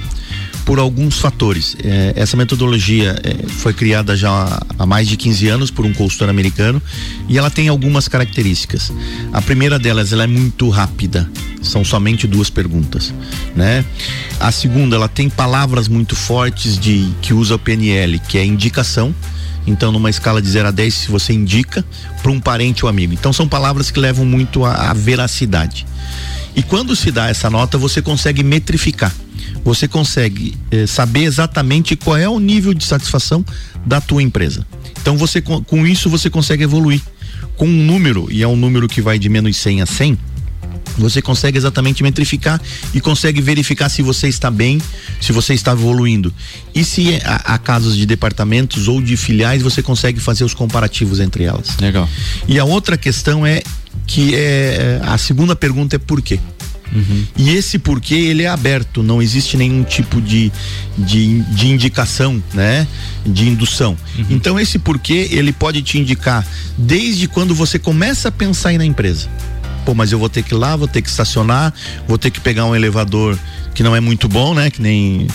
por 0.65 0.79
alguns 0.79 1.19
fatores. 1.19 1.75
É, 1.83 2.13
essa 2.15 2.37
metodologia 2.37 3.19
é, 3.23 3.47
foi 3.47 3.73
criada 3.73 4.15
já 4.15 4.61
há 4.77 4.85
mais 4.85 5.07
de 5.07 5.17
15 5.17 5.47
anos 5.49 5.71
por 5.71 5.85
um 5.85 5.93
consultor 5.93 6.29
americano 6.29 6.81
e 7.27 7.37
ela 7.37 7.49
tem 7.49 7.67
algumas 7.67 8.07
características. 8.07 8.91
A 9.31 9.41
primeira 9.41 9.77
delas, 9.77 10.13
ela 10.13 10.23
é 10.23 10.27
muito 10.27 10.69
rápida. 10.69 11.29
São 11.61 11.83
somente 11.83 12.27
duas 12.27 12.49
perguntas, 12.49 13.13
né? 13.55 13.85
A 14.39 14.51
segunda, 14.51 14.97
ela 14.97 15.07
tem 15.07 15.29
palavras 15.29 15.87
muito 15.87 16.15
fortes 16.15 16.77
de 16.77 17.09
que 17.21 17.33
usa 17.33 17.55
o 17.55 17.59
PNL, 17.59 18.19
que 18.19 18.37
é 18.37 18.45
indicação. 18.45 19.15
Então, 19.65 19.89
numa 19.89 20.09
escala 20.09 20.41
de 20.41 20.49
0 20.49 20.67
a 20.67 20.71
10, 20.71 20.93
se 20.93 21.11
você 21.11 21.31
indica 21.31 21.85
para 22.21 22.31
um 22.31 22.39
parente 22.39 22.83
ou 22.83 22.89
amigo. 22.89 23.13
Então, 23.13 23.31
são 23.31 23.47
palavras 23.47 23.89
que 23.89 23.99
levam 23.99 24.25
muito 24.25 24.65
à 24.65 24.91
veracidade. 24.93 25.85
E 26.53 26.61
quando 26.61 26.95
se 26.97 27.11
dá 27.11 27.29
essa 27.29 27.49
nota, 27.49 27.77
você 27.77 28.01
consegue 28.01 28.43
metrificar. 28.43 29.13
Você 29.63 29.87
consegue 29.87 30.55
eh, 30.71 30.85
saber 30.85 31.23
exatamente 31.23 31.95
qual 31.95 32.17
é 32.17 32.27
o 32.27 32.39
nível 32.39 32.73
de 32.73 32.85
satisfação 32.85 33.45
da 33.85 34.01
tua 34.01 34.21
empresa. 34.21 34.65
Então 35.01 35.17
você 35.17 35.41
com 35.41 35.87
isso 35.87 36.09
você 36.09 36.29
consegue 36.29 36.63
evoluir. 36.63 37.01
Com 37.55 37.67
um 37.67 37.85
número, 37.85 38.27
e 38.31 38.41
é 38.41 38.47
um 38.47 38.55
número 38.55 38.87
que 38.87 39.01
vai 39.01 39.19
de 39.19 39.29
menos 39.29 39.57
100 39.57 39.81
a 39.83 39.85
100, 39.85 40.17
você 40.97 41.21
consegue 41.21 41.57
exatamente 41.57 42.03
metrificar 42.03 42.61
e 42.93 43.01
consegue 43.01 43.41
verificar 43.41 43.89
se 43.89 44.01
você 44.01 44.27
está 44.27 44.51
bem, 44.51 44.81
se 45.19 45.31
você 45.31 45.53
está 45.53 45.71
evoluindo. 45.71 46.33
E 46.73 46.83
se 46.83 47.15
há, 47.23 47.53
há, 47.53 47.57
casos 47.57 47.95
de 47.95 48.05
departamentos 48.05 48.87
ou 48.87 49.01
de 49.01 49.17
filiais, 49.17 49.61
você 49.61 49.81
consegue 49.81 50.19
fazer 50.19 50.43
os 50.43 50.53
comparativos 50.53 51.19
entre 51.19 51.43
elas. 51.43 51.77
Legal. 51.77 52.07
E 52.47 52.59
a 52.59 52.65
outra 52.65 52.97
questão 52.97 53.45
é 53.45 53.61
que 54.05 54.35
é 54.35 55.01
a 55.03 55.17
segunda 55.17 55.55
pergunta 55.55 55.95
é 55.95 55.99
por 55.99 56.21
quê? 56.21 56.39
Uhum. 56.93 57.25
E 57.37 57.49
esse 57.51 57.79
porquê 57.79 58.15
ele 58.15 58.43
é 58.43 58.47
aberto, 58.47 59.01
não 59.01 59.21
existe 59.21 59.57
nenhum 59.57 59.83
tipo 59.83 60.21
de, 60.21 60.51
de, 60.97 61.41
de 61.41 61.67
indicação, 61.67 62.41
né? 62.53 62.87
De 63.25 63.47
indução. 63.47 63.97
Uhum. 64.17 64.25
Então 64.29 64.59
esse 64.59 64.77
porquê 64.79 65.29
ele 65.31 65.51
pode 65.51 65.81
te 65.81 65.97
indicar 65.97 66.45
desde 66.77 67.27
quando 67.27 67.55
você 67.55 67.79
começa 67.79 68.29
a 68.29 68.31
pensar 68.31 68.73
em 68.73 68.77
na 68.77 68.85
empresa 68.85 69.29
pô, 69.85 69.93
mas 69.93 70.11
eu 70.11 70.19
vou 70.19 70.29
ter 70.29 70.43
que 70.43 70.53
ir 70.53 70.57
lá, 70.57 70.75
vou 70.75 70.87
ter 70.87 71.01
que 71.01 71.09
estacionar, 71.09 71.73
vou 72.07 72.17
ter 72.17 72.31
que 72.31 72.39
pegar 72.39 72.65
um 72.65 72.75
elevador 72.75 73.37
que 73.73 73.83
não 73.83 73.95
é 73.95 73.99
muito 73.99 74.27
bom, 74.29 74.53
né? 74.53 74.69
Que 74.69 74.81
nem 74.81 75.27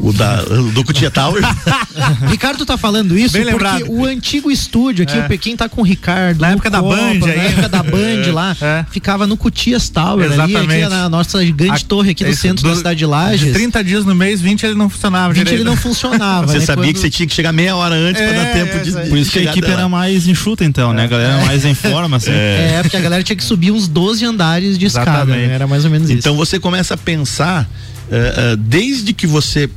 o 0.00 0.12
da 0.12 0.42
do 0.42 0.84
Cutia 0.84 1.10
Tower. 1.10 1.42
Ricardo 2.28 2.64
tá 2.64 2.76
falando 2.76 3.16
isso 3.18 3.32
Bem 3.32 3.46
porque 3.46 3.52
lembrado. 3.52 3.90
o 3.90 4.04
antigo 4.04 4.50
estúdio 4.50 5.04
aqui, 5.04 5.16
é. 5.16 5.20
o 5.20 5.28
Pequim 5.28 5.56
tá 5.56 5.68
com 5.68 5.80
o 5.80 5.84
Ricardo. 5.84 6.40
Na 6.40 6.50
época 6.50 6.70
Copa, 6.70 6.82
da 6.82 6.96
Band, 6.96 7.18
na 7.18 7.26
aí. 7.26 7.46
época 7.46 7.68
da 7.68 7.82
Band 7.82 8.22
é. 8.26 8.32
lá, 8.32 8.56
é. 8.60 8.84
ficava 8.90 9.26
no 9.26 9.36
Cutias 9.36 9.88
Tower 9.88 10.26
Exatamente. 10.26 10.56
ali, 10.56 10.82
aqui 10.82 10.88
na 10.88 11.08
nossa 11.08 11.42
grande 11.44 11.82
a, 11.84 11.86
torre 11.86 12.10
aqui 12.10 12.24
no 12.24 12.34
centro 12.34 12.62
do, 12.62 12.70
da 12.70 12.76
cidade 12.76 12.98
de 12.98 13.06
Lages. 13.06 13.46
De 13.46 13.52
30 13.52 13.84
dias 13.84 14.04
no 14.04 14.14
mês, 14.14 14.40
20 14.40 14.64
ele 14.64 14.74
não 14.74 14.88
funcionava 14.88 15.32
20 15.32 15.44
direito. 15.44 15.60
ele 15.60 15.68
não 15.68 15.76
funcionava. 15.76 16.46
Você 16.48 16.58
né? 16.58 16.64
sabia 16.64 16.84
Quando... 16.84 16.94
que 16.94 17.00
você 17.00 17.10
tinha 17.10 17.26
que 17.26 17.34
chegar 17.34 17.52
meia 17.52 17.76
hora 17.76 17.94
antes 17.94 18.20
é, 18.20 18.32
pra 18.32 18.44
dar 18.44 18.52
tempo 18.52 18.84
de. 18.84 19.08
Por 19.08 19.18
isso 19.18 19.30
que 19.30 19.38
a 19.40 19.44
equipe 19.44 19.70
era 19.70 19.88
mais 19.88 20.26
enxuta 20.26 20.64
então, 20.64 20.92
né? 20.92 21.04
A 21.04 21.06
galera 21.06 21.34
era 21.34 21.46
mais 21.46 21.64
em 21.64 21.74
forma, 21.74 22.16
assim. 22.16 22.30
É. 22.32 22.80
porque 22.82 22.96
a 22.96 23.00
galera 23.00 23.22
tinha 23.22 23.36
que 23.36 23.44
subir 23.44 23.70
uns 23.70 23.88
12 23.88 24.24
andares 24.24 24.78
de 24.78 24.86
escada, 24.86 25.24
né? 25.24 25.54
Era 25.54 25.66
mais 25.66 25.84
ou 25.84 25.90
menos 25.90 26.08
então 26.08 26.18
isso. 26.18 26.28
Então 26.28 26.36
você 26.36 26.58
começa 26.58 26.94
a 26.94 26.96
pensar, 26.96 27.64
uh, 27.64 28.54
uh, 28.54 28.56
desde 28.56 29.12
que 29.12 29.26
você 29.26 29.68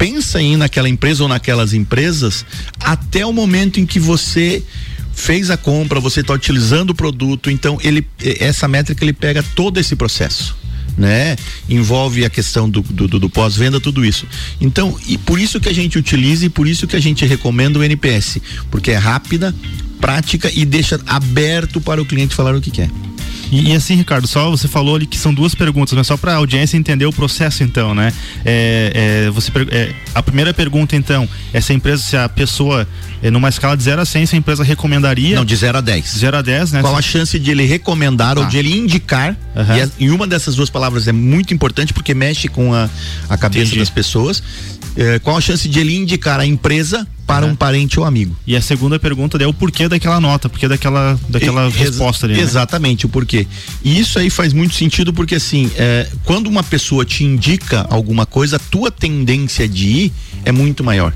pensa 0.00 0.40
em 0.40 0.54
ir 0.54 0.56
naquela 0.56 0.88
empresa 0.88 1.22
ou 1.22 1.28
naquelas 1.28 1.74
empresas 1.74 2.46
até 2.80 3.26
o 3.26 3.34
momento 3.34 3.78
em 3.78 3.84
que 3.84 4.00
você 4.00 4.62
fez 5.12 5.50
a 5.50 5.58
compra, 5.58 6.00
você 6.00 6.22
está 6.22 6.32
utilizando 6.32 6.90
o 6.90 6.94
produto, 6.94 7.50
então 7.50 7.78
ele 7.82 8.06
essa 8.18 8.66
métrica 8.66 9.04
ele 9.04 9.12
pega 9.12 9.42
todo 9.54 9.78
esse 9.78 9.94
processo. 9.94 10.56
Né? 10.96 11.36
Envolve 11.68 12.24
a 12.24 12.30
questão 12.30 12.68
do, 12.68 12.80
do, 12.82 13.18
do 13.18 13.30
pós-venda, 13.30 13.80
tudo 13.80 14.04
isso. 14.04 14.26
Então, 14.60 14.98
e 15.06 15.16
por 15.16 15.38
isso 15.38 15.60
que 15.60 15.68
a 15.68 15.72
gente 15.72 15.98
utiliza 15.98 16.46
e 16.46 16.48
por 16.48 16.66
isso 16.66 16.86
que 16.86 16.96
a 16.96 17.00
gente 17.00 17.24
recomenda 17.24 17.78
o 17.78 17.84
NPS, 17.84 18.38
porque 18.70 18.90
é 18.90 18.96
rápida, 18.96 19.54
prática 20.00 20.50
e 20.52 20.64
deixa 20.64 21.00
aberto 21.06 21.80
para 21.80 22.02
o 22.02 22.06
cliente 22.06 22.34
falar 22.34 22.54
o 22.54 22.60
que 22.60 22.70
quer. 22.70 22.90
E, 23.50 23.70
e, 23.70 23.74
assim, 23.74 23.96
Ricardo, 23.96 24.26
só 24.28 24.50
você 24.50 24.68
falou 24.68 24.96
ali 24.96 25.06
que 25.06 25.18
são 25.18 25.34
duas 25.34 25.54
perguntas, 25.54 25.94
mas 25.94 26.06
só 26.06 26.16
para 26.16 26.32
a 26.32 26.36
audiência 26.36 26.76
entender 26.76 27.06
o 27.06 27.12
processo, 27.12 27.62
então, 27.62 27.94
né? 27.94 28.12
É, 28.44 29.24
é, 29.26 29.30
você, 29.30 29.50
é, 29.70 29.92
a 30.14 30.22
primeira 30.22 30.54
pergunta, 30.54 30.94
então, 30.94 31.28
é 31.52 31.60
se 31.60 31.72
a 31.72 31.74
empresa, 31.74 32.02
se 32.02 32.16
a 32.16 32.28
pessoa, 32.28 32.86
é, 33.22 33.30
numa 33.30 33.48
escala 33.48 33.76
de 33.76 33.82
0 33.82 34.00
a 34.00 34.04
100, 34.04 34.26
se 34.26 34.34
a 34.36 34.38
empresa 34.38 34.62
recomendaria. 34.62 35.36
Não, 35.36 35.44
de 35.44 35.56
0 35.56 35.78
a 35.78 35.80
10. 35.80 36.18
0 36.18 36.36
a 36.36 36.42
10, 36.42 36.72
né? 36.72 36.80
Qual 36.80 36.96
a 36.96 37.02
chance 37.02 37.38
de 37.38 37.50
ele 37.50 37.64
recomendar 37.64 38.38
ou 38.38 38.44
tá. 38.44 38.50
de 38.50 38.58
ele 38.58 38.76
indicar? 38.76 39.36
Uhum. 39.56 39.76
E, 39.76 39.80
a, 39.80 39.88
e, 39.98 40.10
uma 40.10 40.26
dessas 40.26 40.54
duas 40.54 40.70
palavras 40.70 41.08
é 41.08 41.12
muito 41.12 41.52
importante 41.52 41.92
porque 41.92 42.14
mexe 42.14 42.48
com 42.48 42.72
a, 42.72 42.88
a 43.28 43.36
cabeça 43.36 43.66
Entendi. 43.66 43.80
das 43.80 43.90
pessoas. 43.90 44.42
É, 44.96 45.18
qual 45.18 45.36
a 45.36 45.40
chance 45.40 45.68
de 45.68 45.78
ele 45.78 45.96
indicar 45.96 46.38
a 46.40 46.46
empresa 46.46 47.06
para 47.26 47.46
um 47.46 47.54
parente 47.54 47.98
ou 47.98 48.04
amigo. 48.04 48.36
E 48.46 48.56
a 48.56 48.60
segunda 48.60 48.98
pergunta 48.98 49.40
é 49.42 49.46
o 49.46 49.54
porquê 49.54 49.88
daquela 49.88 50.20
nota, 50.20 50.48
porquê 50.48 50.66
daquela, 50.66 51.18
daquela 51.28 51.68
e, 51.68 51.70
resposta 51.70 52.26
ali. 52.26 52.34
Né? 52.34 52.40
Exatamente, 52.40 53.06
o 53.06 53.08
porquê. 53.08 53.46
E 53.84 53.98
isso 53.98 54.18
aí 54.18 54.28
faz 54.30 54.52
muito 54.52 54.74
sentido 54.74 55.12
porque 55.12 55.36
assim, 55.36 55.70
é, 55.76 56.08
quando 56.24 56.48
uma 56.48 56.62
pessoa 56.62 57.04
te 57.04 57.24
indica 57.24 57.86
alguma 57.88 58.26
coisa, 58.26 58.56
a 58.56 58.58
tua 58.58 58.90
tendência 58.90 59.68
de 59.68 59.88
ir 59.88 60.12
é 60.44 60.52
muito 60.52 60.82
maior. 60.82 61.12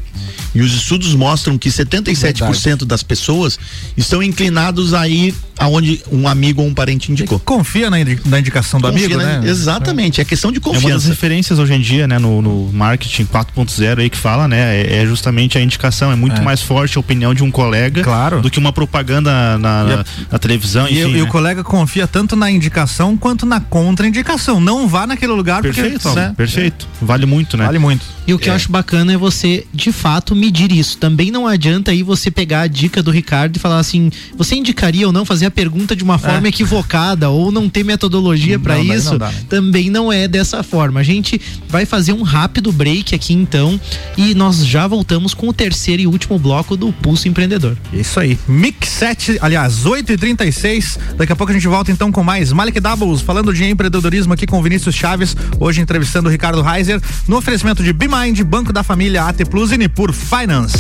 E 0.54 0.60
os 0.60 0.72
estudos 0.72 1.14
mostram 1.14 1.58
que 1.58 1.68
77% 1.68 2.44
Verdade. 2.44 2.84
das 2.84 3.02
pessoas 3.02 3.58
estão 3.96 4.22
inclinados 4.22 4.94
a 4.94 5.08
ir 5.08 5.34
aonde 5.58 6.00
um 6.10 6.28
amigo 6.28 6.62
ou 6.62 6.68
um 6.68 6.74
parente 6.74 7.10
indicou. 7.10 7.40
Confia 7.40 7.90
na, 7.90 7.96
na 8.26 8.38
indicação 8.38 8.80
do 8.80 8.88
Confia 8.88 9.06
amigo, 9.06 9.20
na, 9.20 9.40
né? 9.40 9.48
Exatamente, 9.48 10.20
é. 10.20 10.22
é 10.22 10.24
questão 10.24 10.52
de 10.52 10.60
confiança. 10.60 10.86
É 10.86 10.90
uma 10.90 10.94
das 10.94 11.06
referências 11.06 11.58
hoje 11.58 11.74
em 11.74 11.80
dia, 11.80 12.06
né, 12.06 12.18
no, 12.18 12.40
no 12.40 12.72
marketing 12.72 13.24
4.0 13.24 13.98
aí 13.98 14.10
que 14.10 14.16
fala, 14.16 14.46
né, 14.46 14.80
é, 14.80 15.02
é, 15.02 15.06
justamente 15.06 15.58
a 15.58 15.60
indicação, 15.60 16.03
é 16.12 16.16
muito 16.16 16.40
é. 16.40 16.44
mais 16.44 16.60
forte 16.60 16.96
a 16.96 17.00
opinião 17.00 17.34
de 17.34 17.42
um 17.42 17.50
colega 17.50 18.02
claro. 18.02 18.40
do 18.40 18.50
que 18.50 18.58
uma 18.58 18.72
propaganda 18.72 19.58
na, 19.58 19.84
na, 19.84 20.04
na 20.30 20.38
televisão, 20.38 20.86
e, 20.88 21.00
enfim, 21.00 21.10
e 21.10 21.16
né? 21.16 21.22
o 21.22 21.26
colega 21.26 21.62
confia 21.62 22.06
tanto 22.06 22.36
na 22.36 22.50
indicação 22.50 23.16
quanto 23.16 23.46
na 23.46 23.60
contraindicação. 23.60 24.60
Não 24.60 24.88
vá 24.88 25.06
naquele 25.06 25.32
lugar 25.32 25.62
perfeito, 25.62 26.00
porque, 26.00 26.20
né? 26.20 26.34
Perfeito. 26.36 26.88
Vale 27.00 27.26
muito, 27.26 27.56
né? 27.56 27.66
Vale 27.66 27.78
muito. 27.78 28.04
E 28.26 28.32
o 28.32 28.38
que 28.38 28.48
eu 28.48 28.52
é. 28.52 28.56
acho 28.56 28.70
bacana 28.70 29.12
é 29.12 29.16
você, 29.16 29.66
de 29.72 29.92
fato, 29.92 30.34
medir 30.34 30.72
isso. 30.72 30.96
Também 30.96 31.30
não 31.30 31.46
adianta 31.46 31.90
aí 31.90 32.02
você 32.02 32.30
pegar 32.30 32.62
a 32.62 32.66
dica 32.66 33.02
do 33.02 33.10
Ricardo 33.10 33.56
e 33.56 33.58
falar 33.58 33.78
assim, 33.78 34.10
você 34.36 34.54
indicaria 34.54 35.06
ou 35.06 35.12
não 35.12 35.24
fazer 35.24 35.46
a 35.46 35.50
pergunta 35.50 35.94
de 35.94 36.02
uma 36.02 36.18
forma 36.18 36.46
é. 36.46 36.48
equivocada 36.48 37.28
ou 37.28 37.52
não 37.52 37.68
ter 37.68 37.84
metodologia 37.84 38.58
para 38.58 38.78
isso? 38.78 39.10
Não 39.12 39.18
dá, 39.18 39.28
né? 39.30 39.44
Também 39.48 39.90
não 39.90 40.12
é 40.12 40.26
dessa 40.26 40.62
forma. 40.62 41.00
A 41.00 41.02
gente 41.02 41.40
vai 41.68 41.84
fazer 41.84 42.12
um 42.12 42.22
rápido 42.22 42.72
break 42.72 43.14
aqui 43.14 43.34
então 43.34 43.78
e 44.16 44.34
nós 44.34 44.66
já 44.66 44.86
voltamos 44.86 45.34
com 45.34 45.48
o 45.48 45.52
terceiro 45.52 45.83
e 45.92 46.06
último 46.06 46.38
bloco 46.38 46.76
do 46.76 46.92
Pulso 46.92 47.28
Empreendedor. 47.28 47.76
Isso 47.92 48.18
aí. 48.18 48.38
Mix 48.48 48.88
7, 48.88 49.38
aliás, 49.40 49.84
8h36. 49.84 50.98
Daqui 51.16 51.32
a 51.32 51.36
pouco 51.36 51.50
a 51.50 51.54
gente 51.54 51.66
volta 51.68 51.90
então 51.90 52.10
com 52.10 52.22
mais 52.22 52.52
Malik 52.52 52.80
Doubles, 52.80 53.20
falando 53.20 53.52
de 53.52 53.64
empreendedorismo 53.64 54.32
aqui 54.32 54.46
com 54.46 54.62
Vinícius 54.62 54.94
Chaves, 54.94 55.36
hoje 55.60 55.80
entrevistando 55.80 56.28
o 56.28 56.32
Ricardo 56.32 56.62
Reiser, 56.62 57.00
no 57.28 57.36
oferecimento 57.36 57.82
de 57.82 57.92
BeMind, 57.92 58.40
Banco 58.42 58.72
da 58.72 58.82
Família, 58.82 59.24
AT 59.24 59.44
Plus 59.50 59.72
e 59.72 59.78
Nipur 59.78 60.12
Finance. 60.12 60.78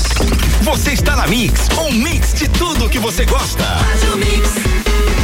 Você 0.62 0.92
está 0.92 1.16
na 1.16 1.26
Mix, 1.26 1.68
um 1.78 1.92
mix 1.92 2.34
de 2.34 2.48
tudo 2.48 2.88
que 2.88 2.98
você 2.98 3.24
gosta. 3.24 3.64
Faz 3.64 4.02
o 4.12 4.16
mix. 4.16 5.23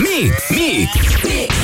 Mix, 0.00 0.50
mix, 0.50 1.24
mix. 1.24 1.63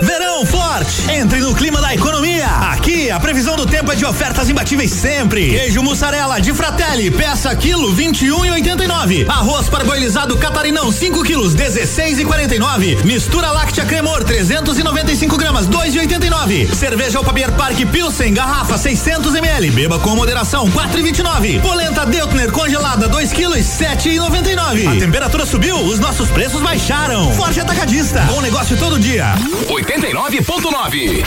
Verão 0.00 0.46
forte, 0.46 1.10
entre 1.10 1.40
no 1.40 1.54
clima 1.54 1.80
da 1.80 1.92
economia. 1.92 2.46
Aqui 2.46 3.10
a 3.10 3.18
previsão 3.18 3.56
do 3.56 3.66
tempo 3.66 3.90
é 3.90 3.96
de 3.96 4.04
ofertas 4.04 4.48
imbatíveis 4.48 4.92
sempre. 4.92 5.50
Queijo 5.50 5.82
mussarela 5.82 6.40
de 6.40 6.52
Fratelli, 6.54 7.10
peça 7.10 7.54
quilo 7.56 7.92
21 7.92 8.46
e 8.46 8.50
89. 8.52 9.26
Arroz 9.28 9.68
parboilizado 9.68 10.36
catarinão 10.36 10.92
5 10.92 11.22
quilos 11.24 11.54
16 11.54 12.20
e 12.20 12.24
49. 12.24 12.98
Mistura 13.04 13.50
láctea 13.50 13.84
cremor 13.84 14.22
395 14.22 15.36
gramas 15.36 15.66
2 15.66 15.94
e 15.96 15.98
89. 15.98 16.68
Cerveja 16.74 17.18
Alpabier 17.18 17.50
Park 17.52 17.78
Pilsen 17.90 18.32
garrafa 18.32 18.78
600 18.78 19.34
ml. 19.34 19.70
Beba 19.70 19.98
com 19.98 20.14
moderação 20.14 20.70
4 20.70 21.00
e 21.00 21.02
29. 21.02 21.58
Polenta 21.60 22.06
Deutner 22.06 22.52
congelada 22.52 23.08
2 23.08 23.32
quilos 23.32 23.64
7 23.64 24.10
e 24.10 24.18
99. 24.18 24.86
A 24.86 24.96
temperatura 24.96 25.44
subiu, 25.44 25.76
os 25.76 25.98
nossos 25.98 26.30
preços 26.30 26.62
baixaram. 26.62 27.32
Forte 27.32 27.60
atacadista. 27.60 28.20
Bom 28.22 28.40
negócio 28.40 28.76
todo 28.76 28.98
dia. 28.98 29.34
89.9. 29.88 31.24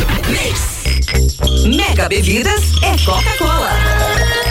Mega 1.76 2.07
Bebidas 2.07 2.62
é 2.84 2.95
Coca-Cola. 3.03 4.50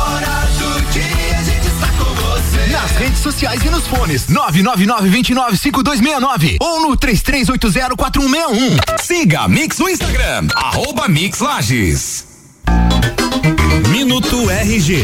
redes 3.01 3.19
sociais 3.19 3.63
e 3.63 3.69
nos 3.71 3.87
fones 3.87 4.27
999-295269 4.27 6.57
ou 6.61 6.81
no 6.81 6.95
33804161. 6.95 8.77
Siga 9.01 9.47
Mix 9.47 9.79
no 9.79 9.89
Instagram, 9.89 10.45
arroba 10.55 11.07
Mix 11.07 11.39
Lages. 11.39 12.27
Minuto 13.89 14.51
RG. 14.51 15.03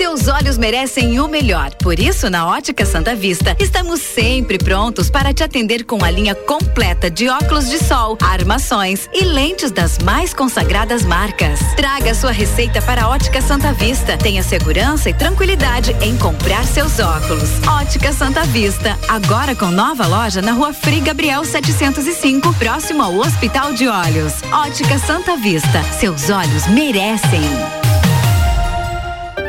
Seus 0.00 0.28
olhos 0.28 0.56
merecem 0.56 1.20
o 1.20 1.28
melhor. 1.28 1.74
Por 1.74 2.00
isso, 2.00 2.30
na 2.30 2.46
Ótica 2.46 2.86
Santa 2.86 3.14
Vista, 3.14 3.54
estamos 3.60 4.00
sempre 4.00 4.56
prontos 4.56 5.10
para 5.10 5.34
te 5.34 5.44
atender 5.44 5.84
com 5.84 6.02
a 6.02 6.10
linha 6.10 6.34
completa 6.34 7.10
de 7.10 7.28
óculos 7.28 7.68
de 7.68 7.76
sol, 7.76 8.16
armações 8.22 9.10
e 9.12 9.22
lentes 9.22 9.70
das 9.70 9.98
mais 9.98 10.32
consagradas 10.32 11.04
marcas. 11.04 11.60
Traga 11.76 12.14
sua 12.14 12.30
receita 12.30 12.80
para 12.80 13.02
a 13.02 13.08
Ótica 13.10 13.42
Santa 13.42 13.74
Vista. 13.74 14.16
Tenha 14.16 14.42
segurança 14.42 15.10
e 15.10 15.12
tranquilidade 15.12 15.94
em 16.00 16.16
comprar 16.16 16.64
seus 16.64 16.98
óculos. 16.98 17.50
Ótica 17.68 18.10
Santa 18.14 18.44
Vista, 18.44 18.98
agora 19.06 19.54
com 19.54 19.66
nova 19.66 20.06
loja 20.06 20.40
na 20.40 20.52
Rua 20.52 20.72
Frei 20.72 21.00
Gabriel 21.00 21.44
705, 21.44 22.54
próximo 22.54 23.02
ao 23.02 23.14
Hospital 23.16 23.74
de 23.74 23.86
Olhos. 23.86 24.32
Ótica 24.50 24.98
Santa 24.98 25.36
Vista, 25.36 25.82
seus 25.98 26.30
olhos 26.30 26.66
merecem. 26.68 27.79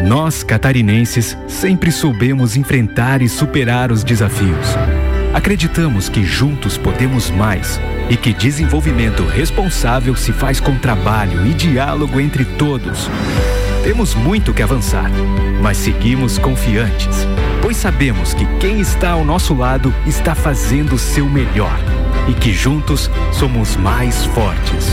Nós, 0.03 0.43
catarinenses, 0.43 1.37
sempre 1.47 1.91
soubemos 1.91 2.55
enfrentar 2.57 3.21
e 3.21 3.29
superar 3.29 3.91
os 3.91 4.03
desafios. 4.03 4.67
Acreditamos 5.33 6.09
que 6.09 6.23
juntos 6.23 6.77
podemos 6.77 7.29
mais 7.29 7.79
e 8.09 8.17
que 8.17 8.33
desenvolvimento 8.33 9.23
responsável 9.23 10.15
se 10.15 10.33
faz 10.33 10.59
com 10.59 10.75
trabalho 10.77 11.45
e 11.45 11.53
diálogo 11.53 12.19
entre 12.19 12.43
todos. 12.43 13.09
Temos 13.83 14.13
muito 14.13 14.53
que 14.53 14.61
avançar, 14.61 15.09
mas 15.61 15.77
seguimos 15.77 16.37
confiantes, 16.37 17.25
pois 17.61 17.77
sabemos 17.77 18.33
que 18.33 18.45
quem 18.59 18.79
está 18.81 19.11
ao 19.11 19.23
nosso 19.23 19.53
lado 19.53 19.93
está 20.05 20.35
fazendo 20.35 20.95
o 20.95 20.99
seu 20.99 21.27
melhor 21.29 21.79
e 22.27 22.33
que 22.33 22.51
juntos 22.51 23.09
somos 23.31 23.75
mais 23.77 24.25
fortes. 24.25 24.87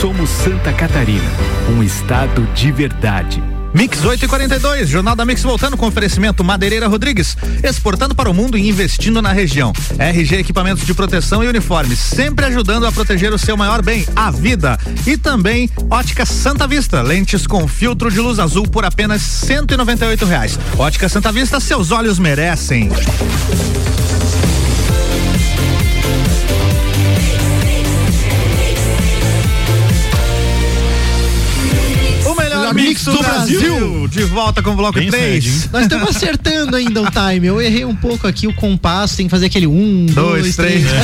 Somos 0.00 0.28
Santa 0.28 0.72
Catarina, 0.72 1.30
um 1.70 1.82
estado 1.82 2.46
de 2.54 2.70
verdade. 2.70 3.42
Mix 3.74 4.04
8 4.04 4.24
e 4.24 4.28
42, 4.28 4.88
Jornal 4.88 5.16
da 5.16 5.24
Mix 5.24 5.42
voltando 5.42 5.76
com 5.76 5.86
oferecimento 5.86 6.44
Madeireira 6.44 6.86
Rodrigues, 6.86 7.36
exportando 7.62 8.14
para 8.14 8.30
o 8.30 8.34
mundo 8.34 8.58
e 8.58 8.68
investindo 8.68 9.22
na 9.22 9.32
região. 9.32 9.72
RG 9.98 10.36
Equipamentos 10.36 10.84
de 10.84 10.92
Proteção 10.92 11.42
e 11.42 11.48
Uniformes, 11.48 11.98
sempre 11.98 12.44
ajudando 12.46 12.86
a 12.86 12.92
proteger 12.92 13.32
o 13.32 13.38
seu 13.38 13.56
maior 13.56 13.82
bem, 13.82 14.06
a 14.14 14.30
vida. 14.30 14.78
E 15.06 15.16
também 15.16 15.70
Ótica 15.90 16.26
Santa 16.26 16.66
Vista, 16.66 17.00
lentes 17.00 17.46
com 17.46 17.66
filtro 17.66 18.10
de 18.10 18.20
luz 18.20 18.38
azul 18.38 18.68
por 18.68 18.84
apenas 18.84 19.22
198 19.22 20.24
reais. 20.26 20.58
Ótica 20.76 21.08
Santa 21.08 21.32
Vista, 21.32 21.58
seus 21.58 21.90
olhos 21.90 22.18
merecem. 22.18 22.90
Melhor 32.72 32.88
mix 32.88 33.04
do, 33.04 33.18
Brasil. 33.18 34.08
De 34.08 34.24
volta 34.24 34.62
com 34.62 34.70
o 34.70 34.76
bloco 34.76 34.98
Bem 34.98 35.10
3. 35.10 35.44
cedinho. 35.44 35.68
Nós 35.72 35.82
estamos 35.82 36.16
acertando 36.16 36.76
ainda 36.76 37.02
o 37.02 37.06
time. 37.10 37.46
Eu 37.46 37.60
errei 37.60 37.84
um 37.84 37.94
pouco 37.94 38.26
aqui 38.26 38.46
o 38.46 38.52
compasso, 38.52 39.16
tem 39.16 39.26
que 39.26 39.30
fazer 39.30 39.46
aquele 39.46 39.66
um, 39.66 40.06
dois, 40.06 40.42
Dois, 40.42 40.56
três. 40.56 40.84
três. 40.84 41.02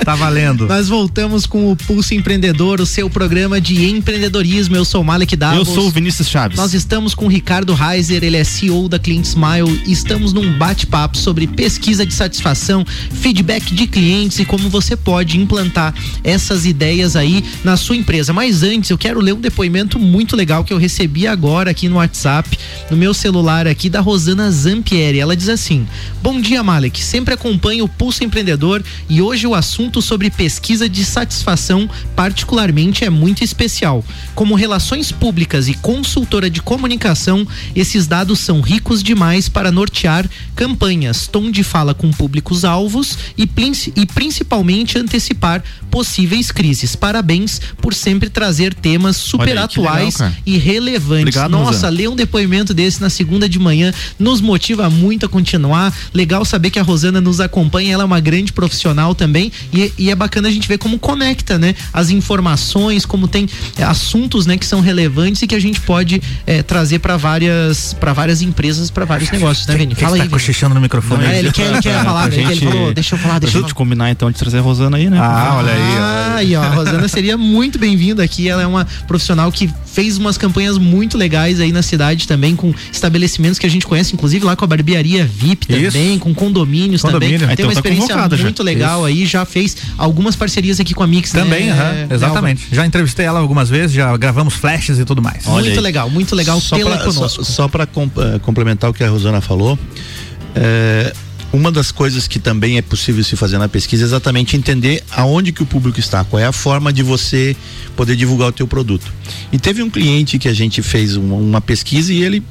tá 0.04 0.14
valendo. 0.14 0.66
Nós 0.66 0.88
voltamos 0.88 1.46
com 1.46 1.70
o 1.72 1.76
Pulso 1.76 2.14
Empreendedor, 2.14 2.80
o 2.80 2.86
seu 2.86 3.08
programa 3.08 3.60
de 3.60 3.84
empreendedorismo. 3.86 4.76
Eu 4.76 4.84
sou 4.84 5.00
o 5.00 5.04
Malek 5.04 5.36
Davos. 5.36 5.58
Eu 5.58 5.74
sou 5.74 5.86
o 5.86 5.90
Vinícius 5.90 6.28
Chaves. 6.28 6.56
Nós 6.56 6.74
estamos 6.74 7.14
com 7.14 7.26
o 7.26 7.28
Ricardo 7.28 7.74
Reiser, 7.74 8.22
ele 8.22 8.36
é 8.36 8.44
CEO 8.44 8.88
da 8.88 8.98
Client 8.98 9.24
Smile. 9.24 9.82
Estamos 9.86 10.32
num 10.32 10.58
bate-papo 10.58 11.16
sobre 11.16 11.46
pesquisa 11.46 12.04
de 12.04 12.12
satisfação, 12.12 12.84
feedback 13.12 13.74
de 13.74 13.86
clientes 13.86 14.38
e 14.38 14.44
como 14.44 14.68
você 14.68 14.96
pode 14.96 15.38
implantar 15.38 15.94
essas 16.22 16.66
ideias 16.66 17.16
aí 17.16 17.44
na 17.64 17.76
sua 17.76 17.96
empresa. 17.96 18.32
Mas 18.32 18.62
antes, 18.62 18.90
eu 18.90 18.98
quero 18.98 19.20
ler 19.20 19.34
um 19.34 19.40
depoimento 19.40 19.98
muito 19.98 20.36
legal 20.36 20.39
que 20.64 20.72
eu 20.72 20.78
recebi 20.78 21.26
agora 21.26 21.70
aqui 21.70 21.88
no 21.88 21.96
WhatsApp, 21.96 22.58
no 22.90 22.96
meu 22.96 23.12
celular 23.12 23.66
aqui, 23.66 23.90
da 23.90 24.00
Rosana 24.00 24.50
Zampieri. 24.50 25.20
Ela 25.20 25.36
diz 25.36 25.48
assim: 25.48 25.86
Bom 26.22 26.40
dia, 26.40 26.62
Malek. 26.62 27.02
Sempre 27.02 27.34
acompanho 27.34 27.84
o 27.84 27.88
Pulso 27.88 28.24
Empreendedor 28.24 28.82
e 29.08 29.20
hoje 29.20 29.46
o 29.46 29.54
assunto 29.54 30.00
sobre 30.00 30.30
pesquisa 30.30 30.88
de 30.88 31.04
satisfação, 31.04 31.88
particularmente, 32.16 33.04
é 33.04 33.10
muito 33.10 33.44
especial. 33.44 34.04
Como 34.34 34.54
relações 34.54 35.12
públicas 35.12 35.68
e 35.68 35.74
consultora 35.74 36.48
de 36.48 36.62
comunicação, 36.62 37.46
esses 37.76 38.06
dados 38.06 38.38
são 38.40 38.60
ricos 38.60 39.02
demais 39.02 39.48
para 39.48 39.70
nortear 39.70 40.28
campanhas, 40.56 41.26
tom 41.26 41.50
de 41.50 41.62
fala 41.62 41.94
com 41.94 42.10
públicos-alvos 42.10 43.18
e, 43.36 43.48
e 43.96 44.06
principalmente 44.06 44.98
antecipar 44.98 45.62
possíveis 45.90 46.50
crises. 46.50 46.96
Parabéns 46.96 47.60
por 47.80 47.94
sempre 47.94 48.30
trazer 48.30 48.74
temas 48.74 49.16
super 49.16 49.56
aí, 49.56 49.64
atuais 49.64 50.18
legal, 50.18 50.29
e 50.44 50.58
relevantes. 50.58 51.36
Obrigado, 51.36 51.50
Nossa, 51.50 51.88
ler 51.88 52.08
um 52.08 52.16
depoimento 52.16 52.72
desse 52.72 53.00
na 53.00 53.10
segunda 53.10 53.48
de 53.48 53.58
manhã 53.58 53.92
nos 54.18 54.40
motiva 54.40 54.88
muito 54.90 55.26
a 55.26 55.28
continuar. 55.28 55.92
Legal 56.12 56.44
saber 56.44 56.70
que 56.70 56.78
a 56.78 56.82
Rosana 56.82 57.20
nos 57.20 57.40
acompanha, 57.40 57.94
ela 57.94 58.02
é 58.02 58.06
uma 58.06 58.20
grande 58.20 58.52
profissional 58.52 59.14
também 59.14 59.52
e, 59.72 59.92
e 59.98 60.10
é 60.10 60.14
bacana 60.14 60.48
a 60.48 60.50
gente 60.50 60.68
ver 60.68 60.78
como 60.78 60.98
conecta, 60.98 61.58
né? 61.58 61.74
As 61.92 62.10
informações, 62.10 63.04
como 63.04 63.28
tem 63.28 63.48
é, 63.76 63.84
assuntos, 63.84 64.46
né, 64.46 64.56
que 64.56 64.66
são 64.66 64.80
relevantes 64.80 65.42
e 65.42 65.46
que 65.46 65.54
a 65.54 65.60
gente 65.60 65.80
pode 65.80 66.22
é, 66.46 66.62
trazer 66.62 66.98
para 66.98 67.16
várias 67.16 67.94
para 67.94 68.12
várias 68.12 68.42
empresas, 68.42 68.90
para 68.90 69.04
vários 69.04 69.30
negócios, 69.30 69.66
né, 69.66 69.76
Vini? 69.76 69.94
Fala 69.94 70.16
aí. 70.16 70.22
Tá 70.22 70.28
cochichando 70.28 70.74
no 70.74 70.80
microfone. 70.80 71.24
Não, 71.24 71.30
é, 71.30 71.38
ele 71.38 71.52
quer, 71.52 71.66
ele 71.66 71.80
quer 71.80 72.02
falar, 72.04 72.30
gente, 72.30 72.52
ele 72.52 72.70
falou, 72.70 72.94
deixa 72.94 73.14
eu 73.14 73.18
falar, 73.18 73.38
deixa 73.38 73.58
eu 73.58 73.62
falar. 73.62 73.74
combinar 73.74 74.10
então 74.10 74.30
de 74.30 74.38
trazer 74.38 74.58
a 74.58 74.60
Rosana 74.60 74.96
aí, 74.96 75.08
né? 75.08 75.18
Ah, 75.20 75.56
olha 75.58 75.72
aí. 75.72 75.80
Ah, 75.98 76.34
aí, 76.36 76.56
ó, 76.56 76.62
a 76.62 76.68
Rosana 76.68 77.08
seria 77.08 77.36
muito 77.36 77.78
bem-vinda 77.78 78.22
aqui, 78.22 78.48
ela 78.48 78.62
é 78.62 78.66
uma 78.66 78.86
profissional 79.06 79.50
que 79.50 79.70
fez 79.86 80.18
umas 80.20 80.38
campanhas 80.38 80.78
muito 80.78 81.16
legais 81.18 81.60
aí 81.60 81.72
na 81.72 81.82
cidade 81.82 82.26
também, 82.26 82.54
com 82.54 82.72
estabelecimentos 82.92 83.58
que 83.58 83.66
a 83.66 83.70
gente 83.70 83.86
conhece, 83.86 84.14
inclusive 84.14 84.44
lá 84.44 84.56
com 84.56 84.64
a 84.64 84.68
barbearia 84.68 85.24
VIP 85.24 85.66
também, 85.66 86.14
Isso. 86.14 86.20
com 86.20 86.34
condomínios 86.34 87.02
Condomínio. 87.02 87.40
também. 87.40 87.56
Tem 87.56 87.64
uma 87.66 87.72
então 87.72 87.82
tá 87.82 87.90
experiência 87.90 88.44
muito 88.44 88.58
já. 88.58 88.64
legal 88.64 89.08
Isso. 89.08 89.18
aí, 89.18 89.26
já 89.26 89.44
fez 89.44 89.76
algumas 89.96 90.36
parcerias 90.36 90.80
aqui 90.80 90.94
com 90.94 91.02
a 91.02 91.06
Mix, 91.06 91.32
né? 91.32 91.42
Também, 91.42 91.66
né? 91.66 92.06
é, 92.10 92.14
exatamente. 92.14 92.66
Já 92.72 92.86
entrevistei 92.86 93.26
ela 93.26 93.40
algumas 93.40 93.68
vezes, 93.68 93.92
já 93.92 94.16
gravamos 94.16 94.54
flashes 94.54 94.98
e 94.98 95.04
tudo 95.04 95.22
mais. 95.22 95.46
Olha 95.46 95.64
muito 95.64 95.78
aí. 95.78 95.80
legal, 95.80 96.10
muito 96.10 96.34
legal 96.34 96.60
só 96.60 96.76
tê-la 96.76 96.98
conosco. 96.98 97.44
Só, 97.44 97.52
só 97.52 97.68
para 97.68 97.84
uh, 97.84 98.40
complementar 98.40 98.90
o 98.90 98.94
que 98.94 99.02
a 99.04 99.08
Rosana 99.08 99.40
falou, 99.40 99.78
é, 100.54 101.12
uma 101.52 101.72
das 101.72 101.90
coisas 101.90 102.28
que 102.28 102.38
também 102.38 102.78
é 102.78 102.82
possível 102.82 103.22
se 103.24 103.36
fazer 103.36 103.58
na 103.58 103.68
pesquisa 103.68 104.04
é 104.04 104.06
exatamente 104.06 104.56
entender 104.56 105.02
aonde 105.10 105.52
que 105.52 105.62
o 105.62 105.66
público 105.66 105.98
está, 105.98 106.22
qual 106.24 106.40
é 106.40 106.46
a 106.46 106.52
forma 106.52 106.92
de 106.92 107.02
você 107.02 107.56
poder 107.96 108.16
divulgar 108.16 108.48
o 108.48 108.52
teu 108.52 108.66
produto. 108.66 109.12
E 109.52 109.58
teve 109.58 109.82
um 109.82 109.90
cliente 109.90 110.38
que 110.38 110.48
a 110.48 110.54
gente 110.54 110.82
fez 110.82 111.16
uma, 111.16 111.36
uma 111.36 111.60
pesquisa 111.60 112.12
e 112.12 112.22
ele 112.22 112.42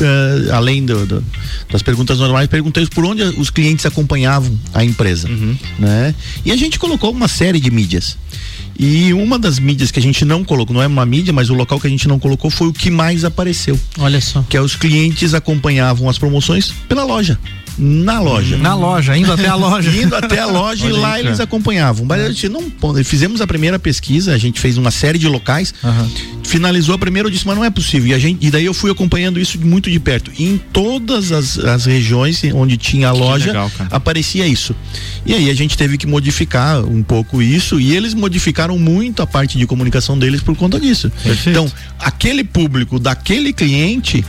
Uh, 0.00 0.54
além 0.54 0.86
do, 0.86 1.04
do, 1.04 1.24
das 1.68 1.82
perguntas 1.82 2.18
normais, 2.18 2.46
perguntei 2.46 2.86
por 2.86 3.04
onde 3.04 3.22
os 3.22 3.50
clientes 3.50 3.84
acompanhavam 3.84 4.56
a 4.72 4.82
empresa, 4.82 5.28
uhum. 5.28 5.54
né? 5.78 6.14
E 6.42 6.52
a 6.52 6.56
gente 6.56 6.78
colocou 6.78 7.10
uma 7.10 7.28
série 7.28 7.60
de 7.60 7.70
mídias. 7.70 8.16
E 8.78 9.12
uma 9.12 9.38
das 9.38 9.58
mídias 9.58 9.90
que 9.90 9.98
a 9.98 10.02
gente 10.02 10.24
não 10.24 10.42
colocou, 10.42 10.72
não 10.72 10.82
é 10.82 10.86
uma 10.86 11.04
mídia, 11.04 11.34
mas 11.34 11.50
o 11.50 11.54
local 11.54 11.78
que 11.78 11.86
a 11.86 11.90
gente 11.90 12.08
não 12.08 12.18
colocou 12.18 12.50
foi 12.50 12.68
o 12.68 12.72
que 12.72 12.88
mais 12.88 13.24
apareceu. 13.24 13.78
Olha 13.98 14.22
só. 14.22 14.42
Que 14.48 14.56
é 14.56 14.60
os 14.62 14.74
clientes 14.74 15.34
acompanhavam 15.34 16.08
as 16.08 16.16
promoções 16.16 16.72
pela 16.88 17.04
loja 17.04 17.38
na 17.80 18.20
loja. 18.20 18.58
Na 18.58 18.74
loja, 18.74 19.16
indo 19.16 19.32
até 19.32 19.48
a 19.48 19.54
loja. 19.54 19.90
indo 20.02 20.14
até 20.14 20.38
a 20.38 20.46
loja 20.46 20.86
e 20.86 20.92
lá 20.92 21.18
eles 21.18 21.40
acompanhavam. 21.40 22.04
Mas 22.04 22.20
a 22.20 22.28
gente 22.28 22.48
não 22.48 22.70
fizemos 23.02 23.40
a 23.40 23.46
primeira 23.46 23.78
pesquisa, 23.78 24.34
a 24.34 24.38
gente 24.38 24.60
fez 24.60 24.76
uma 24.76 24.90
série 24.90 25.18
de 25.18 25.26
locais, 25.26 25.72
uhum. 25.82 26.10
finalizou 26.44 26.94
a 26.94 26.98
primeira, 26.98 27.26
eu 27.26 27.32
disse, 27.32 27.46
mas 27.46 27.56
não 27.56 27.64
é 27.64 27.70
possível. 27.70 28.10
E, 28.10 28.14
a 28.14 28.18
gente, 28.18 28.46
e 28.46 28.50
daí 28.50 28.66
eu 28.66 28.74
fui 28.74 28.90
acompanhando 28.90 29.40
isso 29.40 29.58
muito 29.58 29.90
de 29.90 29.98
perto. 29.98 30.30
E 30.38 30.44
em 30.44 30.58
todas 30.58 31.32
as, 31.32 31.58
as 31.58 31.86
regiões 31.86 32.42
onde 32.54 32.76
tinha 32.76 33.08
a 33.08 33.12
loja, 33.12 33.46
legal, 33.46 33.72
aparecia 33.90 34.46
isso. 34.46 34.76
E 35.24 35.34
aí 35.34 35.48
a 35.48 35.54
gente 35.54 35.76
teve 35.76 35.96
que 35.96 36.06
modificar 36.06 36.84
um 36.84 37.02
pouco 37.02 37.40
isso 37.40 37.80
e 37.80 37.96
eles 37.96 38.12
modificaram 38.12 38.78
muito 38.78 39.22
a 39.22 39.26
parte 39.26 39.56
de 39.56 39.66
comunicação 39.66 40.18
deles 40.18 40.42
por 40.42 40.54
conta 40.54 40.78
disso. 40.78 41.10
Perfeito. 41.22 41.48
Então, 41.48 41.72
aquele 41.98 42.44
público 42.44 42.98
daquele 42.98 43.52
cliente 43.54 44.24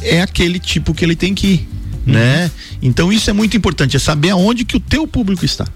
é 0.00 0.22
aquele 0.22 0.58
tipo 0.58 0.94
que 0.94 1.04
ele 1.04 1.16
tem 1.16 1.34
que 1.34 1.46
ir 1.46 1.68
né? 2.06 2.50
Então 2.82 3.12
isso 3.12 3.30
é 3.30 3.32
muito 3.32 3.56
importante, 3.56 3.96
é 3.96 4.00
saber 4.00 4.30
aonde 4.30 4.64
que 4.64 4.76
o 4.76 4.80
teu 4.80 5.06
público 5.06 5.44
está. 5.44 5.66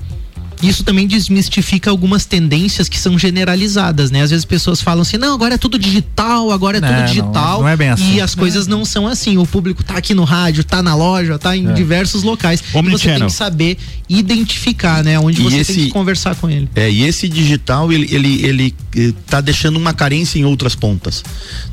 Isso 0.63 0.83
também 0.83 1.07
desmistifica 1.07 1.91
algumas 1.91 2.25
tendências 2.25 2.89
que 2.89 2.99
são 2.99 3.19
generalizadas, 3.19 4.11
né? 4.11 4.23
Às 4.23 4.31
vezes 4.31 4.45
pessoas 4.45 4.81
falam 4.81 5.03
assim, 5.03 5.17
não, 5.17 5.35
agora 5.35 5.55
é 5.55 5.59
tudo 5.59 5.79
digital, 5.79 6.51
agora 6.51 6.79
é 6.79 6.81
tudo 6.81 6.93
é, 6.93 7.05
digital. 7.05 7.59
Não, 7.59 7.63
não, 7.63 7.69
é 7.69 7.77
bem 7.77 7.91
assim. 7.91 8.15
E 8.15 8.21
as 8.21 8.35
coisas 8.35 8.67
não 8.67 8.85
são 8.85 9.07
assim. 9.07 9.39
O 9.39 9.47
público 9.47 9.85
tá 9.85 9.95
aqui 9.97 10.15
no 10.15 10.25
rádio, 10.25 10.65
tá 10.65 10.83
na 10.83 10.95
loja, 10.95 11.39
tá 11.39 11.57
em 11.57 11.69
é. 11.69 11.73
diversos 11.73 12.23
locais. 12.23 12.63
Omni 12.75 12.95
e 12.95 12.99
você 12.99 13.15
tem 13.15 13.27
que 13.27 13.33
saber 13.33 13.79
identificar, 14.09 15.05
né? 15.05 15.19
Onde 15.19 15.41
e 15.41 15.45
você 15.45 15.57
esse, 15.59 15.75
tem 15.75 15.85
que 15.87 15.91
conversar 15.91 16.35
com 16.35 16.51
ele. 16.51 16.69
É, 16.75 16.91
e 16.91 17.05
esse 17.05 17.29
digital, 17.29 17.93
ele, 17.93 18.09
ele, 18.13 18.45
ele, 18.45 18.75
ele 18.95 19.13
tá 19.27 19.41
deixando 19.41 19.77
uma 19.77 19.93
carência 19.93 20.39
em 20.39 20.45
outras 20.45 20.75
pontas. 20.75 21.23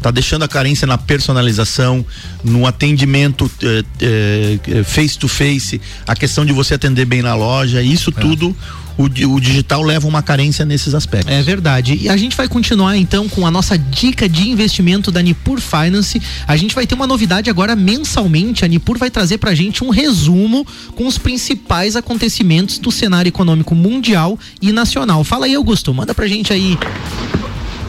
Tá 0.02 0.12
deixando 0.12 0.44
a 0.44 0.48
carência 0.48 0.86
na 0.86 0.98
personalização, 0.98 2.06
no 2.44 2.68
atendimento 2.68 3.50
é, 3.64 4.60
é, 4.68 4.84
face 4.84 5.18
to 5.18 5.28
face, 5.28 5.82
a 6.06 6.16
questão 6.16 6.46
de 6.46 6.54
você 6.54 6.76
atender 6.76 7.06
bem 7.06 7.22
na 7.22 7.34
loja, 7.34 7.82
isso 7.82 8.14
é. 8.16 8.22
tudo 8.22 8.56
o, 8.98 9.04
o 9.04 9.40
digital 9.40 9.82
leva 9.82 10.08
uma 10.08 10.22
carência 10.22 10.66
nesses 10.66 10.94
aspectos. 10.94 11.34
É 11.34 11.42
verdade. 11.42 11.98
E 12.02 12.10
a 12.10 12.18
gente 12.18 12.36
vai 12.36 12.48
continuar 12.48 12.98
então 12.98 13.28
com 13.28 13.46
a 13.46 13.52
nossa 13.52 13.78
dica 13.78 14.28
de 14.28 14.50
investimento 14.50 15.12
da 15.12 15.22
Nipur 15.22 15.60
Finance. 15.60 16.22
A 16.48 16.56
gente 16.56 16.74
vai 16.74 16.88
ter 16.88 16.96
uma 16.96 17.08
novidade 17.08 17.50
agora 17.50 17.76
mensalmente. 17.76 18.64
A 18.64 18.68
Nipur 18.68 18.98
vai 18.98 19.10
trazer 19.10 19.38
pra 19.38 19.54
gente 19.54 19.84
um 19.84 19.90
resumo 19.90 20.66
com 20.96 21.08
os 21.08 21.18
principais 21.18 21.96
acontecimentos 21.96 22.78
do 22.78 22.92
cenário 22.92 23.30
econômico 23.30 23.76
mundial 23.76 24.40
e 24.62 24.72
nacional. 24.72 25.24
Fala 25.24 25.46
aí, 25.46 25.56
Augusto, 25.56 25.94
manda 25.94 26.14
pra 26.14 26.28
gente 26.28 26.54
aí. 26.54 26.78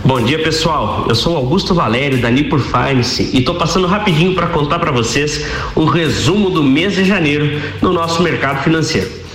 Bom 0.04 0.22
dia 0.22 0.40
pessoal, 0.40 1.04
eu 1.09 1.16
sou 1.16 1.36
Augusto 1.36 1.74
Valério 1.74 2.22
da 2.22 2.30
Nipur 2.30 2.61
Finance 2.61 3.28
e 3.32 3.38
estou 3.38 3.57
passando 3.57 3.88
rapidinho 3.88 4.36
para 4.36 4.46
contar 4.46 4.78
para 4.78 4.92
vocês 4.92 5.44
o 5.74 5.84
resumo 5.84 6.48
do 6.48 6.62
mês 6.62 6.94
de 6.94 7.04
janeiro 7.04 7.61
no 7.82 7.92
nosso 7.92 8.22
mercado 8.22 8.62
financeiro. 8.62 9.26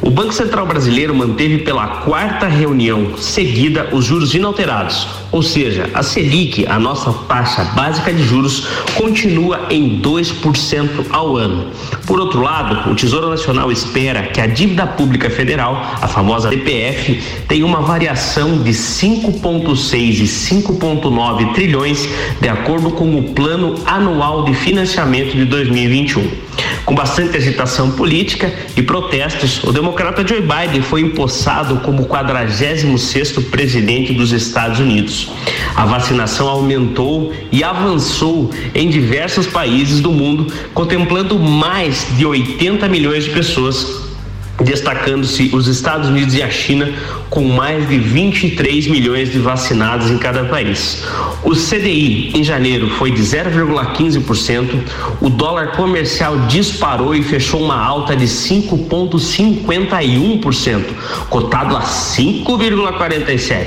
O 0.00 0.10
Banco 0.10 0.32
Central 0.32 0.66
Brasileiro 0.66 1.14
manteve 1.14 1.58
pela 1.58 1.86
quarta 1.86 2.46
reunião 2.46 3.16
seguida 3.18 3.88
os 3.92 4.04
juros 4.04 4.34
inalterados, 4.34 5.06
ou 5.30 5.42
seja, 5.42 5.90
a 5.92 6.02
Selic, 6.02 6.66
a 6.66 6.78
nossa 6.78 7.12
taxa 7.28 7.64
básica 7.74 8.12
de 8.12 8.22
juros, 8.22 8.66
continua 8.96 9.66
em 9.70 10.00
2% 10.00 11.06
ao 11.10 11.36
ano. 11.36 11.66
Por 12.06 12.20
outro 12.20 12.40
lado, 12.40 12.90
o 12.90 12.94
Tesouro 12.94 13.28
Nacional 13.28 13.70
espera 13.70 14.22
que 14.22 14.40
a 14.40 14.46
dívida 14.46 14.86
pública 14.86 15.28
federal, 15.28 15.82
a 16.00 16.08
famosa 16.08 16.48
DPF, 16.48 17.22
tenha 17.46 17.66
uma 17.66 17.80
variação 17.80 18.62
de 18.62 18.70
5,6 18.70 20.20
e 20.20 20.24
5,9 20.24 21.52
trilhões, 21.54 22.08
de 22.40 22.48
acordo 22.48 22.90
com 22.92 23.18
o 23.18 23.34
Plano 23.34 23.74
Anual 23.86 24.44
de 24.44 24.54
Financiamento 24.54 25.36
de 25.36 25.44
2021. 25.44 26.47
Com 26.84 26.94
bastante 26.94 27.36
agitação 27.36 27.90
política 27.92 28.52
e 28.76 28.82
protestos, 28.82 29.62
o 29.62 29.72
democrata 29.72 30.26
Joe 30.26 30.40
Biden 30.40 30.82
foi 30.82 31.02
empossado 31.02 31.76
como 31.80 32.06
46º 32.06 33.50
presidente 33.50 34.12
dos 34.12 34.32
Estados 34.32 34.80
Unidos. 34.80 35.30
A 35.74 35.84
vacinação 35.84 36.48
aumentou 36.48 37.32
e 37.52 37.62
avançou 37.62 38.50
em 38.74 38.88
diversos 38.88 39.46
países 39.46 40.00
do 40.00 40.10
mundo, 40.10 40.52
contemplando 40.74 41.38
mais 41.38 42.06
de 42.16 42.24
80 42.24 42.88
milhões 42.88 43.24
de 43.24 43.30
pessoas 43.30 44.07
destacando-se 44.62 45.50
os 45.52 45.66
Estados 45.68 46.08
Unidos 46.08 46.34
e 46.34 46.42
a 46.42 46.50
China 46.50 46.92
com 47.30 47.44
mais 47.44 47.88
de 47.88 47.96
23 47.98 48.88
milhões 48.88 49.30
de 49.30 49.38
vacinados 49.38 50.10
em 50.10 50.18
cada 50.18 50.42
país. 50.44 51.04
O 51.44 51.54
CDI 51.54 52.32
em 52.34 52.42
janeiro 52.42 52.90
foi 52.90 53.12
de 53.12 53.22
0,15%, 53.22 54.82
o 55.20 55.30
dólar 55.30 55.68
comercial 55.72 56.38
disparou 56.46 57.14
e 57.14 57.22
fechou 57.22 57.62
uma 57.62 57.80
alta 57.80 58.16
de 58.16 58.26
5,51%, 58.26 60.84
cotado 61.28 61.76
a 61.76 61.82
5,47%, 61.82 63.66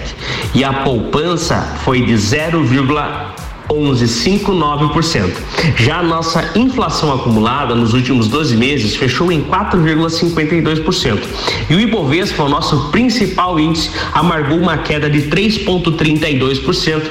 e 0.53 0.61
a 0.63 0.73
poupança 0.73 1.77
foi 1.83 2.01
de 2.01 2.17
0, 2.17 2.65
11,59%. 3.71 5.31
Já 5.77 5.99
a 5.99 6.03
nossa 6.03 6.51
inflação 6.55 7.13
acumulada 7.13 7.73
nos 7.73 7.93
últimos 7.93 8.27
12 8.27 8.57
meses 8.57 8.93
fechou 8.95 9.31
em 9.31 9.41
4,52%. 9.41 11.19
E 11.69 11.75
o 11.75 11.79
Ibovespa, 11.79 12.43
o 12.43 12.49
nosso 12.49 12.89
principal 12.89 13.57
índice, 13.59 13.91
amargou 14.13 14.57
uma 14.57 14.77
queda 14.77 15.07
de 15.09 15.21
3,32%, 15.23 17.01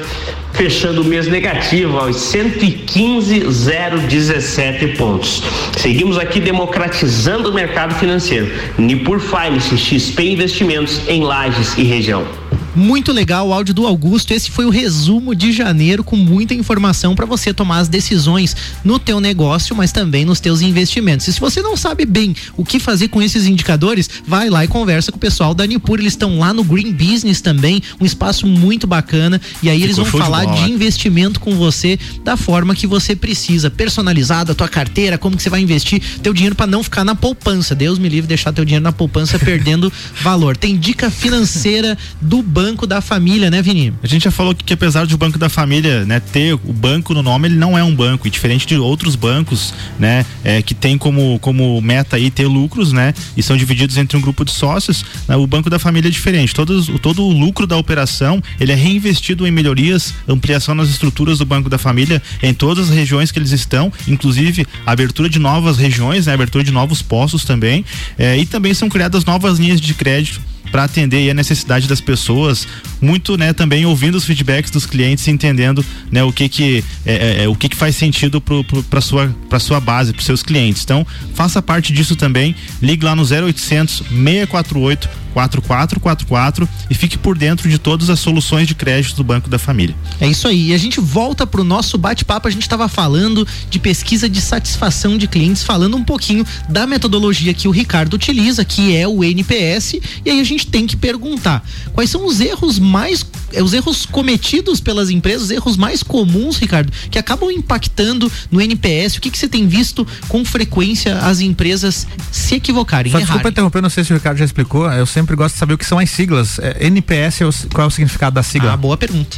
fechando 0.52 1.02
o 1.02 1.04
mês 1.04 1.26
negativo 1.26 1.98
aos 1.98 2.14
115,017 2.16 4.88
pontos. 4.96 5.42
Seguimos 5.78 6.18
aqui 6.18 6.40
democratizando 6.40 7.50
o 7.50 7.54
mercado 7.54 7.94
financeiro. 7.94 8.50
Nipur 8.76 9.20
Finance 9.20 9.78
XP 9.78 10.32
Investimentos 10.32 11.00
em 11.08 11.22
Lages 11.22 11.78
e 11.78 11.84
região. 11.84 12.39
Muito 12.80 13.12
legal 13.12 13.48
o 13.48 13.52
áudio 13.52 13.74
do 13.74 13.86
Augusto. 13.86 14.32
Esse 14.32 14.50
foi 14.50 14.64
o 14.64 14.70
resumo 14.70 15.34
de 15.34 15.52
janeiro 15.52 16.02
com 16.02 16.16
muita 16.16 16.54
informação 16.54 17.14
para 17.14 17.26
você 17.26 17.52
tomar 17.52 17.80
as 17.80 17.88
decisões 17.88 18.56
no 18.82 18.98
teu 18.98 19.20
negócio, 19.20 19.76
mas 19.76 19.92
também 19.92 20.24
nos 20.24 20.40
teus 20.40 20.62
investimentos. 20.62 21.28
E 21.28 21.32
se 21.34 21.38
você 21.38 21.60
não 21.60 21.76
sabe 21.76 22.06
bem 22.06 22.34
o 22.56 22.64
que 22.64 22.80
fazer 22.80 23.08
com 23.08 23.20
esses 23.20 23.46
indicadores, 23.46 24.08
vai 24.26 24.48
lá 24.48 24.64
e 24.64 24.68
conversa 24.68 25.12
com 25.12 25.18
o 25.18 25.20
pessoal 25.20 25.52
da 25.52 25.66
Nipur. 25.66 25.98
Eles 26.00 26.14
estão 26.14 26.38
lá 26.38 26.54
no 26.54 26.64
Green 26.64 26.90
Business 26.90 27.42
também, 27.42 27.82
um 28.00 28.06
espaço 28.06 28.46
muito 28.46 28.86
bacana. 28.86 29.38
E 29.62 29.68
aí 29.68 29.82
eles 29.82 29.96
Ficou 29.96 30.10
vão 30.10 30.20
de 30.20 30.26
falar 30.26 30.44
bola. 30.46 30.64
de 30.64 30.72
investimento 30.72 31.38
com 31.38 31.54
você 31.56 31.98
da 32.24 32.34
forma 32.34 32.74
que 32.74 32.86
você 32.86 33.14
precisa, 33.14 33.70
personalizado 33.70 34.52
a 34.52 34.54
tua 34.54 34.68
carteira, 34.68 35.18
como 35.18 35.36
que 35.36 35.42
você 35.42 35.50
vai 35.50 35.60
investir 35.60 36.00
teu 36.22 36.32
dinheiro 36.32 36.56
para 36.56 36.66
não 36.66 36.82
ficar 36.82 37.04
na 37.04 37.14
poupança. 37.14 37.74
Deus 37.74 37.98
me 37.98 38.08
livre 38.08 38.22
de 38.22 38.28
deixar 38.28 38.54
teu 38.54 38.64
dinheiro 38.64 38.82
na 38.82 38.92
poupança 38.92 39.38
perdendo 39.38 39.92
valor. 40.22 40.56
Tem 40.56 40.78
dica 40.78 41.10
financeira 41.10 41.98
do 42.22 42.42
Banco 42.42 42.69
da 42.86 43.00
Família, 43.00 43.50
né, 43.50 43.62
Vini? 43.62 43.92
A 44.02 44.06
gente 44.06 44.24
já 44.24 44.30
falou 44.30 44.54
que, 44.54 44.64
que 44.64 44.74
apesar 44.74 45.06
de 45.06 45.14
o 45.14 45.18
Banco 45.18 45.38
da 45.38 45.48
Família, 45.48 46.04
né, 46.04 46.20
ter 46.20 46.54
o 46.54 46.72
banco 46.72 47.14
no 47.14 47.22
nome, 47.22 47.48
ele 47.48 47.56
não 47.56 47.76
é 47.76 47.82
um 47.82 47.94
banco. 47.94 48.26
E 48.26 48.30
diferente 48.30 48.66
de 48.66 48.76
outros 48.76 49.16
bancos, 49.16 49.74
né, 49.98 50.24
é, 50.44 50.62
que 50.62 50.74
tem 50.74 50.96
como, 50.96 51.38
como 51.40 51.80
meta 51.80 52.16
aí 52.16 52.30
ter 52.30 52.46
lucros, 52.46 52.92
né, 52.92 53.14
e 53.36 53.42
são 53.42 53.56
divididos 53.56 53.96
entre 53.96 54.16
um 54.16 54.20
grupo 54.20 54.44
de 54.44 54.52
sócios, 54.52 55.04
né, 55.28 55.36
o 55.36 55.46
Banco 55.46 55.68
da 55.68 55.78
Família 55.78 56.08
é 56.08 56.10
diferente. 56.10 56.54
Todos, 56.54 56.86
todo 57.00 57.24
o 57.24 57.32
lucro 57.32 57.66
da 57.66 57.76
operação, 57.76 58.42
ele 58.58 58.72
é 58.72 58.74
reinvestido 58.74 59.46
em 59.46 59.50
melhorias, 59.50 60.14
ampliação 60.28 60.74
nas 60.74 60.88
estruturas 60.88 61.38
do 61.38 61.46
Banco 61.46 61.68
da 61.68 61.78
Família 61.78 62.22
em 62.42 62.54
todas 62.54 62.90
as 62.90 62.96
regiões 62.96 63.30
que 63.30 63.38
eles 63.38 63.52
estão, 63.52 63.92
inclusive 64.06 64.66
abertura 64.86 65.28
de 65.28 65.38
novas 65.38 65.76
regiões, 65.76 66.26
né, 66.26 66.34
abertura 66.34 66.64
de 66.64 66.70
novos 66.70 67.02
postos 67.02 67.44
também, 67.44 67.84
é, 68.18 68.36
e 68.36 68.46
também 68.46 68.74
são 68.74 68.88
criadas 68.88 69.24
novas 69.24 69.58
linhas 69.58 69.80
de 69.80 69.94
crédito 69.94 70.40
para 70.70 70.84
atender 70.84 71.30
a 71.30 71.34
necessidade 71.34 71.88
das 71.88 72.00
pessoas, 72.00 72.66
muito, 73.00 73.36
né, 73.36 73.52
também 73.52 73.86
ouvindo 73.86 74.16
os 74.16 74.24
feedbacks 74.24 74.70
dos 74.70 74.86
clientes 74.86 75.26
entendendo, 75.28 75.84
né, 76.10 76.22
o 76.22 76.32
que 76.32 76.48
que 76.48 76.84
é, 77.04 77.12
é, 77.12 77.44
é, 77.44 77.48
o 77.48 77.54
que 77.54 77.68
que 77.68 77.76
faz 77.76 77.96
sentido 77.96 78.40
para 78.40 79.00
sua 79.00 79.34
para 79.48 79.58
sua 79.58 79.80
base, 79.80 80.12
para 80.12 80.22
seus 80.22 80.42
clientes. 80.42 80.82
Então, 80.84 81.06
faça 81.34 81.60
parte 81.60 81.92
disso 81.92 82.14
também. 82.14 82.54
Ligue 82.80 83.04
lá 83.04 83.16
no 83.16 83.22
0800 83.22 84.04
648 84.08 85.20
4444 85.32 86.68
e 86.88 86.94
fique 86.94 87.16
por 87.16 87.36
dentro 87.36 87.68
de 87.68 87.78
todas 87.78 88.10
as 88.10 88.18
soluções 88.18 88.66
de 88.66 88.74
crédito 88.74 89.16
do 89.16 89.24
Banco 89.24 89.48
da 89.48 89.58
Família. 89.58 89.94
É 90.20 90.26
isso 90.26 90.46
aí. 90.48 90.68
E 90.68 90.74
a 90.74 90.78
gente 90.78 91.00
volta 91.00 91.46
pro 91.46 91.64
nosso 91.64 91.96
bate-papo. 91.96 92.48
A 92.48 92.50
gente 92.50 92.62
estava 92.62 92.88
falando 92.88 93.46
de 93.68 93.78
pesquisa 93.78 94.28
de 94.28 94.40
satisfação 94.40 95.16
de 95.16 95.26
clientes, 95.26 95.62
falando 95.62 95.96
um 95.96 96.04
pouquinho 96.04 96.44
da 96.68 96.86
metodologia 96.86 97.54
que 97.54 97.68
o 97.68 97.70
Ricardo 97.70 98.14
utiliza, 98.14 98.64
que 98.64 98.94
é 98.94 99.06
o 99.06 99.22
NPS. 99.22 99.94
E 100.24 100.30
aí 100.30 100.40
a 100.40 100.44
gente 100.44 100.59
tem 100.66 100.86
que 100.86 100.96
perguntar: 100.96 101.64
quais 101.92 102.10
são 102.10 102.26
os 102.26 102.40
erros 102.40 102.78
mais. 102.78 103.24
eh, 103.52 103.62
Os 103.62 103.72
erros 103.72 104.06
cometidos 104.06 104.80
pelas 104.80 105.10
empresas, 105.10 105.42
os 105.44 105.50
erros 105.50 105.76
mais 105.76 106.02
comuns, 106.02 106.56
Ricardo, 106.58 106.92
que 107.10 107.18
acabam 107.18 107.50
impactando 107.50 108.30
no 108.50 108.60
NPS. 108.60 109.16
O 109.16 109.20
que, 109.20 109.30
que 109.30 109.38
você 109.38 109.48
tem 109.48 109.66
visto 109.66 110.06
com 110.28 110.44
frequência 110.44 111.18
as 111.18 111.40
empresas 111.40 112.06
se 112.32 112.54
equivocarem? 112.56 113.10
Só 113.12 113.18
desculpa 113.18 113.48
interromper, 113.48 113.80
não 113.82 113.90
sei 113.90 114.04
se 114.04 114.12
o 114.12 114.16
Ricardo 114.16 114.38
já 114.38 114.44
explicou. 114.44 114.90
Eu 114.90 115.06
sempre 115.06 115.34
gosto 115.36 115.54
de 115.54 115.58
saber 115.58 115.74
o 115.74 115.78
que 115.78 115.86
são 115.86 115.98
as 115.98 116.10
siglas. 116.10 116.58
É, 116.58 116.86
NPS, 116.86 117.40
é 117.42 117.46
o- 117.46 117.52
qual 117.72 117.84
é 117.84 117.88
o 117.88 117.90
significado 117.90 118.34
da 118.34 118.42
sigla? 118.42 118.72
Ah, 118.72 118.76
boa 118.76 118.96
pergunta. 118.96 119.36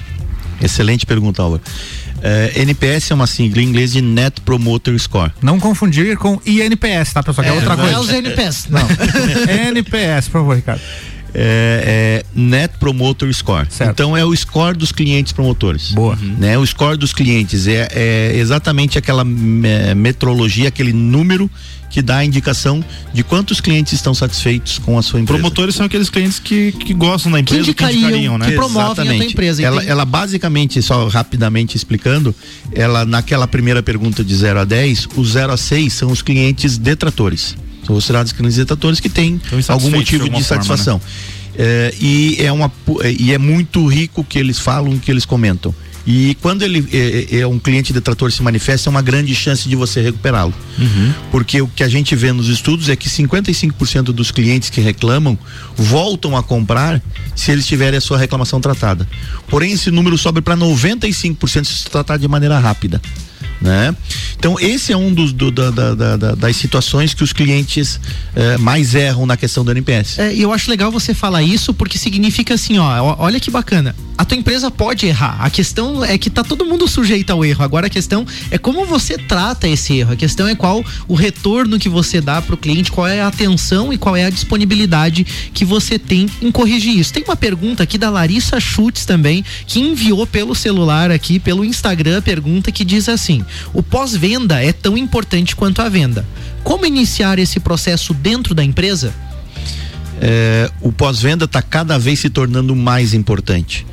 Excelente 0.60 1.04
pergunta, 1.06 1.42
Álvaro. 1.42 1.62
É, 2.24 2.52
NPS 2.62 3.10
é 3.10 3.14
uma 3.16 3.26
sigla 3.26 3.60
em 3.60 3.64
inglês 3.66 3.90
de 3.92 4.00
Net 4.00 4.40
Promoter 4.42 4.96
Score. 4.96 5.32
Não 5.42 5.58
confundir 5.58 6.16
com 6.16 6.40
INPS, 6.46 7.12
tá, 7.12 7.20
pessoal? 7.20 7.44
Que 7.44 7.50
é, 7.50 7.52
outra 7.52 7.70
não 7.70 7.76
coisa. 7.84 7.96
é 7.96 7.98
os 7.98 8.08
NPS. 8.10 8.66
Não. 8.70 8.86
NPS, 9.70 10.26
por 10.26 10.32
favor, 10.40 10.54
Ricardo. 10.54 10.80
É, 11.35 12.22
é 12.24 12.24
Net 12.35 12.74
Promoter 12.78 13.33
Score. 13.33 13.66
Então 13.80 14.16
é 14.16 14.24
o 14.24 14.35
score 14.35 14.76
dos 14.76 14.93
clientes 14.93 15.33
promotores. 15.33 15.93
Boa. 15.93 16.16
Né? 16.16 16.59
O 16.59 16.66
score 16.66 16.97
dos 16.97 17.12
clientes 17.12 17.66
é, 17.66 17.89
é 17.93 18.37
exatamente 18.37 18.99
aquela 18.99 19.24
metrologia, 19.24 20.68
aquele 20.68 20.93
número 20.93 21.51
que 21.93 22.01
dá 22.01 22.16
a 22.16 22.24
indicação 22.24 22.83
de 23.12 23.22
quantos 23.22 23.61
clientes 23.61 23.93
estão 23.93 24.14
satisfeitos 24.14 24.78
com 24.78 24.99
a 24.99 25.03
sua 25.03 25.20
empresa. 25.20 25.39
Promotores 25.39 25.74
são 25.74 25.85
aqueles 25.85 26.09
clientes 26.09 26.39
que, 26.39 26.72
que 26.72 26.95
gostam 26.95 27.30
da 27.30 27.39
empresa, 27.39 27.64
que 27.64 27.85
indicariam, 27.85 28.39
né? 28.39 28.47
Exatamente. 28.55 29.37
Ela, 29.62 29.85
ela 29.85 30.05
basicamente, 30.07 30.80
só 30.80 31.07
rapidamente 31.09 31.76
explicando, 31.76 32.35
ela 32.74 33.05
naquela 33.05 33.47
primeira 33.47 33.83
pergunta 33.83 34.24
de 34.24 34.35
0 34.35 34.61
a 34.61 34.64
10, 34.64 35.09
o 35.16 35.24
0 35.24 35.53
a 35.53 35.57
6 35.59 35.93
são 35.93 36.11
os 36.11 36.22
clientes 36.22 36.78
detratores. 36.78 37.55
São 37.85 37.95
considerados 37.95 38.33
clientes 38.33 38.57
detratores 38.57 39.01
que 39.01 39.09
têm 39.09 39.41
algum 39.68 39.91
motivo 39.91 40.24
de 40.24 40.30
de, 40.30 40.37
alguma 40.37 40.43
forma, 40.43 40.43
satisfação. 40.43 41.01
É, 41.55 41.95
e, 42.01 42.37
é 42.39 42.51
uma, 42.51 42.72
é, 43.01 43.12
e 43.12 43.33
é 43.33 43.39
muito 43.39 43.87
rico 43.87 44.22
o 44.22 44.24
que 44.24 44.39
eles 44.39 44.59
falam, 44.59 44.93
o 44.93 44.99
que 44.99 45.11
eles 45.11 45.24
comentam. 45.24 45.74
E 46.07 46.37
quando 46.41 46.62
ele 46.62 46.85
é, 46.93 47.41
é 47.41 47.47
um 47.47 47.59
cliente 47.59 47.93
detrator 47.93 48.33
se 48.33 48.43
manifesta, 48.43 48.89
é 48.89 48.91
uma 48.91 49.03
grande 49.03 49.35
chance 49.35 49.68
de 49.68 49.76
você 49.76 50.01
recuperá-lo. 50.01 50.53
Porque 51.30 51.62
o 51.62 51.68
que 51.68 51.85
a 51.85 51.89
gente 51.89 52.16
vê 52.16 52.33
nos 52.33 52.49
estudos 52.49 52.89
é 52.89 52.97
que 52.97 53.09
55% 53.09 54.05
dos 54.07 54.30
clientes 54.30 54.68
que 54.68 54.80
reclamam 54.80 55.39
voltam 55.76 56.37
a 56.37 56.43
comprar 56.43 57.01
se 57.37 57.53
eles 57.53 57.66
tiverem 57.66 57.99
a 57.99 58.01
sua 58.01 58.18
reclamação 58.18 58.61
tratada. 58.61 59.09
Porém, 59.49 59.72
esse 59.72 59.91
número 59.91 60.18
sobe 60.18 60.41
para 60.41 60.57
95% 60.57 61.64
se 61.64 61.76
se 61.76 61.85
tratar 61.89 62.16
de 62.16 62.26
maneira 62.26 62.59
rápida. 62.59 63.01
Né? 63.62 63.94
Então, 64.36 64.58
esse 64.58 64.92
é 64.92 64.96
um 64.96 65.14
dos 65.14 65.32
do- 65.32 65.52
da- 65.52 65.70
da- 65.70 65.94
da- 65.94 66.16
da- 66.16 66.34
das 66.34 66.56
situações 66.56 67.14
que 67.14 67.22
os 67.22 67.32
clientes 67.32 68.00
eh, 68.34 68.58
mais 68.58 68.92
erram 68.94 69.24
na 69.24 69.36
questão 69.36 69.64
do 69.64 69.70
NPS. 69.70 70.18
É, 70.18 70.34
eu 70.34 70.52
acho 70.52 70.68
legal 70.68 70.90
você 70.90 71.14
falar 71.14 71.42
isso 71.44 71.72
porque 71.72 71.96
significa 71.96 72.54
assim, 72.54 72.76
ó, 72.78 73.14
olha 73.18 73.38
que 73.38 73.50
bacana. 73.50 73.94
A 74.18 74.24
tua 74.24 74.36
empresa 74.36 74.70
pode 74.70 75.06
errar. 75.06 75.36
A 75.40 75.48
questão 75.48 76.04
é 76.04 76.18
que 76.18 76.28
tá 76.28 76.42
todo 76.42 76.64
mundo 76.64 76.88
sujeito 76.88 77.30
ao 77.30 77.44
erro. 77.44 77.62
Agora 77.62 77.86
a 77.86 77.90
questão 77.90 78.26
é 78.50 78.58
como 78.58 78.84
você 78.84 79.16
trata 79.16 79.68
esse 79.68 79.98
erro. 79.98 80.12
A 80.12 80.16
questão 80.16 80.48
é 80.48 80.54
qual 80.54 80.84
o 81.06 81.14
retorno 81.14 81.78
que 81.78 81.88
você 81.88 82.20
dá 82.20 82.40
pro 82.42 82.56
cliente, 82.56 82.90
qual 82.90 83.06
é 83.06 83.20
a 83.20 83.28
atenção 83.28 83.92
e 83.92 83.98
qual 83.98 84.16
é 84.16 84.24
a 84.24 84.30
disponibilidade 84.30 85.24
que 85.54 85.64
você 85.64 85.98
tem 85.98 86.28
em 86.40 86.50
corrigir 86.50 86.96
isso. 86.98 87.12
Tem 87.12 87.22
uma 87.22 87.36
pergunta 87.36 87.82
aqui 87.82 87.96
da 87.98 88.10
Larissa 88.10 88.58
Schutz 88.60 89.04
também, 89.04 89.44
que 89.66 89.78
enviou 89.80 90.26
pelo 90.26 90.54
celular 90.54 91.10
aqui, 91.10 91.38
pelo 91.38 91.64
Instagram, 91.64 92.22
pergunta 92.22 92.70
que 92.72 92.84
diz 92.84 93.08
assim: 93.08 93.44
"O 93.72 93.82
pós-venda 93.82 94.62
é 94.62 94.72
tão 94.72 94.96
importante 94.96 95.55
quanto 95.57 95.80
a 95.82 95.88
venda. 95.88 96.26
Como 96.62 96.86
iniciar 96.86 97.38
esse 97.38 97.61
processo 97.61 98.14
dentro 98.14 98.55
da 98.55 98.64
empresa?" 98.64 99.12
É, 100.20 100.70
o 100.80 100.92
pós-venda 100.92 101.46
está 101.46 101.61
cada 101.61 101.98
vez 101.98 102.20
se 102.20 102.30
tornando 102.30 102.76
mais 102.76 103.12
importante, 103.12 103.84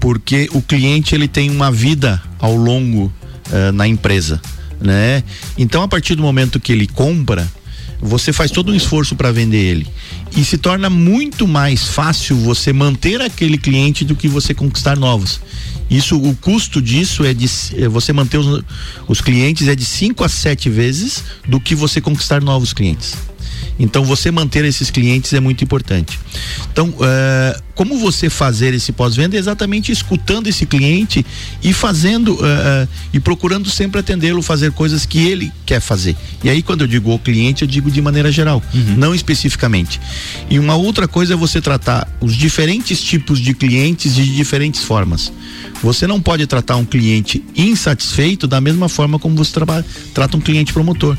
porque 0.00 0.48
o 0.52 0.62
cliente 0.62 1.14
ele 1.14 1.28
tem 1.28 1.50
uma 1.50 1.70
vida 1.70 2.22
ao 2.38 2.56
longo 2.56 3.12
eh, 3.52 3.70
na 3.70 3.86
empresa, 3.86 4.40
né? 4.80 5.22
Então 5.56 5.82
a 5.82 5.88
partir 5.88 6.16
do 6.16 6.22
momento 6.22 6.58
que 6.58 6.72
ele 6.72 6.86
compra, 6.86 7.46
você 8.00 8.32
faz 8.32 8.50
todo 8.50 8.72
um 8.72 8.74
esforço 8.74 9.14
para 9.14 9.30
vender 9.30 9.58
ele 9.58 9.86
e 10.36 10.44
se 10.44 10.58
torna 10.58 10.90
muito 10.90 11.46
mais 11.46 11.84
fácil 11.84 12.36
você 12.36 12.72
manter 12.72 13.20
aquele 13.22 13.56
cliente 13.56 14.04
do 14.04 14.16
que 14.16 14.26
você 14.26 14.52
conquistar 14.52 14.96
novos. 14.96 15.40
Isso, 15.88 16.16
o 16.16 16.34
custo 16.36 16.82
disso 16.82 17.24
é 17.24 17.32
de 17.32 17.46
eh, 17.76 17.88
você 17.88 18.12
manter 18.12 18.38
os, 18.38 18.62
os 19.06 19.20
clientes 19.20 19.68
é 19.68 19.74
de 19.74 19.84
5 19.84 20.24
a 20.24 20.28
7 20.28 20.68
vezes 20.68 21.22
do 21.46 21.60
que 21.60 21.74
você 21.74 22.00
conquistar 22.00 22.42
novos 22.42 22.72
clientes. 22.72 23.14
Então 23.78 24.04
você 24.04 24.30
manter 24.30 24.64
esses 24.64 24.90
clientes 24.90 25.32
é 25.32 25.40
muito 25.40 25.62
importante. 25.62 26.18
Então, 26.72 26.94
eh, 27.00 27.60
como 27.74 27.98
você 27.98 28.30
fazer 28.30 28.72
esse 28.72 28.90
pós-venda 28.90 29.36
é 29.36 29.38
exatamente 29.38 29.92
escutando 29.92 30.46
esse 30.46 30.64
cliente 30.64 31.24
e 31.62 31.72
fazendo 31.72 32.38
eh, 32.42 32.84
eh, 32.84 32.88
e 33.12 33.20
procurando 33.20 33.68
sempre 33.68 34.00
atendê-lo, 34.00 34.40
fazer 34.40 34.72
coisas 34.72 35.04
que 35.04 35.18
ele 35.26 35.52
quer 35.66 35.80
fazer. 35.80 36.16
E 36.42 36.48
aí, 36.48 36.62
quando 36.62 36.82
eu 36.82 36.86
digo 36.86 37.12
o 37.12 37.18
cliente, 37.18 37.62
eu 37.62 37.68
digo 37.68 37.90
de 37.90 38.00
maneira 38.00 38.32
geral, 38.32 38.62
não 38.96 39.14
especificamente. 39.14 40.00
E 40.48 40.58
uma 40.58 40.74
outra 40.74 41.06
coisa 41.06 41.34
é 41.34 41.36
você 41.36 41.60
tratar 41.60 42.08
os 42.20 42.34
diferentes 42.34 43.02
tipos 43.02 43.38
de 43.38 43.52
clientes 43.52 44.14
de 44.14 44.34
diferentes 44.34 44.82
formas. 44.82 45.30
Você 45.82 46.06
não 46.06 46.20
pode 46.20 46.46
tratar 46.46 46.76
um 46.76 46.84
cliente 46.84 47.44
insatisfeito 47.54 48.46
da 48.46 48.60
mesma 48.60 48.88
forma 48.88 49.18
como 49.18 49.36
você 49.36 49.52
traba- 49.52 49.84
trata 50.14 50.36
um 50.36 50.40
cliente 50.40 50.72
promotor. 50.72 51.16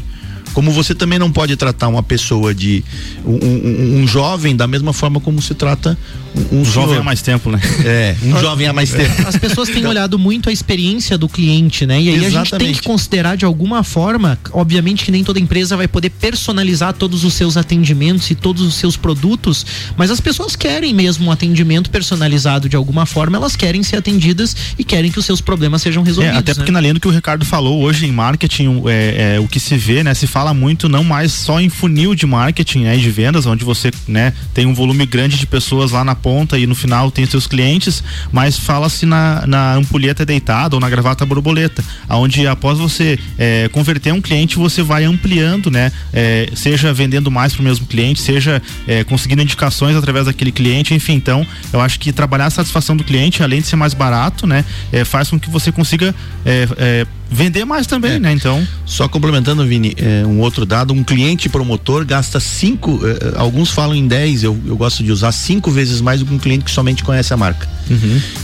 Como 0.58 0.72
você 0.72 0.96
também 0.96 1.20
não 1.20 1.32
pode 1.32 1.56
tratar 1.56 1.88
uma 1.88 2.02
pessoa 2.02 2.52
de 2.52 2.84
um, 3.24 3.36
um- 3.46 4.02
um 4.02 4.08
jovem 4.08 4.56
da 4.56 4.66
mesma 4.66 4.92
forma 4.92 5.20
como 5.20 5.40
se 5.40 5.54
trata 5.54 5.96
um, 6.52 6.62
um 6.62 6.66
jovem 6.66 6.90
senhor. 6.90 7.02
há 7.02 7.04
mais 7.04 7.22
tempo, 7.22 7.52
né? 7.52 7.60
É, 7.86 8.16
um 8.24 8.38
jovem 8.40 8.68
há 8.68 8.74
mais 8.74 8.92
tempo. 8.92 9.28
As 9.28 9.36
pessoas 9.38 9.70
têm 9.70 9.86
olhado 9.86 10.18
muito 10.20 10.50
a 10.50 10.52
experiência 10.52 11.18
do 11.18 11.28
cliente, 11.30 11.86
né? 11.86 12.02
E 12.02 12.10
aí 12.10 12.16
a 12.16 12.30
gente 12.30 12.32
tem 12.32 12.42
Exatamente. 12.42 12.82
que 12.82 12.88
considerar 12.88 13.36
de 13.38 13.46
alguma 13.46 13.84
forma, 13.84 14.38
obviamente 14.52 15.06
que 15.06 15.12
nem 15.12 15.24
toda 15.24 15.40
empresa 15.40 15.78
vai 15.78 15.88
poder 15.88 16.10
personalizar 16.10 16.94
todos 16.94 17.24
os 17.24 17.34
seus 17.34 17.56
atendimentos 17.58 18.30
e 18.32 18.36
todos 18.36 18.64
os 18.64 18.76
seus 18.76 18.98
produtos, 18.98 19.66
mas 19.96 20.12
as 20.12 20.20
pessoas 20.20 20.56
querem 20.56 20.94
mesmo 20.94 21.28
um 21.28 21.32
atendimento 21.32 21.90
personalizado 21.90 22.68
de 22.70 22.76
alguma 22.76 23.06
forma, 23.06 23.38
elas 23.38 23.56
querem 23.56 23.84
ser 23.84 23.98
atendidas 23.98 24.56
e 24.78 24.84
querem 24.84 25.12
que 25.12 25.20
os 25.20 25.26
seus 25.26 25.42
problemas 25.42 25.82
sejam 25.82 26.04
É, 26.04 26.06
resolvidos. 26.06 26.38
até 26.38 26.54
porque 26.54 26.72
né? 26.72 26.76
na 26.76 26.82
linha 26.82 26.94
do 26.94 27.00
que 27.00 27.08
o 27.08 27.12
Ricardo 27.12 27.46
falou 27.46 27.82
hoje 27.82 28.06
em 28.06 28.12
marketing, 28.12 28.68
o- 28.68 28.90
é, 28.90 29.36
é, 29.36 29.40
o 29.40 29.48
que 29.48 29.60
se 29.60 29.78
vê, 29.78 30.04
né, 30.04 30.14
se 30.14 30.28
fala 30.28 30.54
muito 30.54 30.88
não 30.90 31.04
mais 31.04 31.32
só 31.32 31.60
em 31.62 31.70
funil 31.70 32.14
de 32.16 32.26
marketing, 32.26 32.80
né, 32.84 32.98
e 32.98 33.02
de 33.02 33.10
vendas, 33.10 33.46
onde 33.46 33.64
você, 33.64 33.92
né, 34.08 34.34
tem 34.54 34.66
um 34.66 34.74
volume 34.74 35.06
grande 35.06 35.38
de 35.38 35.46
pessoas 35.46 35.92
lá 35.92 36.04
na 36.04 36.16
ponta 36.28 36.60
e 36.60 36.68
no 36.68 36.76
final 36.76 37.10
tem 37.10 37.26
seus 37.26 37.48
clientes, 37.48 38.04
mas 38.34 38.60
fala-se 38.60 39.06
na, 39.06 39.48
na 39.48 39.76
ampulheta 39.76 40.26
deitada 40.26 40.76
ou 40.76 40.80
na 40.82 40.90
gravata 40.90 41.26
borboleta, 41.26 41.82
aonde 42.10 42.46
após 42.46 42.78
você 42.78 43.18
é, 43.38 43.70
converter 43.70 44.12
um 44.12 44.20
cliente, 44.20 44.58
você 44.58 44.84
vai 44.84 45.06
ampliando, 45.06 45.72
né? 45.72 45.90
É, 46.12 46.50
seja 46.54 46.92
vendendo 46.92 47.32
mais 47.32 47.54
para 47.54 47.62
o 47.62 47.64
mesmo 47.64 47.88
cliente, 47.88 48.20
seja 48.20 48.62
é, 48.86 49.06
conseguindo 49.06 49.42
indicações 49.42 49.96
através 49.96 50.26
daquele 50.26 50.52
cliente, 50.52 50.94
enfim. 50.94 51.14
Então, 51.14 51.48
eu 51.72 51.80
acho 51.80 51.98
que 51.98 52.12
trabalhar 52.12 52.48
a 52.48 52.50
satisfação 52.50 52.98
do 52.98 53.06
cliente, 53.06 53.42
além 53.42 53.62
de 53.62 53.68
ser 53.68 53.78
mais 53.78 53.94
barato, 53.94 54.46
né? 54.46 54.66
Faz 55.06 55.30
com 55.30 55.40
que 55.40 55.50
você 55.50 55.72
consiga 55.72 56.14
vender 57.30 57.66
mais 57.66 57.88
também, 57.88 58.14
É. 58.14 58.20
né? 58.20 58.32
Então. 58.32 58.66
Só 58.86 59.08
complementando, 59.08 59.66
Vini, 59.66 59.94
é, 59.98 60.26
um 60.26 60.40
outro 60.40 60.66
dado, 60.66 60.94
um 60.94 61.04
cliente 61.04 61.50
promotor 61.50 62.06
gasta 62.06 62.40
cinco, 62.40 63.00
é, 63.06 63.36
é, 63.36 63.40
alguns 63.40 63.70
falam 63.72 63.96
em 63.96 64.08
10, 64.08 64.44
eu, 64.44 64.60
eu 64.66 64.78
gosto 64.78 65.04
de 65.04 65.12
usar 65.12 65.32
cinco 65.32 65.70
vezes 65.70 66.02
mais 66.02 66.20
do 66.22 66.26
que 66.26 66.34
um 66.34 66.40
cliente 66.40 66.64
que 66.66 66.72
somente 66.72 67.04
conhece 67.04 67.34
a 67.34 67.38
marca. 67.38 67.68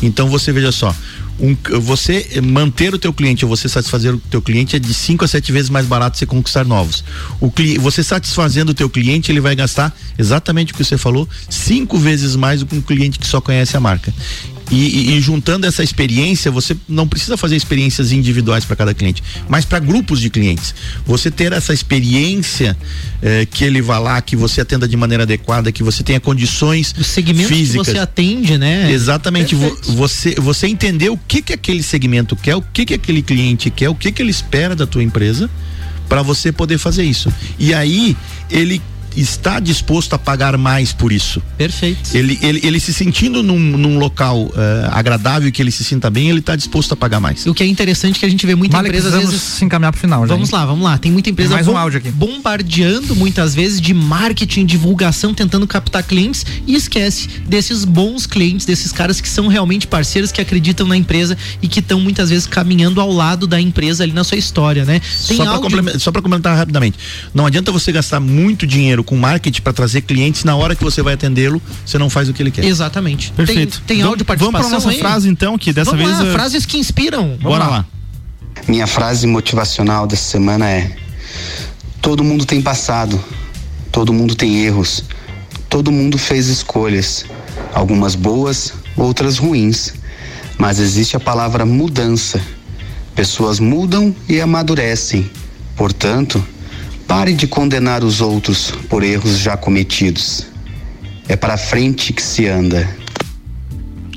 Então 0.01 0.29
você 0.29 0.51
veja 0.51 0.71
só, 0.71 0.95
um, 1.39 1.55
você 1.81 2.39
manter 2.43 2.93
o 2.93 2.99
teu 2.99 3.11
cliente 3.11 3.43
ou 3.43 3.49
você 3.49 3.67
satisfazer 3.67 4.13
o 4.13 4.17
teu 4.17 4.41
cliente 4.41 4.75
é 4.75 4.79
de 4.79 4.93
5 4.93 5.25
a 5.25 5.27
7 5.27 5.51
vezes 5.51 5.69
mais 5.69 5.85
barato 5.85 6.17
você 6.17 6.25
conquistar 6.25 6.63
novos. 6.65 7.03
O 7.39 7.49
cli, 7.49 7.77
você 7.77 8.03
satisfazendo 8.03 8.69
o 8.69 8.73
teu 8.73 8.89
cliente, 8.89 9.31
ele 9.31 9.41
vai 9.41 9.55
gastar 9.55 9.95
exatamente 10.17 10.73
o 10.73 10.75
que 10.75 10.83
você 10.83 10.97
falou, 10.97 11.27
cinco 11.49 11.97
vezes 11.97 12.35
mais 12.35 12.59
do 12.59 12.65
que 12.65 12.75
um 12.75 12.81
cliente 12.81 13.17
que 13.17 13.25
só 13.27 13.41
conhece 13.41 13.75
a 13.75 13.79
marca. 13.79 14.13
E, 14.71 14.75
e- 14.75 15.17
e 15.17 15.21
juntando 15.21 15.67
essa 15.67 15.83
experiência, 15.83 16.49
você 16.49 16.75
não 16.87 17.07
precisa 17.07 17.35
fazer 17.37 17.55
experiências 17.55 18.11
individuais 18.11 18.63
para 18.65 18.75
cada 18.75 18.93
cliente, 18.93 19.21
mas 19.47 19.65
para 19.65 19.79
grupos 19.79 20.19
de 20.19 20.29
clientes. 20.29 20.73
Você 21.05 21.29
ter 21.29 21.51
essa 21.53 21.73
experiência 21.73 22.75
eh, 23.21 23.45
que 23.49 23.63
ele 23.63 23.81
vá 23.81 23.99
lá, 23.99 24.21
que 24.21 24.35
você 24.35 24.61
atenda 24.61 24.87
de 24.87 24.95
maneira 24.97 25.23
adequada, 25.23 25.71
que 25.71 25.83
você 25.83 26.03
tenha 26.03 26.19
condições 26.19 26.93
segmento 27.03 27.49
que 27.49 27.55
físicas. 27.55 27.87
você 27.87 27.97
atende, 27.99 28.57
né? 28.57 28.91
Exatamente. 28.91 29.53
Vo-. 29.55 29.77
Você, 29.95 30.35
você 30.35 30.67
entender 30.67 31.09
o 31.09 31.17
que 31.17 31.41
que 31.41 31.53
aquele 31.53 31.83
segmento 31.83 32.35
quer, 32.35 32.55
o 32.55 32.61
que 32.61 32.85
que 32.85 32.93
aquele 32.93 33.21
cliente 33.21 33.69
quer, 33.69 33.89
o 33.89 33.95
que 33.95 34.11
que 34.11 34.21
ele 34.21 34.31
espera 34.31 34.75
da 34.75 34.87
tua 34.87 35.03
empresa, 35.03 35.49
para 36.09 36.21
você 36.21 36.51
poder 36.51 36.77
fazer 36.77 37.03
isso. 37.03 37.31
E 37.59 37.73
aí 37.73 38.15
ele 38.49 38.81
está 39.15 39.59
disposto 39.59 40.13
a 40.13 40.19
pagar 40.19 40.57
mais 40.57 40.91
por 40.93 41.11
isso. 41.11 41.41
Perfeito. 41.57 42.15
Ele, 42.15 42.37
ele, 42.41 42.59
ele 42.63 42.79
se 42.79 42.93
sentindo 42.93 43.41
num, 43.43 43.59
num 43.59 43.97
local 43.97 44.51
eh, 44.55 44.89
agradável 44.91 45.51
que 45.51 45.61
ele 45.61 45.71
se 45.71 45.83
sinta 45.83 46.09
bem, 46.09 46.29
ele 46.29 46.39
está 46.39 46.55
disposto 46.55 46.93
a 46.93 46.95
pagar 46.95 47.19
mais. 47.19 47.45
O 47.45 47.53
que 47.53 47.63
é 47.63 47.67
interessante 47.67 48.17
é 48.17 48.19
que 48.19 48.25
a 48.25 48.29
gente 48.29 48.45
vê 48.45 48.55
muita 48.55 48.77
Malik, 48.77 48.95
empresa 48.95 49.15
às 49.17 49.23
vezes 49.23 49.41
se 49.41 49.63
encaminhar 49.65 49.91
pro 49.91 50.01
final 50.01 50.21
já, 50.27 50.33
Vamos 50.33 50.49
hein? 50.49 50.55
lá, 50.55 50.65
vamos 50.65 50.83
lá. 50.83 50.97
Tem 50.97 51.11
muita 51.11 51.29
empresa 51.29 51.53
Mais 51.53 51.67
um 51.67 51.77
áudio 51.77 51.99
aqui. 51.99 52.11
bombardeando 52.11 53.15
muitas 53.15 53.55
vezes 53.55 53.79
de 53.81 53.93
marketing, 53.93 54.65
divulgação, 54.65 55.33
tentando 55.33 55.65
captar 55.67 56.03
clientes 56.03 56.45
e 56.67 56.75
esquece 56.75 57.27
desses 57.47 57.85
bons 57.85 58.25
clientes, 58.25 58.65
desses 58.65 58.91
caras 58.91 59.19
que 59.21 59.29
são 59.29 59.47
realmente 59.47 59.87
parceiros, 59.87 60.31
que 60.31 60.41
acreditam 60.41 60.87
na 60.87 60.95
empresa 60.97 61.37
e 61.61 61.67
que 61.67 61.79
estão 61.79 61.99
muitas 61.99 62.29
vezes 62.29 62.45
caminhando 62.47 62.99
ao 63.01 63.11
lado 63.11 63.47
da 63.47 63.59
empresa 63.59 64.03
ali 64.03 64.13
na 64.13 64.23
sua 64.23 64.37
história, 64.37 64.85
né? 64.85 64.99
Tem 65.27 65.37
Só 65.37 65.43
para 65.43 65.53
áudio- 65.53 65.61
complementar, 65.69 66.13
complementar 66.13 66.57
rapidamente. 66.57 66.97
Não 67.33 67.45
adianta 67.45 67.71
você 67.71 67.91
gastar 67.91 68.19
muito 68.19 68.65
dinheiro 68.67 69.02
com 69.03 69.15
marketing 69.15 69.61
para 69.61 69.73
trazer 69.73 70.01
clientes 70.01 70.43
na 70.43 70.55
hora 70.55 70.75
que 70.75 70.83
você 70.83 71.01
vai 71.01 71.13
atendê-lo, 71.13 71.61
você 71.85 71.97
não 71.97 72.09
faz 72.09 72.29
o 72.29 72.33
que 72.33 72.41
ele 72.41 72.51
quer. 72.51 72.63
Exatamente. 72.65 73.31
Perfeito. 73.33 73.77
Tem, 73.79 73.85
tem 73.87 73.97
Vamos- 73.97 74.11
áudio 74.11 74.25
vamos 74.25 74.37
pra 74.41 74.51
participação 74.51 74.71
nossa 74.79 74.89
aí? 74.89 74.99
frase, 74.99 75.29
então, 75.29 75.57
que 75.57 75.71
dessa 75.73 75.91
Vamos 75.91 76.05
vez, 76.05 76.19
Lá, 76.19 76.27
eh, 76.27 76.33
frases 76.33 76.65
que 76.65 76.77
inspiram. 76.77 77.21
Vamos 77.29 77.43
Bora 77.43 77.67
lá. 77.67 77.85
Minha 78.67 78.87
frase 78.87 79.27
motivacional 79.27 80.07
dessa 80.07 80.23
semana 80.29 80.69
é: 80.69 80.95
Todo 82.01 82.23
mundo 82.23 82.45
tem 82.45 82.61
passado, 82.61 83.21
todo 83.91 84.13
mundo 84.13 84.35
tem 84.35 84.63
erros, 84.65 85.03
todo 85.69 85.91
mundo 85.91 86.17
fez 86.17 86.47
escolhas, 86.47 87.25
algumas 87.73 88.15
boas, 88.15 88.73
outras 88.95 89.37
ruins, 89.37 89.93
mas 90.57 90.79
existe 90.79 91.15
a 91.15 91.19
palavra 91.19 91.65
mudança. 91.65 92.41
Pessoas 93.15 93.59
mudam 93.59 94.15
e 94.27 94.39
amadurecem. 94.41 95.29
Portanto, 95.75 96.43
pare 97.07 97.33
de 97.33 97.47
condenar 97.47 98.03
os 98.03 98.21
outros 98.21 98.71
por 98.89 99.03
erros 99.03 99.37
já 99.37 99.55
cometidos. 99.55 100.47
É 101.27 101.35
para 101.35 101.57
frente 101.57 102.11
que 102.11 102.21
se 102.21 102.47
anda. 102.47 103.03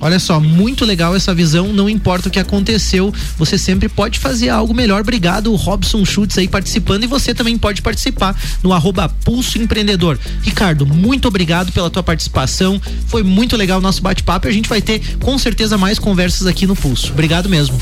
Olha 0.00 0.18
só, 0.18 0.38
muito 0.38 0.84
legal 0.84 1.16
essa 1.16 1.34
visão, 1.34 1.72
não 1.72 1.88
importa 1.88 2.28
o 2.28 2.30
que 2.30 2.38
aconteceu, 2.38 3.12
você 3.38 3.56
sempre 3.56 3.88
pode 3.88 4.18
fazer 4.18 4.50
algo 4.50 4.74
melhor. 4.74 5.00
Obrigado, 5.00 5.54
Robson 5.54 6.04
Schutz 6.04 6.36
aí 6.36 6.46
participando 6.46 7.04
e 7.04 7.06
você 7.06 7.34
também 7.34 7.56
pode 7.56 7.80
participar 7.80 8.38
no 8.62 8.72
arroba 8.72 9.08
Pulso 9.08 9.58
Empreendedor. 9.58 10.18
Ricardo, 10.42 10.84
muito 10.84 11.26
obrigado 11.28 11.72
pela 11.72 11.88
tua 11.88 12.02
participação, 12.02 12.80
foi 13.06 13.22
muito 13.22 13.56
legal 13.56 13.78
o 13.78 13.82
nosso 13.82 14.02
bate-papo 14.02 14.46
e 14.46 14.50
a 14.50 14.52
gente 14.52 14.68
vai 14.68 14.82
ter 14.82 15.00
com 15.18 15.38
certeza 15.38 15.78
mais 15.78 15.98
conversas 15.98 16.46
aqui 16.46 16.66
no 16.66 16.76
Pulso. 16.76 17.12
Obrigado 17.12 17.48
mesmo. 17.48 17.80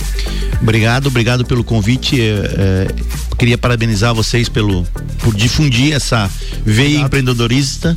Obrigado, 0.63 1.09
obrigado 1.09 1.45
pelo 1.45 1.65
convite. 1.65 2.21
é, 2.21 2.25
é, 2.25 2.89
queria 3.45 3.59
parabenizar 3.59 4.15
vocês 4.15 4.49
pelo 4.49 4.87
por 5.23 5.35
difundir 5.35 5.93
essa 5.93 6.31
veia 6.65 7.01
empreendedorista 7.01 7.95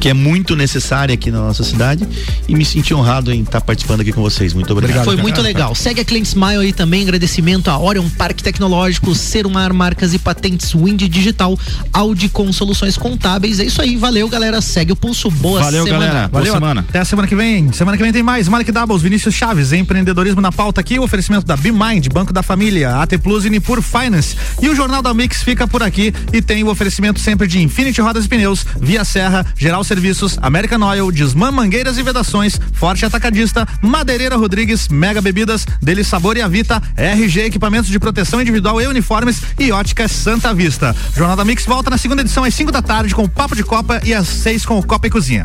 que 0.00 0.08
é 0.08 0.14
muito 0.14 0.54
necessária 0.56 1.14
aqui 1.14 1.30
na 1.30 1.38
nossa 1.38 1.64
cidade 1.64 2.06
e 2.48 2.54
me 2.54 2.64
senti 2.64 2.94
honrado 2.94 3.32
em 3.32 3.42
estar 3.42 3.60
participando 3.60 4.00
aqui 4.00 4.12
com 4.12 4.22
vocês. 4.22 4.52
Muito 4.52 4.72
obrigado. 4.72 5.04
Foi 5.04 5.16
muito 5.16 5.40
legal. 5.40 5.74
Segue 5.74 6.00
a 6.00 6.04
Client 6.04 6.26
Smile 6.26 6.58
aí 6.58 6.72
também. 6.72 7.02
Agradecimento 7.02 7.68
a 7.68 7.78
Orion 7.78 8.08
Parque 8.10 8.42
Tecnológico, 8.42 9.14
Serumar 9.14 9.72
Marcas 9.72 10.14
e 10.14 10.18
Patentes, 10.18 10.72
Wind 10.72 11.02
Digital, 11.02 11.58
Audi 11.92 12.28
com 12.28 12.52
soluções 12.52 12.96
contábeis. 12.96 13.60
É 13.60 13.64
isso 13.64 13.80
aí. 13.80 13.96
Valeu, 13.96 14.28
galera. 14.28 14.60
Segue 14.60 14.92
o 14.92 14.96
pulso. 14.96 15.30
Boa 15.30 15.62
semana. 15.70 16.28
Valeu, 16.28 16.54
Até 16.80 17.00
a 17.00 17.04
semana 17.04 17.28
que 17.28 17.36
vem. 17.36 17.72
Semana 17.72 17.96
que 17.96 18.02
vem 18.02 18.12
tem 18.12 18.22
mais. 18.22 18.48
Malik 18.48 18.70
Doubles, 18.72 19.02
Vinícius 19.02 19.34
Chaves, 19.34 19.72
empreendedorismo 19.72 20.40
na 20.40 20.52
pauta 20.52 20.80
aqui. 20.80 20.98
O 20.98 21.02
oferecimento 21.02 21.46
da 21.46 21.56
BeMind, 21.56 22.08
Banco 22.12 22.32
da 22.32 22.42
Família, 22.42 22.96
AT 22.96 23.18
Plus 23.18 23.44
e 23.44 23.50
Nipur 23.50 23.82
Finance. 23.82 24.36
E 24.60 24.68
o 24.68 24.74
Jornal 24.74 25.02
da 25.02 25.12
Mix 25.12 25.42
fica 25.42 25.66
por 25.66 25.82
aqui 25.82 26.12
e 26.32 26.42
tem 26.42 26.62
o 26.64 26.68
oferecimento 26.68 27.20
sempre 27.20 27.46
de 27.46 27.60
Infinity 27.60 28.00
Rodas 28.00 28.24
e 28.24 28.28
Pneus, 28.28 28.64
Via 28.80 29.04
Serra, 29.04 29.44
Geral 29.56 29.82
Serviços, 29.84 30.38
American 30.42 30.82
Oil, 30.82 31.10
Desmã 31.10 31.50
Mangueiras 31.50 31.98
e 31.98 32.02
Vedações, 32.02 32.60
Forte 32.72 33.04
Atacadista, 33.04 33.66
Madeireira 33.80 34.36
Rodrigues, 34.36 34.88
Mega 34.88 35.20
Bebidas, 35.20 35.66
Dele 35.82 36.04
Sabor 36.04 36.36
e 36.36 36.42
Avita, 36.42 36.82
RG 36.96 37.46
Equipamentos 37.46 37.90
de 37.90 37.98
Proteção 37.98 38.40
Individual 38.40 38.80
e 38.80 38.86
Uniformes 38.86 39.42
e 39.58 39.72
Ótica 39.72 40.06
Santa 40.08 40.52
Vista. 40.52 40.94
O 41.12 41.18
Jornal 41.18 41.36
da 41.36 41.44
Mix 41.44 41.64
volta 41.64 41.90
na 41.90 41.98
segunda 41.98 42.22
edição 42.22 42.44
às 42.44 42.54
5 42.54 42.70
da 42.70 42.82
tarde 42.82 43.14
com 43.14 43.24
o 43.24 43.28
Papo 43.28 43.56
de 43.56 43.64
Copa 43.64 44.00
e 44.04 44.12
às 44.12 44.28
6 44.28 44.66
com 44.66 44.78
o 44.78 44.86
Copa 44.86 45.06
e 45.06 45.10
Cozinha. 45.10 45.44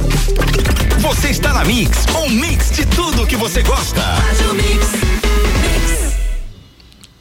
Você 0.99 1.30
está 1.30 1.53
na 1.53 1.64
Mix, 1.64 2.05
um 2.16 2.30
mix 2.30 2.72
de 2.72 2.86
tudo 2.86 3.26
que 3.26 3.36
você 3.36 3.64
gosta. 3.64 4.01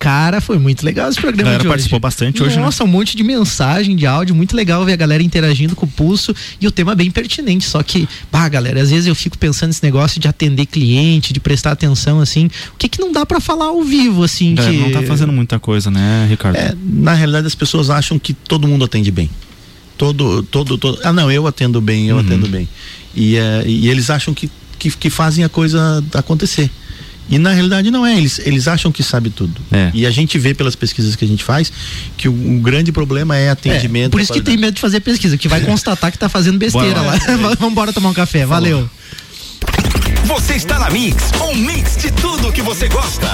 Cara, 0.01 0.41
foi 0.41 0.59
muito 0.59 0.83
legal 0.83 1.11
esse 1.11 1.21
programa 1.21 1.43
A 1.43 1.45
galera 1.45 1.59
de 1.61 1.67
hoje. 1.67 1.73
participou 1.73 2.01
bastante 2.01 2.43
hoje, 2.43 2.57
né? 2.57 2.63
Nossa, 2.63 2.83
um 2.83 2.87
monte 2.87 3.15
de 3.15 3.23
mensagem, 3.23 3.95
de 3.95 4.07
áudio, 4.07 4.35
muito 4.35 4.57
legal 4.57 4.83
ver 4.83 4.95
a 4.95 4.97
galera 4.97 5.23
interagindo 5.23 5.77
com 5.77 5.85
o 5.85 5.89
pulso 5.89 6.35
e 6.59 6.67
o 6.67 6.71
tema 6.71 6.95
bem 6.95 7.11
pertinente. 7.11 7.67
Só 7.67 7.83
que, 7.83 8.09
bah, 8.33 8.49
galera, 8.49 8.81
às 8.81 8.91
vezes 8.91 9.07
eu 9.07 9.15
fico 9.15 9.37
pensando 9.37 9.69
nesse 9.69 9.83
negócio 9.83 10.19
de 10.19 10.27
atender 10.27 10.65
cliente, 10.65 11.35
de 11.35 11.39
prestar 11.39 11.73
atenção, 11.73 12.19
assim. 12.19 12.47
O 12.73 12.79
que 12.79 12.89
que 12.89 12.99
não 12.99 13.13
dá 13.13 13.27
pra 13.27 13.41
falar 13.41 13.67
ao 13.67 13.85
vivo, 13.85 14.25
assim? 14.25 14.55
Galera, 14.55 14.75
que... 14.75 14.81
não 14.81 14.91
tá 14.91 15.03
fazendo 15.03 15.35
muita 15.35 15.59
coisa, 15.59 15.91
né, 15.91 16.27
Ricardo? 16.31 16.57
É, 16.57 16.75
na 16.83 17.13
realidade 17.13 17.47
as 17.47 17.55
pessoas 17.55 17.91
acham 17.91 18.19
que 18.19 18.33
todo 18.33 18.67
mundo 18.67 18.87
atende 18.87 19.11
bem. 19.11 19.29
Todo, 19.99 20.43
todo, 20.45 20.79
todo. 20.79 20.99
Ah, 21.05 21.13
não, 21.13 21.31
eu 21.31 21.47
atendo 21.47 21.79
bem, 21.79 22.09
eu 22.09 22.19
atendo 22.19 22.49
bem. 22.49 22.67
E, 23.15 23.37
é, 23.37 23.65
e 23.67 23.87
eles 23.91 24.09
acham 24.09 24.33
que, 24.33 24.51
que, 24.79 24.91
que 24.93 25.11
fazem 25.11 25.45
a 25.45 25.49
coisa 25.51 26.03
acontecer. 26.15 26.71
E 27.31 27.39
na 27.39 27.53
realidade 27.53 27.91
não 27.91 28.05
é, 28.05 28.17
eles, 28.17 28.41
eles 28.41 28.67
acham 28.67 28.91
que 28.91 29.03
sabe 29.03 29.31
tudo. 29.31 29.61
E 29.95 30.05
a 30.05 30.11
gente 30.11 30.39
vê 30.39 30.53
pelas 30.53 30.75
pesquisas 30.75 31.15
que 31.15 31.25
a 31.25 31.29
gente 31.29 31.45
faz 31.45 31.73
que 32.17 32.29
o, 32.29 32.33
o 32.33 32.61
grande 32.61 32.91
problema 32.91 33.37
é 33.37 33.51
atendimento. 33.51 34.09
É, 34.09 34.11
por 34.11 34.21
isso 34.21 34.33
que 34.33 34.41
tem 34.41 34.57
medo 34.57 34.75
de 34.75 34.81
fazer 34.81 35.01
pesquisa, 35.01 35.37
que 35.39 35.49
vai 35.49 35.61
constatar 35.61 36.11
que 36.11 36.19
tá 36.19 36.29
fazendo 36.29 36.59
besteira 36.59 37.01
lá. 37.01 37.17
Vamos 37.59 37.73
embora 37.73 37.93
tomar 37.93 38.11
um 38.11 38.15
café. 38.15 38.45
Valeu. 38.45 38.91
Você 40.25 40.55
está 40.55 40.79
na 40.79 40.91
Mix, 40.91 41.17
um 41.41 41.55
mix 41.55 41.97
de 41.97 42.11
tudo 42.13 42.53
que 42.53 42.63
você 42.63 42.89
gosta. 42.89 43.29